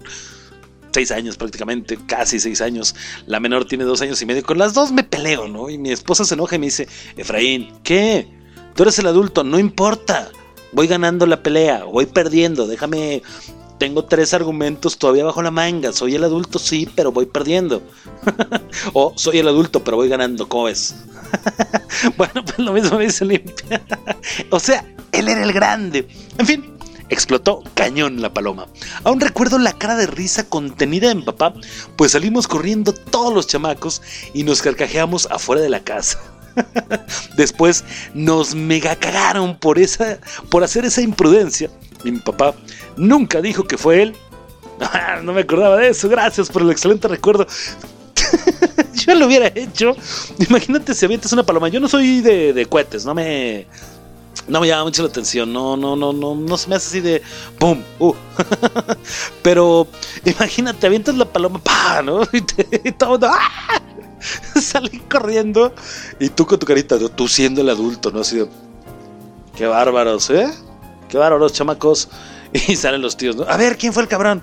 seis 0.92 1.10
años 1.10 1.36
prácticamente, 1.36 1.98
casi 2.06 2.40
seis 2.40 2.60
años. 2.60 2.94
La 3.26 3.40
menor 3.40 3.66
tiene 3.66 3.84
dos 3.84 4.00
años 4.02 4.20
y 4.22 4.26
medio. 4.26 4.42
Con 4.42 4.58
las 4.58 4.74
dos 4.74 4.92
me 4.92 5.04
peleo, 5.04 5.48
¿no? 5.48 5.70
Y 5.70 5.78
mi 5.78 5.90
esposa 5.90 6.24
se 6.24 6.34
enoja 6.34 6.56
y 6.56 6.58
me 6.58 6.66
dice, 6.66 6.88
Efraín, 7.16 7.72
¿qué? 7.82 8.28
Tú 8.74 8.82
eres 8.82 8.98
el 8.98 9.06
adulto, 9.06 9.44
no 9.44 9.58
importa. 9.58 10.30
Voy 10.72 10.86
ganando 10.86 11.26
la 11.26 11.42
pelea, 11.42 11.84
voy 11.84 12.06
perdiendo, 12.06 12.66
déjame... 12.66 13.22
Tengo 13.78 14.04
tres 14.04 14.34
argumentos 14.34 14.98
todavía 14.98 15.24
bajo 15.24 15.42
la 15.42 15.50
manga. 15.50 15.92
Soy 15.92 16.16
el 16.16 16.24
adulto, 16.24 16.58
sí, 16.58 16.88
pero 16.94 17.12
voy 17.12 17.26
perdiendo. 17.26 17.82
o 18.92 19.12
soy 19.16 19.38
el 19.38 19.48
adulto, 19.48 19.84
pero 19.84 19.96
voy 19.96 20.08
ganando, 20.08 20.48
¿cómo 20.48 20.64
ves? 20.64 20.96
bueno, 22.16 22.44
pues 22.44 22.58
lo 22.58 22.72
mismo 22.72 22.98
me 22.98 23.06
dice 23.06 23.24
limpia. 23.24 23.80
o 24.50 24.58
sea, 24.58 24.84
él 25.12 25.28
era 25.28 25.42
el 25.42 25.52
grande. 25.52 26.08
En 26.38 26.46
fin, 26.46 26.78
explotó 27.08 27.62
cañón 27.74 28.20
la 28.20 28.32
paloma. 28.32 28.66
Aún 29.04 29.20
recuerdo 29.20 29.58
la 29.58 29.72
cara 29.72 29.96
de 29.96 30.06
risa 30.06 30.48
contenida 30.48 31.10
en 31.10 31.24
papá, 31.24 31.54
pues 31.96 32.12
salimos 32.12 32.48
corriendo 32.48 32.92
todos 32.92 33.32
los 33.32 33.46
chamacos 33.46 34.02
y 34.34 34.42
nos 34.42 34.62
carcajeamos 34.62 35.28
afuera 35.30 35.62
de 35.62 35.70
la 35.70 35.80
casa. 35.80 36.18
Después 37.36 37.84
nos 38.14 38.54
mega 38.54 38.96
cagaron 38.96 39.56
por 39.56 39.78
esa 39.78 40.18
por 40.50 40.64
hacer 40.64 40.84
esa 40.84 41.00
imprudencia. 41.00 41.70
Y 42.04 42.12
mi 42.12 42.18
papá 42.18 42.54
nunca 42.98 43.40
dijo 43.40 43.64
que 43.64 43.78
fue 43.78 44.02
él. 44.02 44.16
Ah, 44.80 45.18
no 45.20 45.32
me 45.32 45.40
acordaba 45.40 45.76
de 45.76 45.88
eso. 45.88 46.08
Gracias 46.08 46.48
por 46.48 46.62
el 46.62 46.70
excelente 46.70 47.08
recuerdo. 47.08 47.44
Yo 48.94 49.14
lo 49.16 49.26
hubiera 49.26 49.48
hecho. 49.48 49.96
Imagínate 50.48 50.94
si 50.94 51.04
avientas 51.04 51.32
una 51.32 51.42
paloma. 51.42 51.68
Yo 51.68 51.80
no 51.80 51.88
soy 51.88 52.20
de, 52.20 52.52
de 52.52 52.66
cohetes, 52.66 53.04
no 53.04 53.12
me. 53.14 53.66
No 54.46 54.60
me 54.60 54.68
llama 54.68 54.84
mucho 54.84 55.02
la 55.02 55.08
atención. 55.08 55.52
No, 55.52 55.76
no, 55.76 55.96
no, 55.96 56.12
no, 56.12 56.34
no 56.34 56.56
se 56.56 56.68
me 56.68 56.76
hace 56.76 56.86
así 56.86 57.00
de. 57.00 57.22
¡Pum! 57.58 57.82
Uh. 57.98 58.14
Pero 59.42 59.88
imagínate, 60.24 60.86
avientas 60.86 61.16
la 61.16 61.24
paloma, 61.24 61.58
¡pa! 61.58 62.00
¿no? 62.02 62.22
Y, 62.32 62.40
te, 62.40 62.80
y 62.84 62.92
todo 62.92 63.28
¡ah! 63.30 63.82
Salí 64.60 65.00
corriendo. 65.10 65.74
Y 66.18 66.28
tú 66.28 66.46
con 66.46 66.58
tu 66.58 66.66
carita, 66.66 66.98
tú 67.16 67.28
siendo 67.28 67.60
el 67.60 67.68
adulto, 67.68 68.10
¿no? 68.10 68.20
Así 68.20 68.38
de. 68.38 68.48
Qué 69.56 69.66
bárbaros, 69.66 70.30
¿eh? 70.30 70.48
Qué 71.08 71.18
bárbaros, 71.18 71.52
chamacos. 71.52 72.08
Y 72.68 72.76
salen 72.76 73.02
los 73.02 73.16
tíos, 73.16 73.36
¿no? 73.36 73.44
A 73.44 73.56
ver, 73.56 73.76
¿quién 73.76 73.92
fue 73.92 74.02
el 74.02 74.08
cabrón? 74.08 74.42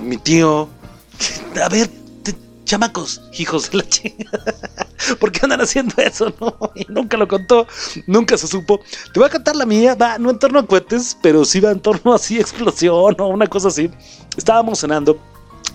Mi 0.00 0.16
tío. 0.18 0.68
A 1.62 1.68
ver, 1.68 1.90
chamacos, 2.66 3.22
hijos 3.38 3.70
de 3.70 3.78
la 3.78 3.84
chingada. 3.88 4.54
¿Por 5.18 5.32
qué 5.32 5.40
andan 5.44 5.62
haciendo 5.62 5.94
eso? 5.96 6.34
No, 6.38 6.54
y 6.74 6.84
nunca 6.88 7.16
lo 7.16 7.26
contó, 7.26 7.66
nunca 8.06 8.36
se 8.36 8.46
supo. 8.46 8.80
Te 9.14 9.20
voy 9.20 9.28
a 9.28 9.32
contar 9.32 9.56
la 9.56 9.64
mía, 9.64 9.94
va, 9.94 10.18
no 10.18 10.30
en 10.30 10.38
torno 10.38 10.58
a 10.58 10.66
cohetes, 10.66 11.16
pero 11.22 11.44
sí 11.44 11.60
va 11.60 11.70
en 11.70 11.80
torno 11.80 12.12
así, 12.12 12.38
explosión 12.38 13.16
o 13.18 13.28
una 13.28 13.46
cosa 13.46 13.68
así. 13.68 13.90
Estábamos 14.36 14.80
cenando, 14.80 15.18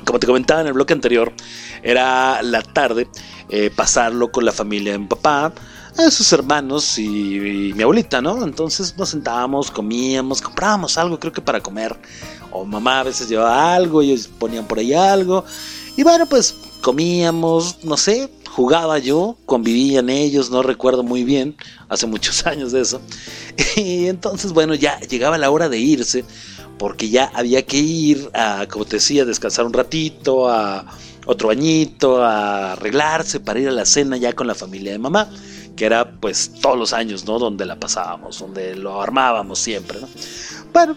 como 0.06 0.20
te 0.20 0.28
comentaba 0.28 0.62
en 0.62 0.68
el 0.68 0.74
bloque 0.74 0.94
anterior, 0.94 1.34
era 1.82 2.44
la 2.44 2.62
tarde, 2.62 3.08
eh, 3.50 3.72
pasarlo 3.76 4.32
con 4.32 4.46
la 4.46 4.52
familia 4.52 4.92
de 4.92 5.00
mi 5.00 5.08
papá, 5.08 5.54
a 5.98 6.12
sus 6.12 6.32
hermanos 6.34 6.98
y, 6.98 7.70
y 7.70 7.74
mi 7.74 7.84
abuelita, 7.84 8.22
¿no? 8.22 8.44
Entonces 8.44 8.96
nos 8.98 9.10
sentábamos, 9.10 9.70
comíamos, 9.72 10.42
comprábamos 10.42 10.98
algo, 10.98 11.20
creo 11.20 11.34
que 11.34 11.42
para 11.42 11.62
comer. 11.62 11.96
O 12.52 12.66
mamá 12.66 13.00
a 13.00 13.04
veces 13.04 13.30
llevaba 13.30 13.74
algo, 13.74 14.02
ellos 14.02 14.28
ponían 14.28 14.68
por 14.68 14.80
ahí 14.80 14.94
algo. 14.94 15.46
Y 15.96 16.04
bueno, 16.04 16.26
pues 16.26 16.56
comíamos, 16.82 17.84
no 17.84 17.96
sé, 17.98 18.30
jugaba 18.50 19.00
yo, 19.00 19.38
convivían 19.46 20.10
ellos, 20.10 20.50
no 20.52 20.62
recuerdo 20.62 21.04
muy 21.04 21.24
bien, 21.24 21.56
hace 21.90 22.08
muchos 22.08 22.46
años 22.46 22.72
de 22.72 22.82
eso. 22.82 23.02
Y 23.76 24.08
entonces, 24.08 24.54
bueno, 24.54 24.76
ya 24.76 25.00
llegaba 25.00 25.38
la 25.38 25.52
hora 25.52 25.70
de 25.70 25.80
irse, 25.80 26.26
porque 26.78 27.10
ya 27.10 27.32
había 27.34 27.62
que 27.66 27.78
ir 27.78 28.30
a, 28.34 28.66
como 28.70 28.86
te 28.86 28.98
decía, 28.98 29.26
descansar 29.26 29.66
un 29.66 29.74
ratito, 29.74 30.50
a 30.50 30.86
otro 31.26 31.50
bañito, 31.50 32.24
a 32.24 32.74
arreglarse 32.74 33.40
para 33.40 33.60
ir 33.60 33.68
a 33.68 33.72
la 33.72 33.86
cena 33.86 34.18
ya 34.18 34.34
con 34.34 34.48
la 34.48 34.56
familia 34.56 34.92
de 34.92 35.00
mamá, 35.00 35.30
que 35.76 35.86
era 35.86 36.12
pues 36.12 36.52
todos 36.62 36.78
los 36.78 36.94
años, 36.94 37.26
¿no? 37.26 37.40
Donde 37.40 37.66
la 37.66 37.80
pasábamos, 37.80 38.40
donde 38.40 38.76
lo 38.76 39.02
armábamos 39.02 39.60
siempre, 39.60 40.00
¿no? 40.00 40.08
Bueno, 40.74 40.96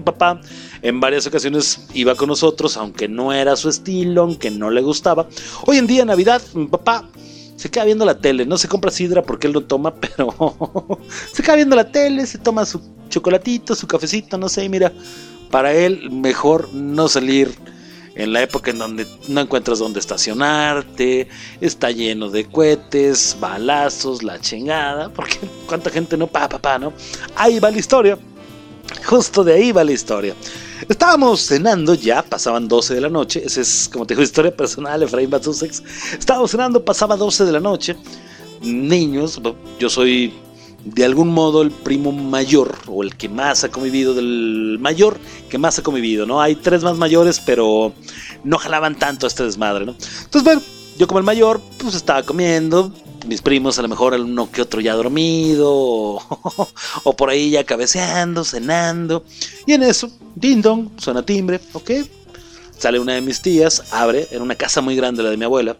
papá 0.04 0.40
en 0.82 1.00
varias 1.00 1.26
ocasiones 1.26 1.86
iba 1.94 2.14
con 2.14 2.28
nosotros, 2.28 2.76
aunque 2.76 3.08
no 3.08 3.32
era 3.32 3.56
su 3.56 3.68
estilo, 3.68 4.22
aunque 4.22 4.50
no 4.50 4.70
le 4.70 4.80
gustaba. 4.82 5.28
Hoy 5.66 5.78
en 5.78 5.86
día, 5.86 6.02
en 6.02 6.08
Navidad, 6.08 6.42
mi 6.54 6.66
papá 6.66 7.08
se 7.56 7.70
queda 7.70 7.84
viendo 7.84 8.04
la 8.04 8.18
tele, 8.18 8.46
no 8.46 8.58
se 8.58 8.68
compra 8.68 8.90
sidra 8.90 9.22
porque 9.22 9.46
él 9.46 9.52
no 9.52 9.62
toma, 9.62 9.94
pero 10.00 11.00
se 11.32 11.42
queda 11.42 11.56
viendo 11.56 11.76
la 11.76 11.90
tele, 11.90 12.26
se 12.26 12.38
toma 12.38 12.64
su 12.64 12.80
chocolatito, 13.08 13.74
su 13.74 13.86
cafecito, 13.86 14.38
no 14.38 14.48
sé, 14.48 14.64
y 14.64 14.68
mira, 14.68 14.92
para 15.50 15.72
él 15.72 16.10
mejor 16.10 16.72
no 16.72 17.08
salir 17.08 17.54
en 18.16 18.32
la 18.32 18.42
época 18.42 18.70
en 18.70 18.78
donde 18.78 19.06
no 19.28 19.42
encuentras 19.42 19.78
dónde 19.78 20.00
estacionarte, 20.00 21.28
está 21.60 21.90
lleno 21.90 22.30
de 22.30 22.46
cohetes, 22.46 23.36
balazos, 23.38 24.22
la 24.22 24.40
chingada, 24.40 25.10
porque 25.10 25.38
cuánta 25.66 25.90
gente 25.90 26.16
no, 26.16 26.26
pa, 26.26 26.48
pa, 26.48 26.58
pa, 26.58 26.78
¿no? 26.78 26.92
Ahí 27.36 27.60
va 27.60 27.70
la 27.70 27.78
historia. 27.78 28.18
Justo 29.04 29.44
de 29.44 29.52
ahí 29.54 29.72
va 29.72 29.84
la 29.84 29.92
historia. 29.92 30.34
Estábamos 30.88 31.40
cenando 31.40 31.94
ya, 31.94 32.22
pasaban 32.22 32.68
12 32.68 32.94
de 32.94 33.00
la 33.00 33.08
noche. 33.08 33.42
Esa 33.44 33.60
es, 33.60 33.88
como 33.92 34.06
te 34.06 34.14
digo, 34.14 34.22
historia 34.22 34.54
personal, 34.54 35.02
Efraín 35.02 35.28
Batsusex. 35.28 35.82
Estábamos 36.18 36.50
cenando, 36.50 36.84
pasaba 36.84 37.16
12 37.16 37.44
de 37.44 37.52
la 37.52 37.60
noche. 37.60 37.96
Niños, 38.62 39.40
yo 39.78 39.90
soy 39.90 40.32
de 40.86 41.04
algún 41.04 41.28
modo 41.28 41.62
el 41.62 41.72
primo 41.72 42.12
mayor 42.12 42.76
o 42.86 43.02
el 43.02 43.16
que 43.16 43.28
más 43.28 43.64
ha 43.64 43.70
convivido 43.70 44.14
del 44.14 44.78
mayor 44.80 45.18
que 45.48 45.58
más 45.58 45.78
ha 45.78 45.82
convivido, 45.82 46.26
¿no? 46.26 46.40
Hay 46.40 46.54
tres 46.54 46.84
más 46.84 46.96
mayores, 46.96 47.40
pero 47.40 47.92
no 48.44 48.56
jalaban 48.56 48.96
tanto 48.96 49.26
este 49.26 49.42
desmadre, 49.42 49.84
¿no? 49.84 49.96
Entonces, 50.24 50.44
bueno, 50.44 50.62
yo 50.96 51.08
como 51.08 51.18
el 51.18 51.24
mayor, 51.24 51.60
pues 51.78 51.96
estaba 51.96 52.22
comiendo, 52.22 52.92
mis 53.26 53.42
primos 53.42 53.78
a 53.80 53.82
lo 53.82 53.88
mejor 53.88 54.14
uno 54.14 54.48
que 54.50 54.62
otro 54.62 54.80
ya 54.80 54.94
dormido, 54.94 55.70
o, 55.72 57.12
por 57.16 57.30
ahí 57.30 57.50
ya 57.50 57.64
cabeceando, 57.64 58.44
cenando, 58.44 59.24
y 59.66 59.72
en 59.72 59.82
eso, 59.82 60.08
ding 60.36 60.62
dong, 60.62 60.90
suena 60.98 61.26
timbre, 61.26 61.60
ok, 61.72 61.90
sale 62.78 63.00
una 63.00 63.14
de 63.14 63.22
mis 63.22 63.42
tías, 63.42 63.82
abre, 63.90 64.28
en 64.30 64.40
una 64.40 64.54
casa 64.54 64.80
muy 64.80 64.94
grande 64.94 65.24
la 65.24 65.30
de 65.30 65.36
mi 65.36 65.44
abuela, 65.44 65.76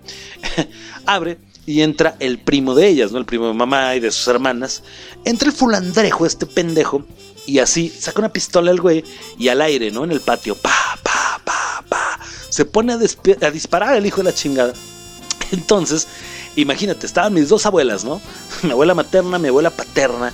abre 1.06 1.38
y 1.66 1.82
entra 1.82 2.16
el 2.20 2.38
primo 2.38 2.74
de 2.74 2.86
ellas, 2.86 3.12
¿no? 3.12 3.18
El 3.18 3.26
primo 3.26 3.48
de 3.48 3.52
mamá 3.52 3.94
y 3.96 4.00
de 4.00 4.12
sus 4.12 4.26
hermanas. 4.28 4.82
Entra 5.24 5.48
el 5.48 5.54
fulandrejo, 5.54 6.24
este 6.24 6.46
pendejo, 6.46 7.04
y 7.44 7.58
así 7.58 7.88
saca 7.88 8.20
una 8.20 8.32
pistola 8.32 8.70
al 8.70 8.80
güey 8.80 9.04
y 9.38 9.48
al 9.48 9.60
aire, 9.60 9.90
¿no? 9.90 10.04
En 10.04 10.12
el 10.12 10.20
patio, 10.20 10.54
pa, 10.54 10.98
pa, 11.02 11.40
pa, 11.44 11.84
pa. 11.88 12.20
Se 12.48 12.64
pone 12.64 12.92
a 12.92 13.50
disparar 13.50 13.96
el 13.96 14.06
hijo 14.06 14.18
de 14.18 14.24
la 14.24 14.34
chingada. 14.34 14.72
Entonces, 15.52 16.06
imagínate, 16.54 17.06
estaban 17.06 17.34
mis 17.34 17.48
dos 17.48 17.66
abuelas, 17.66 18.04
¿no? 18.04 18.20
Mi 18.62 18.70
abuela 18.70 18.94
materna, 18.94 19.38
mi 19.38 19.48
abuela 19.48 19.70
paterna. 19.70 20.32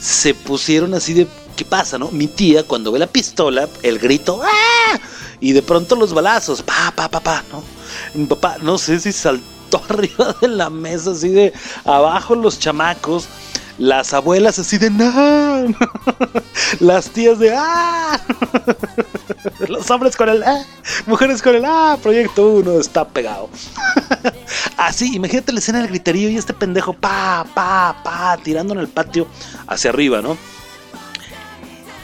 Se 0.00 0.32
pusieron 0.32 0.94
así 0.94 1.12
de, 1.12 1.26
¿qué 1.56 1.64
pasa, 1.64 1.98
no? 1.98 2.10
Mi 2.10 2.26
tía, 2.26 2.62
cuando 2.62 2.90
ve 2.90 2.98
la 2.98 3.06
pistola, 3.06 3.68
el 3.82 3.98
grito, 3.98 4.40
¡ah! 4.42 5.00
Y 5.40 5.52
de 5.52 5.62
pronto 5.62 5.96
los 5.96 6.12
balazos, 6.12 6.62
pa, 6.62 6.92
pa, 6.94 7.08
pa, 7.08 7.20
pa, 7.20 7.42
¿no? 7.50 8.26
Papá, 8.26 8.56
no 8.62 8.76
sé 8.78 9.00
si 9.00 9.12
saltó 9.12 9.82
arriba 9.88 10.36
de 10.40 10.48
la 10.48 10.70
mesa, 10.70 11.12
así 11.12 11.30
de 11.30 11.52
abajo 11.84 12.34
los 12.34 12.58
chamacos. 12.58 13.28
Las 13.78 14.12
abuelas 14.12 14.58
así 14.58 14.76
de 14.76 14.90
no. 14.90 15.74
Las 16.80 17.08
tías 17.08 17.38
de 17.38 17.54
ah. 17.56 18.20
Los 19.68 19.90
hombres 19.90 20.16
con 20.16 20.28
el 20.28 20.42
ah. 20.42 20.62
Mujeres 21.06 21.40
con 21.40 21.54
el 21.54 21.64
ah. 21.64 21.96
Proyecto 22.02 22.46
1 22.46 22.78
está 22.78 23.08
pegado. 23.08 23.48
Así, 24.76 25.14
imagínate 25.14 25.52
la 25.52 25.60
escena 25.60 25.78
del 25.78 25.88
griterío 25.88 26.28
y 26.28 26.36
este 26.36 26.52
pendejo 26.52 26.92
pa, 26.92 27.46
pa, 27.54 27.96
pa, 28.04 28.36
tirando 28.44 28.74
en 28.74 28.80
el 28.80 28.88
patio 28.88 29.26
hacia 29.66 29.88
arriba, 29.88 30.20
¿no? 30.20 30.36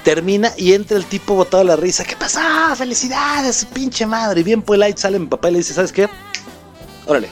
Termina 0.06 0.52
y 0.56 0.72
entra 0.72 0.96
el 0.96 1.04
tipo 1.04 1.34
botado 1.34 1.64
de 1.64 1.68
la 1.68 1.74
risa. 1.74 2.04
¿Qué 2.04 2.14
pasa? 2.14 2.76
¡Felicidades, 2.76 3.64
pinche 3.64 4.06
madre! 4.06 4.40
Y 4.40 4.44
bien 4.44 4.62
polite 4.62 5.00
sale 5.00 5.18
mi 5.18 5.26
papá 5.26 5.48
y 5.48 5.54
le 5.54 5.58
dice, 5.58 5.74
¿sabes 5.74 5.90
qué? 5.90 6.08
Órale, 7.06 7.28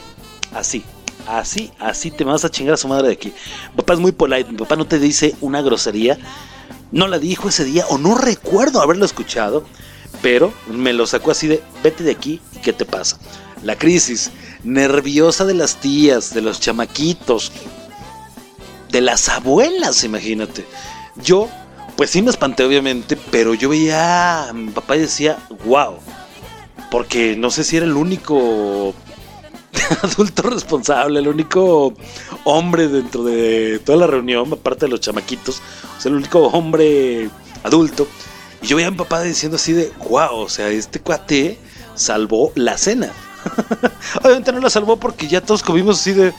así, 0.53 0.83
así, 1.25 1.71
así 1.79 2.11
te 2.11 2.25
vas 2.25 2.43
a 2.43 2.51
chingar 2.51 2.73
a 2.73 2.77
su 2.77 2.89
madre 2.89 3.07
de 3.07 3.13
aquí. 3.13 3.33
Mi 3.69 3.77
papá 3.77 3.93
es 3.93 3.99
muy 3.99 4.11
polite, 4.11 4.51
mi 4.51 4.57
papá 4.57 4.75
no 4.75 4.85
te 4.85 4.99
dice 4.99 5.37
una 5.39 5.61
grosería. 5.61 6.17
No 6.91 7.07
la 7.07 7.17
dijo 7.17 7.47
ese 7.47 7.63
día 7.63 7.85
o 7.87 7.97
no 7.97 8.13
recuerdo 8.13 8.81
haberlo 8.81 9.05
escuchado, 9.05 9.63
pero 10.21 10.53
me 10.67 10.91
lo 10.91 11.07
sacó 11.07 11.31
así 11.31 11.47
de, 11.47 11.63
vete 11.81 12.03
de 12.03 12.11
aquí, 12.11 12.41
¿y 12.51 12.57
qué 12.57 12.73
te 12.73 12.83
pasa? 12.83 13.17
La 13.63 13.77
crisis 13.77 14.31
nerviosa 14.65 15.45
de 15.45 15.53
las 15.53 15.77
tías, 15.77 16.33
de 16.33 16.41
los 16.41 16.59
chamaquitos, 16.59 17.53
de 18.91 18.99
las 18.99 19.29
abuelas, 19.29 20.03
imagínate. 20.03 20.65
Yo, 21.23 21.47
pues 21.95 22.09
sí 22.09 22.21
me 22.21 22.29
espanté 22.29 22.63
obviamente, 22.63 23.17
pero 23.31 23.53
yo 23.53 23.69
veía 23.69 24.49
a 24.49 24.53
mi 24.53 24.71
papá 24.71 24.95
y 24.95 25.01
decía, 25.01 25.37
wow, 25.65 25.97
porque 26.91 27.35
no 27.37 27.49
sé 27.51 27.63
si 27.63 27.77
era 27.77 27.85
el 27.85 27.93
único 27.93 28.93
adulto 30.01 30.49
responsable, 30.49 31.19
el 31.19 31.27
único 31.27 31.93
hombre 32.43 32.87
dentro 32.87 33.23
de 33.23 33.79
toda 33.79 33.97
la 33.97 34.07
reunión, 34.07 34.51
aparte 34.51 34.85
de 34.85 34.91
los 34.91 34.99
chamaquitos, 34.99 35.61
o 35.97 36.01
sea, 36.01 36.09
el 36.09 36.17
único 36.17 36.39
hombre 36.47 37.29
adulto. 37.63 38.07
Y 38.61 38.67
yo 38.67 38.75
veía 38.75 38.87
a 38.87 38.91
mi 38.91 38.97
papá 38.97 39.21
diciendo 39.21 39.55
así 39.55 39.73
de, 39.73 39.91
wow, 40.09 40.35
o 40.35 40.49
sea, 40.49 40.69
este 40.69 40.99
cuate 40.99 41.57
salvó 41.95 42.51
la 42.55 42.77
cena. 42.77 43.11
Obviamente 44.23 44.51
no 44.51 44.59
la 44.59 44.69
salvó 44.69 44.97
porque 44.97 45.27
ya 45.27 45.41
todos 45.41 45.63
comimos 45.63 45.99
así 45.99 46.13
de... 46.13 46.33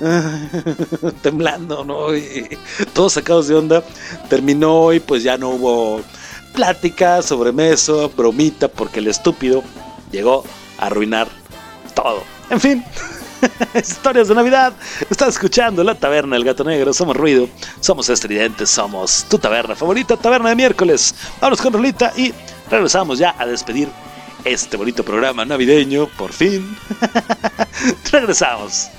temblando, 1.22 1.84
¿no? 1.84 2.06
Todos 2.92 3.14
sacados 3.14 3.48
de 3.48 3.54
onda. 3.54 3.82
Terminó 4.28 4.92
y 4.92 5.00
pues 5.00 5.22
ya 5.22 5.36
no 5.36 5.50
hubo 5.50 6.02
plática, 6.54 7.22
sobremesa, 7.22 8.08
bromita, 8.16 8.68
porque 8.68 9.00
el 9.00 9.08
estúpido 9.08 9.62
llegó 10.10 10.44
a 10.78 10.86
arruinar 10.86 11.28
todo. 11.94 12.22
En 12.50 12.60
fin, 12.60 12.84
historias 13.74 14.28
de 14.28 14.34
Navidad. 14.34 14.72
Estás 15.08 15.30
escuchando 15.30 15.84
La 15.84 15.94
Taberna 15.94 16.36
del 16.36 16.44
Gato 16.44 16.64
Negro. 16.64 16.92
Somos 16.92 17.16
ruido, 17.16 17.48
somos 17.80 18.08
estridentes, 18.08 18.70
somos 18.70 19.26
tu 19.28 19.38
taberna 19.38 19.74
favorita, 19.74 20.16
taberna 20.16 20.50
de 20.50 20.56
miércoles. 20.56 21.14
Vamos 21.40 21.60
con 21.60 21.72
Rolita 21.72 22.12
y 22.16 22.32
regresamos 22.70 23.18
ya 23.18 23.34
a 23.38 23.46
despedir 23.46 23.88
este 24.44 24.76
bonito 24.76 25.04
programa 25.04 25.44
navideño. 25.44 26.06
Por 26.16 26.32
fin. 26.32 26.76
regresamos. 28.12 28.90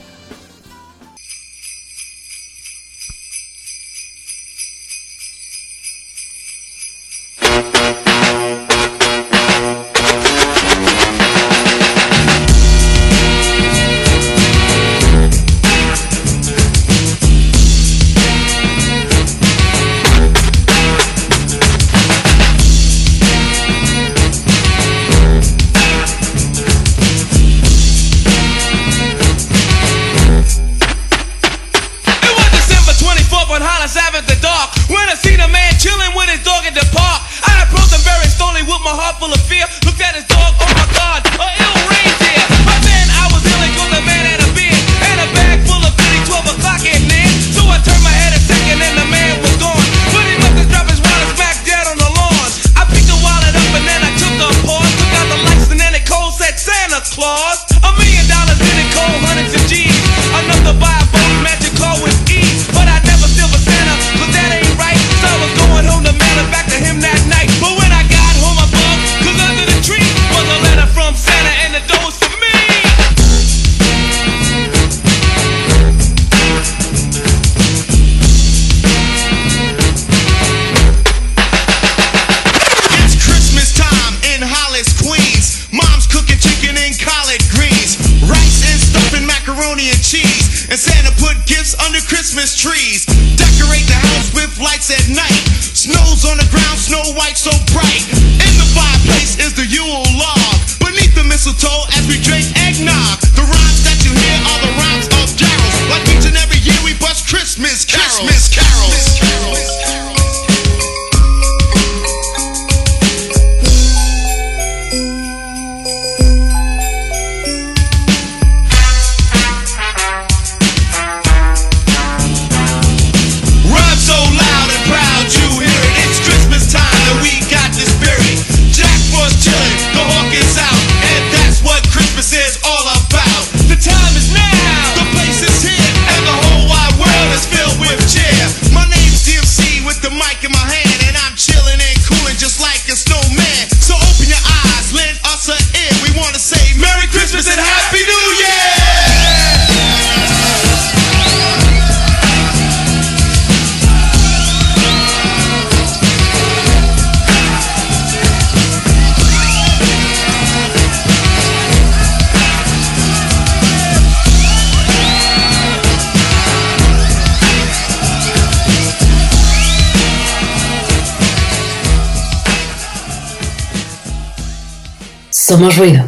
Somos 175.72 175.78
ruido. 175.78 176.01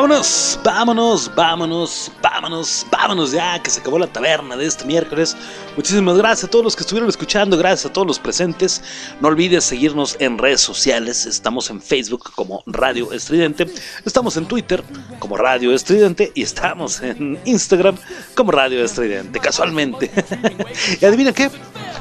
Vámonos, 0.00 0.58
vámonos, 0.64 1.30
vámonos, 1.34 2.10
vámonos, 2.22 2.86
vámonos 2.90 3.32
ya, 3.32 3.62
que 3.62 3.68
se 3.68 3.80
acabó 3.80 3.98
la 3.98 4.06
taberna 4.06 4.56
de 4.56 4.64
este 4.64 4.86
miércoles. 4.86 5.36
Muchísimas 5.76 6.16
gracias 6.16 6.44
a 6.44 6.50
todos 6.50 6.64
los 6.64 6.74
que 6.74 6.84
estuvieron 6.84 7.10
escuchando, 7.10 7.58
gracias 7.58 7.84
a 7.84 7.92
todos 7.92 8.06
los 8.06 8.18
presentes. 8.18 8.82
No 9.20 9.28
olvides 9.28 9.62
seguirnos 9.62 10.16
en 10.18 10.38
redes 10.38 10.62
sociales, 10.62 11.26
estamos 11.26 11.68
en 11.68 11.82
Facebook 11.82 12.32
como 12.34 12.62
Radio 12.64 13.12
Estridente, 13.12 13.70
estamos 14.06 14.38
en 14.38 14.46
Twitter 14.46 14.82
como 15.18 15.36
Radio 15.36 15.74
Estridente 15.74 16.32
y 16.34 16.44
estamos 16.44 17.02
en 17.02 17.38
Instagram 17.44 17.98
como 18.34 18.52
Radio 18.52 18.82
Estridente, 18.82 19.38
casualmente. 19.38 20.10
y 20.98 21.04
adivina 21.04 21.34
qué, 21.34 21.50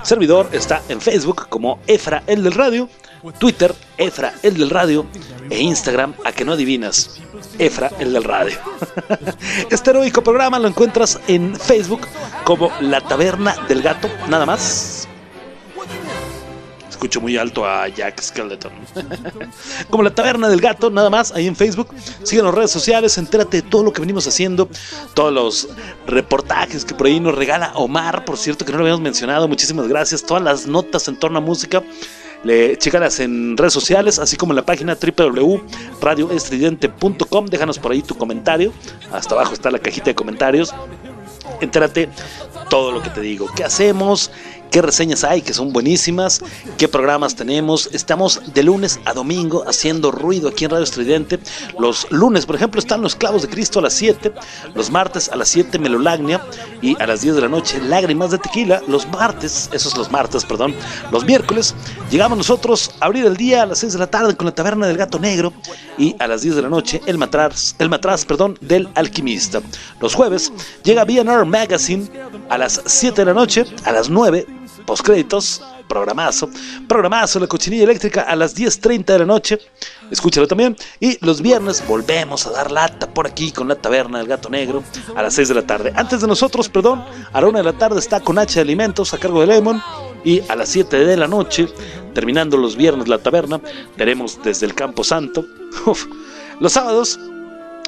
servidor 0.03 0.47
está 0.53 0.81
en 0.87 1.01
Facebook 1.01 1.49
como 1.49 1.81
Efra 1.85 2.23
el 2.27 2.43
del 2.43 2.53
Radio, 2.53 2.87
Twitter 3.39 3.75
Efra 3.97 4.33
el 4.41 4.57
del 4.57 4.69
Radio 4.69 5.05
e 5.49 5.59
Instagram 5.59 6.13
a 6.23 6.31
que 6.31 6.45
no 6.45 6.53
adivinas. 6.53 7.19
Efra, 7.59 7.91
el 7.99 8.13
del 8.13 8.23
radio. 8.23 8.57
Este 9.69 9.89
heroico 9.91 10.23
programa 10.23 10.57
lo 10.57 10.67
encuentras 10.67 11.19
en 11.27 11.55
Facebook 11.55 12.07
como 12.45 12.71
La 12.79 13.01
Taberna 13.01 13.55
del 13.67 13.81
Gato, 13.81 14.09
nada 14.27 14.45
más. 14.45 15.07
Escucho 16.89 17.21
muy 17.21 17.37
alto 17.37 17.65
a 17.65 17.87
Jack 17.87 18.21
Skeleton. 18.21 18.73
Como 19.89 20.03
la 20.03 20.13
Taberna 20.13 20.49
del 20.49 20.59
Gato, 20.59 20.89
nada 20.89 21.09
más, 21.09 21.31
ahí 21.31 21.47
en 21.47 21.55
Facebook. 21.55 21.95
Sigue 22.23 22.39
en 22.39 22.45
las 22.45 22.53
redes 22.53 22.71
sociales, 22.71 23.17
entérate 23.17 23.61
de 23.61 23.69
todo 23.69 23.83
lo 23.83 23.93
que 23.93 24.01
venimos 24.01 24.27
haciendo, 24.27 24.67
todos 25.13 25.31
los 25.31 25.69
reportajes 26.07 26.83
que 26.83 26.93
por 26.93 27.07
ahí 27.07 27.21
nos 27.21 27.35
regala 27.35 27.71
Omar, 27.75 28.25
por 28.25 28.37
cierto, 28.37 28.65
que 28.65 28.73
no 28.73 28.79
lo 28.79 28.83
habíamos 28.83 29.01
mencionado. 29.01 29.47
Muchísimas 29.47 29.87
gracias. 29.87 30.23
Todas 30.23 30.43
las 30.43 30.67
notas 30.67 31.07
en 31.07 31.15
torno 31.15 31.37
a 31.37 31.41
música. 31.41 31.83
Le, 32.43 32.77
en 33.19 33.57
redes 33.57 33.73
sociales, 33.73 34.19
así 34.19 34.37
como 34.37 34.53
en 34.53 34.57
la 34.57 34.65
página 34.65 34.95
www.radioestridente.com. 34.95 37.47
Déjanos 37.47 37.79
por 37.79 37.91
ahí 37.91 38.01
tu 38.01 38.15
comentario. 38.15 38.71
Hasta 39.11 39.35
abajo 39.35 39.53
está 39.53 39.69
la 39.71 39.79
cajita 39.79 40.05
de 40.05 40.15
comentarios. 40.15 40.73
Entérate 41.61 42.07
todo 42.69 42.91
lo 42.91 43.01
que 43.01 43.09
te 43.09 43.21
digo. 43.21 43.47
¿Qué 43.55 43.63
hacemos? 43.63 44.31
¿Qué 44.71 44.83
reseñas 44.83 45.23
hay 45.23 45.41
que 45.41 45.53
son 45.53 45.73
buenísimas? 45.73 46.41
¿Qué 46.77 46.87
programas 46.87 47.35
tenemos? 47.35 47.89
Estamos 47.91 48.39
de 48.53 48.61
lunes 48.61 48.99
a 49.05 49.13
domingo 49.13 49.63
haciendo 49.67 50.11
ruido 50.11 50.49
aquí 50.49 50.65
en 50.65 50.71
Radio 50.71 50.83
Estridente. 50.83 51.39
Los 51.79 52.05
lunes, 52.11 52.45
por 52.45 52.55
ejemplo, 52.55 52.79
están 52.79 53.01
los 53.01 53.15
clavos 53.15 53.41
de 53.41 53.47
Cristo 53.47 53.79
a 53.79 53.81
las 53.81 53.93
7. 53.93 54.31
Los 54.75 54.91
martes 54.91 55.29
a 55.29 55.35
las 55.37 55.49
7, 55.49 55.79
Melolagnia. 55.79 56.45
Y 56.83 56.95
a 57.01 57.07
las 57.07 57.21
10 57.21 57.35
de 57.35 57.41
la 57.41 57.47
noche, 57.47 57.81
Lágrimas 57.81 58.29
de 58.29 58.37
Tequila. 58.37 58.83
Los 58.87 59.07
martes, 59.07 59.71
esos 59.73 59.97
los 59.97 60.11
martes, 60.11 60.45
perdón. 60.45 60.75
Los 61.11 61.25
miércoles, 61.25 61.73
llegamos 62.11 62.37
nosotros 62.37 62.91
a 62.99 63.07
abrir 63.07 63.25
el 63.25 63.37
día 63.37 63.63
a 63.63 63.65
las 63.65 63.79
6 63.79 63.93
de 63.93 63.99
la 63.99 64.11
tarde 64.11 64.35
con 64.37 64.45
la 64.45 64.53
Taberna 64.53 64.85
del 64.85 64.97
Gato 64.97 65.17
Negro. 65.17 65.51
Y 65.97 66.15
a 66.19 66.27
las 66.27 66.43
10 66.43 66.55
de 66.55 66.61
la 66.61 66.69
noche, 66.69 67.01
el 67.07 67.17
matraz, 67.17 67.73
el 67.79 67.89
matraz 67.89 68.23
perdón, 68.23 68.55
del 68.61 68.87
Alquimista. 68.93 69.61
Los 69.99 70.13
jueves, 70.13 70.53
llega 70.83 71.05
BNR 71.05 71.43
Magazine 71.45 72.07
a 72.49 72.57
las 72.59 72.81
7 72.85 73.21
de 73.21 73.25
la 73.25 73.33
noche. 73.33 73.65
A 73.83 73.91
las 73.91 74.09
9, 74.09 74.45
postcréditos, 74.85 75.61
programazo, 75.87 76.49
programazo, 76.87 77.39
la 77.39 77.47
cochinilla 77.47 77.83
eléctrica 77.83 78.21
a 78.21 78.35
las 78.35 78.55
10.30 78.55 79.05
de 79.05 79.19
la 79.19 79.25
noche, 79.25 79.59
escúchalo 80.11 80.47
también, 80.47 80.75
y 80.99 81.23
los 81.25 81.41
viernes 81.41 81.85
volvemos 81.87 82.45
a 82.47 82.51
dar 82.51 82.71
lata 82.71 83.11
por 83.13 83.27
aquí 83.27 83.51
con 83.51 83.67
la 83.67 83.75
taberna 83.75 84.19
del 84.19 84.27
gato 84.27 84.49
negro 84.49 84.83
a 85.15 85.23
las 85.23 85.33
6 85.33 85.47
de 85.49 85.55
la 85.55 85.63
tarde. 85.63 85.93
Antes 85.95 86.21
de 86.21 86.27
nosotros, 86.27 86.69
perdón, 86.69 87.03
a 87.31 87.41
la 87.41 87.47
1 87.47 87.57
de 87.57 87.63
la 87.63 87.73
tarde 87.73 87.99
está 87.99 88.19
con 88.19 88.37
H 88.37 88.55
de 88.55 88.61
Alimentos 88.61 89.13
a 89.13 89.17
cargo 89.17 89.41
de 89.41 89.47
Lemon, 89.47 89.81
y 90.23 90.41
a 90.49 90.55
las 90.55 90.69
7 90.69 91.05
de 91.05 91.17
la 91.17 91.27
noche, 91.27 91.67
terminando 92.13 92.57
los 92.57 92.75
viernes 92.75 93.07
la 93.07 93.19
taberna, 93.19 93.61
tenemos 93.97 94.39
desde 94.43 94.65
el 94.65 94.75
Campo 94.75 95.03
Santo, 95.03 95.45
los 96.59 96.73
sábados 96.73 97.19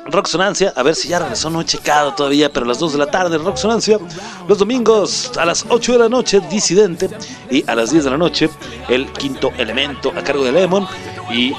Rock 0.06 0.28
Sonancia, 0.28 0.74
a 0.76 0.84
ver 0.84 0.96
si 0.96 1.10
ya 1.10 1.20
regresó, 1.20 1.50
no 1.50 1.62
he 1.62 1.66
checado 1.66 2.14
todavía, 2.14 2.52
pero 2.52 2.66
a 2.66 2.70
las 2.70 2.80
2 2.80 2.94
de 2.94 2.98
la 2.98 3.12
tarde 3.12 3.38
Rock 3.38 3.58
Sonancia. 3.58 4.00
Los 4.48 4.58
domingos 4.58 5.32
a 5.38 5.46
las 5.46 5.66
8 5.70 5.94
de 5.94 6.00
la 6.00 6.10
noche, 6.10 6.42
Disidente. 6.50 7.10
Y 7.50 7.64
a 7.70 7.76
las 7.76 7.92
10 7.92 8.06
de 8.06 8.10
la 8.10 8.18
noche, 8.18 8.50
el 8.90 9.12
quinto 9.14 9.52
elemento 9.58 10.12
a 10.16 10.24
cargo 10.24 10.44
de 10.44 10.52
Lemon. 10.52 10.88
Y 11.32 11.54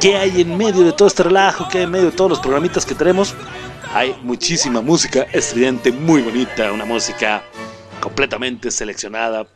qué 0.00 0.16
hay 0.16 0.40
en 0.40 0.56
medio 0.56 0.82
de 0.84 0.92
todo 0.92 1.08
este 1.08 1.24
relajo, 1.24 1.68
qué 1.68 1.78
hay 1.78 1.84
en 1.84 1.90
medio 1.90 2.06
de 2.06 2.16
todos 2.16 2.30
los 2.30 2.40
programitas 2.40 2.86
que 2.86 2.94
tenemos. 2.94 3.34
Hay 3.92 4.16
muchísima 4.22 4.80
música 4.80 5.26
estridente, 5.32 5.92
muy 5.92 6.22
bonita, 6.22 6.72
una 6.72 6.84
música 6.84 7.44
completamente 8.00 8.70
seleccionada 8.70 9.46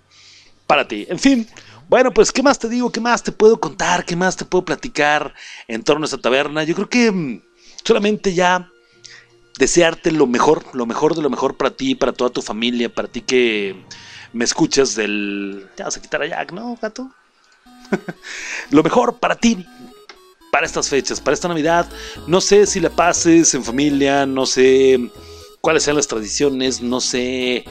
para 0.67 0.87
ti. 0.87 1.07
En 1.09 1.19
fin, 1.19 1.49
bueno, 1.89 2.13
pues, 2.13 2.31
¿qué 2.31 2.43
más 2.43 2.59
te 2.59 2.69
digo? 2.69 2.93
¿Qué 2.93 3.01
más 3.01 3.23
te 3.23 3.33
puedo 3.33 3.59
contar? 3.59 4.05
¿Qué 4.05 4.15
más 4.15 4.37
te 4.37 4.45
puedo 4.45 4.65
platicar 4.65 5.35
en 5.67 5.83
torno 5.83 6.05
a 6.05 6.07
esta 6.07 6.19
taberna? 6.19 6.63
Yo 6.63 6.75
creo 6.75 6.89
que 6.89 7.11
mm, 7.11 7.43
solamente 7.89 8.35
ya 8.35 8.71
desearte 9.59 10.13
lo 10.13 10.27
mejor, 10.27 10.63
lo 10.75 10.85
mejor 10.85 11.15
de 11.15 11.23
lo 11.23 11.31
mejor 11.31 11.57
para 11.57 11.71
ti, 11.71 11.95
para 11.95 12.13
toda 12.13 12.29
tu 12.29 12.43
familia, 12.43 12.93
para 12.93 13.09
ti 13.09 13.23
que 13.23 13.83
me 14.35 14.45
escuchas 14.45 14.95
del... 14.95 15.67
Ya 15.75 15.87
vas 15.87 15.97
a 15.97 16.03
quitar 16.03 16.21
a 16.21 16.27
Jack, 16.27 16.53
¿no, 16.53 16.77
gato? 16.83 17.11
lo 18.71 18.83
mejor 18.83 19.17
para 19.17 19.37
ti, 19.37 19.65
para 20.53 20.67
estas 20.67 20.91
fechas, 20.91 21.19
para 21.19 21.33
esta 21.33 21.49
Navidad. 21.49 21.89
No 22.27 22.43
sé 22.43 22.67
si 22.67 22.79
la 22.79 22.91
pases 22.91 23.55
en 23.55 23.65
familia, 23.65 24.27
no 24.27 24.45
sé 24.45 25.11
cuáles 25.63 25.85
sean 25.85 25.97
las 25.97 26.09
tradiciones, 26.09 26.83
no 26.83 27.01
sé 27.01 27.65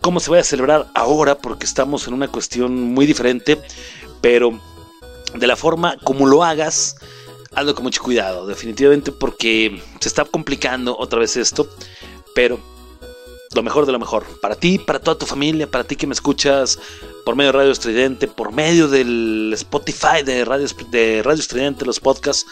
cómo 0.00 0.20
se 0.20 0.30
vaya 0.30 0.42
a 0.42 0.44
celebrar 0.44 0.86
ahora, 0.94 1.36
porque 1.38 1.66
estamos 1.66 2.06
en 2.06 2.14
una 2.14 2.28
cuestión 2.28 2.80
muy 2.94 3.06
diferente, 3.06 3.60
pero 4.20 4.60
de 5.34 5.46
la 5.48 5.56
forma 5.56 5.96
como 6.04 6.26
lo 6.26 6.44
hagas, 6.44 6.94
hazlo 7.54 7.74
con 7.74 7.84
mucho 7.84 8.02
cuidado, 8.02 8.46
definitivamente, 8.46 9.12
porque 9.12 9.80
se 10.00 10.08
está 10.08 10.24
complicando 10.24 10.96
otra 10.98 11.18
vez 11.18 11.36
esto, 11.36 11.68
pero 12.34 12.58
lo 13.54 13.62
mejor 13.62 13.86
de 13.86 13.92
lo 13.92 13.98
mejor, 13.98 14.24
para 14.40 14.56
ti, 14.56 14.78
para 14.78 14.98
toda 14.98 15.18
tu 15.18 15.26
familia, 15.26 15.70
para 15.70 15.84
ti 15.84 15.96
que 15.96 16.06
me 16.06 16.14
escuchas 16.14 16.78
por 17.24 17.36
medio 17.36 17.52
de 17.52 17.58
Radio 17.58 17.72
Estridente, 17.72 18.26
por 18.26 18.52
medio 18.52 18.88
del 18.88 19.52
Spotify 19.54 20.22
de 20.24 20.44
Radio, 20.44 20.66
de 20.90 21.22
Radio 21.22 21.40
Estridente, 21.40 21.84
los 21.84 22.00
podcasts, 22.00 22.46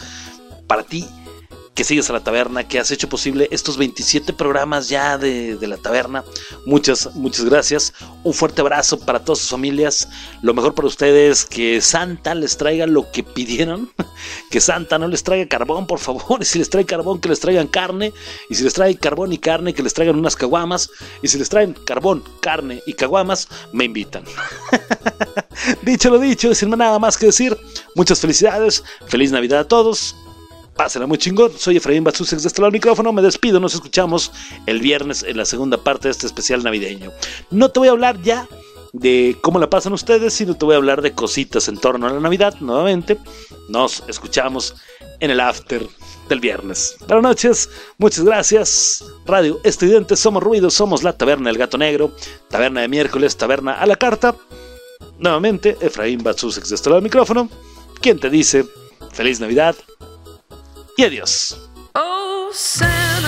para 0.67 0.83
ti 0.83 1.05
que 1.73 1.83
sigues 1.83 2.09
a 2.09 2.13
la 2.13 2.23
taberna, 2.23 2.67
que 2.67 2.79
has 2.79 2.91
hecho 2.91 3.09
posible 3.09 3.47
estos 3.51 3.77
27 3.77 4.33
programas 4.33 4.89
ya 4.89 5.17
de, 5.17 5.55
de, 5.55 5.67
la 5.67 5.77
taberna. 5.77 6.23
Muchas, 6.65 7.15
muchas 7.15 7.45
gracias. 7.45 7.93
Un 8.23 8.33
fuerte 8.33 8.61
abrazo 8.61 8.99
para 8.99 9.23
todas 9.23 9.39
sus 9.39 9.49
familias. 9.49 10.07
Lo 10.43 10.53
mejor 10.53 10.75
para 10.75 10.87
ustedes, 10.87 11.45
que 11.45 11.81
Santa 11.81 12.35
les 12.35 12.57
traiga 12.57 12.85
lo 12.85 13.11
que 13.11 13.23
pidieron. 13.23 13.91
Que 14.49 14.61
Santa 14.61 14.99
no 14.99 15.07
les 15.07 15.23
traiga 15.23 15.47
carbón, 15.49 15.87
por 15.87 15.99
favor. 15.99 16.37
Y 16.41 16.45
si 16.45 16.59
les 16.59 16.69
trae 16.69 16.85
carbón, 16.85 17.19
que 17.19 17.29
les 17.29 17.39
traigan 17.39 17.67
carne. 17.67 18.13
Y 18.49 18.55
si 18.55 18.63
les 18.63 18.73
trae 18.73 18.95
carbón 18.95 19.33
y 19.33 19.39
carne, 19.39 19.73
que 19.73 19.81
les 19.81 19.93
traigan 19.93 20.15
unas 20.15 20.35
caguamas. 20.35 20.91
Y 21.23 21.27
si 21.27 21.39
les 21.39 21.49
traen 21.49 21.73
carbón, 21.73 22.23
carne 22.39 22.81
y 22.85 22.93
caguamas, 22.93 23.47
me 23.71 23.85
invitan. 23.85 24.23
dicho 25.81 26.09
lo 26.11 26.19
dicho, 26.19 26.53
sin 26.53 26.69
nada 26.69 26.99
más 26.99 27.17
que 27.17 27.27
decir. 27.27 27.57
Muchas 27.95 28.19
felicidades. 28.19 28.83
Feliz 29.07 29.31
Navidad 29.31 29.61
a 29.61 29.67
todos. 29.67 30.15
Pásenla 30.75 31.07
muy 31.07 31.17
chingón. 31.17 31.51
Soy 31.57 31.77
Efraín 31.77 32.03
Batsusex 32.03 32.41
de 32.41 32.47
este 32.47 32.61
del 32.61 32.71
micrófono. 32.71 33.13
Me 33.13 33.21
despido. 33.21 33.59
Nos 33.59 33.75
escuchamos 33.75 34.31
el 34.65 34.79
viernes 34.79 35.23
en 35.23 35.37
la 35.37 35.45
segunda 35.45 35.77
parte 35.77 36.07
de 36.07 36.11
este 36.11 36.25
especial 36.25 36.63
navideño. 36.63 37.11
No 37.51 37.69
te 37.69 37.79
voy 37.79 37.89
a 37.89 37.91
hablar 37.91 38.21
ya 38.21 38.47
de 38.91 39.37
cómo 39.41 39.59
la 39.59 39.69
pasan 39.69 39.93
ustedes, 39.93 40.33
sino 40.33 40.55
te 40.55 40.65
voy 40.65 40.73
a 40.73 40.77
hablar 40.77 41.01
de 41.01 41.13
cositas 41.13 41.67
en 41.67 41.77
torno 41.77 42.07
a 42.07 42.11
la 42.13 42.19
Navidad 42.19 42.55
nuevamente. 42.59 43.17
Nos 43.69 44.03
escuchamos 44.07 44.75
en 45.19 45.31
el 45.31 45.39
after 45.39 45.85
del 46.29 46.39
viernes. 46.39 46.95
Buenas 47.07 47.23
noches, 47.23 47.69
muchas 47.97 48.23
gracias. 48.23 49.03
Radio 49.25 49.59
Estudiantes, 49.63 50.19
somos 50.19 50.43
ruido, 50.43 50.69
somos 50.69 51.03
la 51.03 51.13
taberna 51.13 51.49
del 51.49 51.57
gato 51.57 51.77
negro, 51.77 52.15
taberna 52.49 52.81
de 52.81 52.87
miércoles, 52.87 53.35
taberna 53.35 53.73
a 53.73 53.85
la 53.85 53.95
carta. 53.95 54.35
Nuevamente, 55.17 55.77
Efraín 55.81 56.23
Batsusex 56.23 56.69
de 56.69 56.75
este 56.75 56.89
lado 56.89 57.01
del 57.01 57.05
micrófono. 57.05 57.49
¿Quién 57.99 58.19
te 58.19 58.29
dice? 58.29 58.65
Feliz 59.11 59.39
Navidad 59.39 59.75
y 60.97 61.03
adiós. 61.03 61.57
Oh, 61.95 62.51
Santa, 62.53 63.27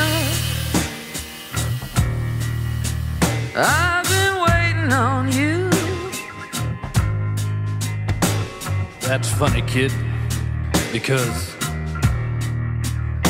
I've 3.56 4.08
been 4.10 4.42
waiting 4.42 4.94
on 4.94 5.32
you. 5.32 5.70
That's 9.02 9.30
funny, 9.30 9.62
kid, 9.64 9.92
because 10.92 11.56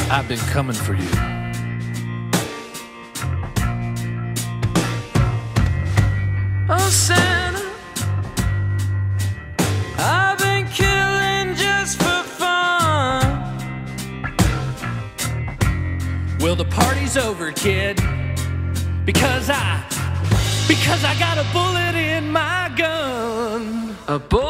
I've 0.09 0.27
been 0.27 0.39
coming 0.51 0.75
for 0.75 0.93
you. 0.95 1.34
Party's 17.15 17.29
over, 17.29 17.51
kid. 17.51 17.97
Because 19.05 19.49
I, 19.49 19.83
because 20.67 21.03
I 21.03 21.17
got 21.19 21.37
a 21.37 21.45
bullet 21.53 21.95
in 21.95 22.31
my 22.31 22.71
gun. 22.75 23.95
A 24.07 24.19
bullet 24.19 24.44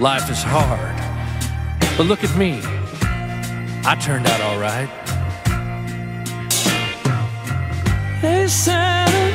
Life 0.00 0.30
is 0.30 0.42
hard. 0.42 0.96
But 1.98 2.06
look 2.06 2.24
at 2.24 2.34
me. 2.34 2.62
I 3.84 3.94
turned 4.00 4.26
out 4.26 4.40
all 4.40 4.58
right. 4.58 4.88
Hey, 8.22 8.46
Santa, 8.48 9.34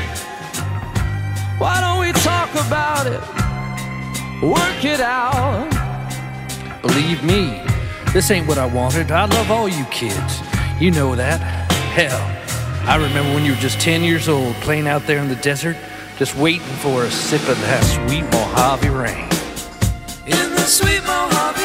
why 1.59 1.79
don't 1.81 1.99
we 1.99 2.11
talk 2.13 2.49
about 2.55 3.05
it? 3.05 3.21
Work 4.43 4.83
it 4.83 5.01
out. 5.01 5.69
Believe 6.81 7.23
me, 7.23 7.61
this 8.11 8.31
ain't 8.31 8.47
what 8.47 8.57
I 8.57 8.65
wanted. 8.65 9.11
I 9.11 9.25
love 9.25 9.51
all 9.51 9.69
you 9.69 9.85
kids. 9.91 10.41
You 10.79 10.89
know 10.89 11.13
that. 11.13 11.41
Hell, 11.93 12.89
I 12.89 12.95
remember 12.95 13.35
when 13.35 13.45
you 13.45 13.51
were 13.51 13.61
just 13.61 13.79
10 13.81 14.01
years 14.03 14.27
old 14.27 14.55
playing 14.55 14.87
out 14.87 15.05
there 15.05 15.19
in 15.19 15.29
the 15.29 15.35
desert, 15.35 15.77
just 16.17 16.35
waiting 16.35 16.65
for 16.77 17.03
a 17.03 17.11
sip 17.11 17.41
of 17.41 17.61
that 17.61 17.83
sweet 17.83 18.23
Mojave 18.23 18.89
rain 18.89 19.34
sweet 20.75 21.01
Mojave. 21.05 21.64